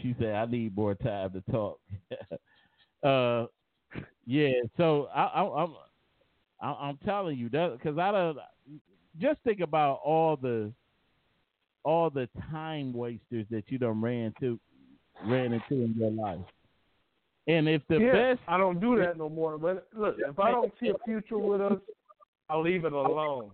She 0.02 0.14
said, 0.18 0.34
I 0.34 0.46
need 0.46 0.76
more 0.76 0.94
time 0.94 1.32
to 1.32 1.40
talk. 1.52 1.80
uh 3.02 3.46
yeah, 4.26 4.52
so 4.76 5.08
I, 5.14 5.22
I 5.22 5.62
I'm 5.62 5.74
I, 6.60 6.88
am 6.90 6.98
telling 7.04 7.38
you 7.38 7.48
that 7.50 7.78
because 7.78 7.98
I 7.98 8.10
don't 8.10 8.38
just 9.20 9.40
think 9.44 9.60
about 9.60 10.00
all 10.04 10.36
the 10.36 10.72
all 11.84 12.10
the 12.10 12.28
time 12.50 12.92
wasters 12.92 13.46
that 13.50 13.64
you 13.68 13.78
done 13.78 14.02
ran 14.02 14.34
to 14.40 14.58
ran 15.24 15.52
into 15.52 15.84
in 15.84 15.94
your 15.98 16.10
life. 16.10 16.40
And 17.46 17.68
if 17.68 17.80
the 17.88 17.98
yeah, 17.98 18.12
best, 18.12 18.40
I 18.46 18.58
don't 18.58 18.78
do 18.78 18.98
that 18.98 19.16
no 19.16 19.30
more. 19.30 19.56
But 19.56 19.88
look, 19.96 20.16
if 20.18 20.38
I 20.38 20.50
don't 20.50 20.72
see 20.78 20.88
a 20.88 20.94
future 21.06 21.38
with 21.38 21.62
us, 21.62 21.78
I 22.50 22.56
leave 22.56 22.84
it 22.84 22.92
alone. 22.92 23.50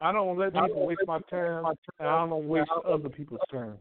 I 0.00 0.12
don't 0.12 0.36
let 0.36 0.52
people 0.52 0.86
waste 0.86 1.02
my 1.06 1.20
time, 1.30 1.64
and 1.98 2.08
I 2.08 2.26
don't 2.26 2.48
waste 2.48 2.70
other 2.84 3.08
people's 3.08 3.40
time. 3.50 3.78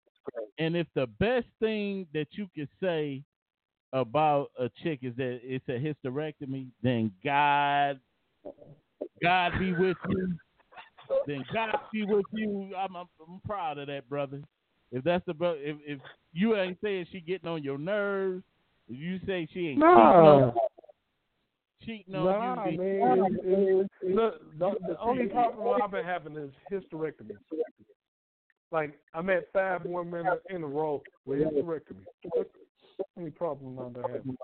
And 0.58 0.76
if 0.76 0.88
the 0.94 1.08
best 1.20 1.48
thing 1.60 2.08
that 2.14 2.28
you 2.32 2.48
could 2.56 2.70
say 2.82 3.24
about 3.94 4.52
a 4.60 4.70
chick 4.84 5.00
is 5.02 5.16
that 5.16 5.40
it's 5.44 5.68
a 5.68 5.72
hysterectomy, 5.72 6.68
then 6.84 7.12
God, 7.24 8.00
God 9.22 9.54
be 9.60 9.74
with 9.74 9.98
you. 10.10 10.34
Then 11.26 11.44
God 11.54 11.76
be 11.92 12.06
with 12.06 12.26
you. 12.34 12.72
I'm, 12.78 12.96
I'm, 12.96 13.08
I'm 13.28 13.42
proud 13.46 13.78
of 13.78 13.88
that, 13.88 14.08
brother. 14.10 14.42
If 14.92 15.04
that's 15.04 15.26
the 15.26 15.34
if 15.60 15.78
if 15.86 16.00
you 16.34 16.56
ain't 16.56 16.78
saying 16.84 17.08
she 17.12 17.20
getting 17.20 17.48
on 17.50 17.64
your 17.64 17.78
nerves, 17.78 18.44
you 18.88 19.20
say 19.26 19.48
she 19.54 19.70
ain't 19.70 19.80
nah. 19.80 20.52
cheating 21.86 22.16
on 22.16 22.26
nah, 22.26 22.66
you. 22.66 22.78
man. 22.78 23.26
It, 23.44 23.90
it, 24.02 24.16
look, 24.16 24.42
the, 24.58 24.72
the 24.88 25.00
only 25.00 25.28
problem 25.28 25.82
I've 25.82 25.92
been 25.92 26.06
having 26.06 26.36
is 26.38 26.50
hysterectomy. 26.72 27.38
Like 28.72 29.00
I'm 29.14 29.30
at 29.30 29.52
five 29.52 29.82
women 29.86 30.26
in 30.50 30.64
a 30.64 30.68
row 30.68 31.02
with 31.26 31.40
hysterectomy. 31.40 32.06
The 32.24 32.46
only 33.18 33.32
problem 33.32 33.76
been 33.76 34.04
having. 34.04 34.38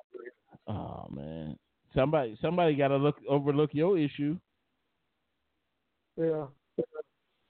Oh 0.67 1.07
man, 1.11 1.57
somebody 1.93 2.37
somebody 2.41 2.75
got 2.75 2.87
to 2.89 2.97
look 2.97 3.17
overlook 3.29 3.69
your 3.73 3.97
issue. 3.97 4.37
Yeah. 6.17 6.45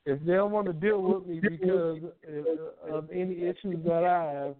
If 0.07 0.19
they 0.23 0.33
don't 0.33 0.51
want 0.51 0.67
to 0.67 0.73
deal 0.73 1.01
with 1.01 1.25
me 1.25 1.39
because 1.39 1.99
of 2.91 3.09
any 3.11 3.41
issues 3.41 3.83
that 3.85 4.03
I 4.03 4.33
have, 4.33 4.55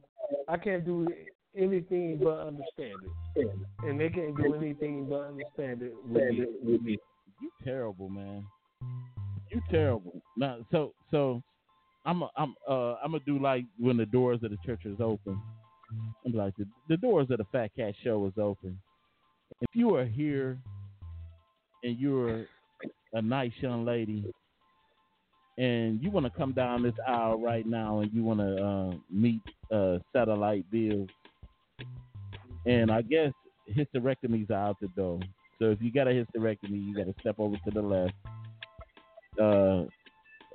I 0.47 0.57
can't 0.57 0.83
do 0.83 1.07
anything 1.55 2.19
but 2.23 2.39
understand 2.39 2.97
it, 3.35 3.51
and 3.83 3.99
they 3.99 4.09
can't 4.09 4.35
do 4.35 4.55
anything 4.55 5.05
but 5.07 5.21
understand 5.21 5.83
it 5.83 5.93
with 6.07 6.23
me. 6.31 6.45
With 6.63 6.81
me. 6.81 6.97
You 7.41 7.51
terrible, 7.63 8.09
man. 8.09 8.45
You 9.51 9.61
terrible. 9.69 10.21
Now, 10.35 10.65
so 10.71 10.93
so, 11.11 11.43
I'm 12.05 12.21
a, 12.23 12.29
I'm 12.37 12.55
uh 12.67 12.95
I'm 12.95 13.11
gonna 13.11 13.23
do 13.25 13.39
like 13.39 13.65
when 13.79 13.97
the 13.97 14.05
doors 14.05 14.41
of 14.43 14.51
the 14.51 14.57
church 14.65 14.85
is 14.85 14.97
open. 14.99 15.41
I'm 16.25 16.33
like 16.33 16.55
the 16.57 16.67
the 16.89 16.97
doors 16.97 17.27
of 17.29 17.37
the 17.37 17.45
Fat 17.51 17.71
Cat 17.75 17.93
Show 18.03 18.25
is 18.27 18.33
open. 18.37 18.79
If 19.61 19.69
you 19.73 19.95
are 19.95 20.05
here 20.05 20.59
and 21.83 21.97
you're 21.97 22.47
a 23.13 23.21
nice 23.21 23.53
young 23.61 23.85
lady 23.85 24.25
and 25.57 26.01
you 26.01 26.11
want 26.11 26.25
to 26.25 26.31
come 26.37 26.51
down 26.53 26.83
this 26.83 26.93
aisle 27.07 27.39
right 27.41 27.65
now 27.65 27.99
and 27.99 28.11
you 28.13 28.23
want 28.23 28.39
to 28.39 28.63
uh, 28.63 28.97
meet 29.09 29.41
uh, 29.71 29.99
Satellite 30.13 30.69
Bill 30.71 31.07
and 32.65 32.91
I 32.91 33.01
guess 33.01 33.31
hysterectomies 33.69 34.49
are 34.49 34.69
out 34.69 34.77
the 34.81 34.87
door. 34.89 35.19
So 35.59 35.71
if 35.71 35.81
you 35.81 35.91
got 35.91 36.07
a 36.07 36.11
hysterectomy, 36.11 36.85
you 36.85 36.95
got 36.95 37.05
to 37.05 37.15
step 37.21 37.35
over 37.39 37.55
to 37.55 37.71
the 37.71 37.81
left. 37.81 38.13
Uh, 39.41 39.85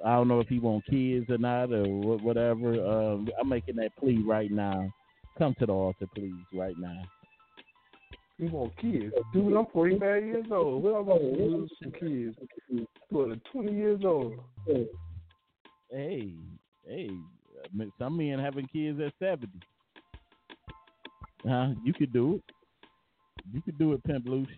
I 0.05 0.15
don't 0.15 0.29
know 0.29 0.41
if 0.41 0.49
he 0.49 0.59
want 0.59 0.87
kids 0.87 1.27
or 1.29 1.39
not 1.39 1.73
or 1.73 1.85
whatever. 2.19 2.73
Um, 2.85 3.29
I'm 3.39 3.49
making 3.49 3.77
that 3.77 3.97
plea 3.97 4.23
right 4.27 4.51
now. 4.51 4.91
Come 5.39 5.55
to 5.59 5.67
the 5.67 5.73
altar, 5.73 6.07
please, 6.15 6.33
right 6.55 6.77
now. 6.79 7.03
You 8.39 8.49
want 8.51 8.77
kids, 8.79 9.13
dude? 9.35 9.53
I'm 9.55 9.67
45 9.73 10.25
years 10.25 10.47
old. 10.51 10.83
What 10.83 10.95
am 10.95 11.03
I 11.03 11.19
going 11.19 11.35
to 11.35 11.39
do 11.39 11.69
some 11.83 11.93
kids? 11.93 12.89
What, 13.11 13.39
20 13.53 13.73
years 13.73 14.01
old? 14.05 14.35
Hey, 15.91 16.33
hey, 16.87 17.11
some 17.99 18.17
men 18.17 18.39
having 18.39 18.67
kids 18.69 18.99
at 19.01 19.13
70. 19.19 19.49
Huh? 21.47 21.69
You 21.85 21.93
could 21.93 22.13
do 22.13 22.37
it. 22.37 22.55
You 23.53 23.61
could 23.61 23.79
do 23.79 23.93
it, 23.93 24.05
Pimp 24.05 24.27
Lucius. 24.27 24.57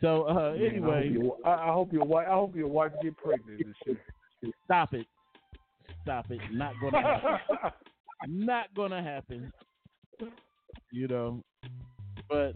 So 0.00 0.24
uh, 0.28 0.52
anyway, 0.52 1.16
I 1.16 1.18
hope, 1.22 1.40
I 1.46 1.72
hope 1.72 1.92
your 1.92 2.04
wife. 2.04 2.26
I 2.28 2.34
hope 2.34 2.54
your 2.54 2.68
wife 2.68 2.92
get 3.02 3.16
pregnant 3.16 3.58
this 3.58 3.74
year. 3.86 4.00
Stop 4.64 4.94
it. 4.94 5.06
Stop 6.02 6.30
it. 6.30 6.40
Not 6.52 6.74
gonna 6.80 7.02
happen. 7.02 7.70
Not 8.28 8.74
gonna 8.74 9.02
happen. 9.02 9.52
You 10.92 11.08
know. 11.08 11.42
But 12.28 12.54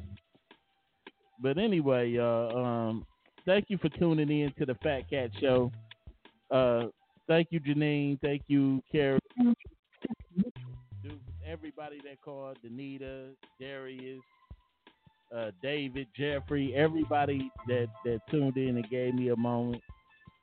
but 1.42 1.58
anyway, 1.58 2.16
uh, 2.18 2.56
um, 2.56 3.06
thank 3.46 3.66
you 3.68 3.78
for 3.78 3.88
tuning 3.90 4.30
in 4.30 4.52
to 4.58 4.66
the 4.66 4.74
Fat 4.82 5.08
Cat 5.10 5.30
Show. 5.40 5.70
Uh, 6.50 6.84
thank 7.26 7.48
you, 7.50 7.60
Janine. 7.60 8.18
Thank 8.20 8.42
you, 8.48 8.82
Carrie 8.90 9.20
everybody 11.48 11.98
that 12.04 12.20
called, 12.22 12.58
Danita, 12.64 13.30
Darius, 13.58 14.20
uh, 15.34 15.50
David, 15.62 16.06
Jeffrey, 16.16 16.74
everybody 16.74 17.50
that, 17.66 17.86
that 18.04 18.20
tuned 18.30 18.56
in 18.56 18.76
and 18.76 18.90
gave 18.90 19.14
me 19.14 19.28
a 19.28 19.36
moment. 19.36 19.82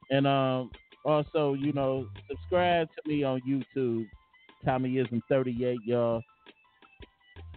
And 0.09 0.25
um, 0.25 0.71
also, 1.05 1.53
you 1.53 1.71
know, 1.71 2.07
subscribe 2.27 2.87
to 2.95 3.09
me 3.09 3.23
on 3.23 3.41
YouTube, 3.47 4.07
Tommyism38, 4.65 5.77
y'all. 5.85 6.21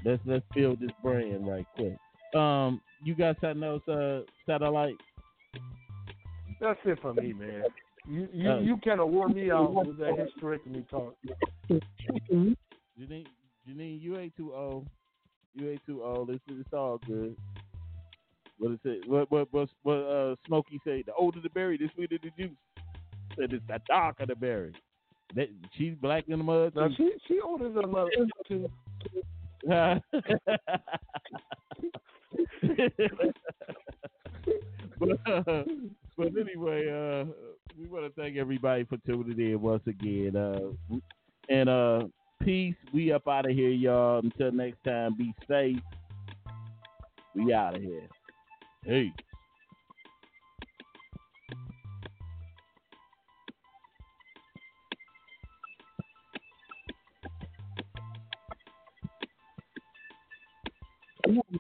Let's 0.05 0.23
let's 0.27 0.45
build 0.55 0.81
this 0.81 0.91
brand 1.03 1.49
right 1.49 1.67
quick. 1.75 1.97
Um, 2.41 2.81
you 3.03 3.15
got 3.15 3.37
something 3.41 3.63
else, 3.63 3.87
uh, 3.89 4.21
satellite? 4.47 4.97
That's 6.61 6.79
it 6.85 6.99
for 7.01 7.15
me, 7.15 7.33
man. 7.33 7.65
You 8.07 8.29
you, 8.33 8.51
uh, 8.51 8.61
you 8.61 8.79
kind 8.85 9.01
of 9.01 9.09
wore 9.09 9.29
me 9.29 9.51
out 9.51 9.75
with 9.75 9.99
that 9.99 10.15
hysterectomy 10.15 10.89
talk. 10.89 11.15
Janine, 11.71 13.27
Janine, 13.69 14.01
you 14.01 14.19
ain't 14.19 14.37
too 14.37 14.55
old. 14.55 14.87
You 15.55 15.71
ain't 15.71 15.85
too 15.87 16.03
old. 16.03 16.31
It's, 16.31 16.43
it's 16.49 16.73
all 16.73 17.01
good. 17.07 17.35
What 18.59 18.73
is 18.73 18.79
it? 18.85 19.09
What 19.09 19.31
what 19.31 19.49
what, 19.53 19.69
what 19.83 19.95
uh, 19.95 20.37
Smokey 20.47 20.81
say? 20.85 21.03
The 21.03 21.13
older 21.15 21.41
the 21.41 21.51
berry, 21.51 21.79
the 21.79 21.89
sweeter 21.95 22.19
the 22.23 22.31
juice. 22.37 22.57
Said 23.39 23.53
it's 23.53 23.65
the 23.69 23.81
darker 23.87 24.27
the 24.27 24.35
berry. 24.35 24.73
That 25.35 25.49
she's 25.77 25.95
black 26.01 26.25
in 26.29 26.39
the 26.39 26.45
mud. 26.45 26.73
Now 26.75 26.89
she 26.97 27.13
she 27.27 27.41
older 27.41 27.71
than 27.71 27.91
mother 27.91 28.11
too. 28.47 28.71
but, 34.99 35.11
uh, 35.27 35.65
but 36.17 36.29
anyway, 36.39 36.89
uh, 36.89 37.25
we 37.79 37.87
want 37.87 38.05
to 38.05 38.13
thank 38.17 38.37
everybody 38.37 38.85
for 38.85 38.97
tuning 39.07 39.39
in 39.39 39.61
once 39.61 39.83
again. 39.87 40.37
Uh, 40.37 40.71
and 41.49 41.69
uh, 41.69 42.05
peace. 42.43 42.75
We 42.95 43.13
up 43.13 43.29
out 43.29 43.47
of 43.49 43.53
here, 43.53 43.71
y'all. 43.71 44.21
Until 44.21 44.53
next 44.53 44.83
time, 44.85 45.17
be 45.17 45.35
safe. 45.49 45.79
We 47.35 47.53
out 47.53 47.77
of 47.77 47.83
here. 47.83 48.09
Hey. 48.85 49.13
You 61.29 61.58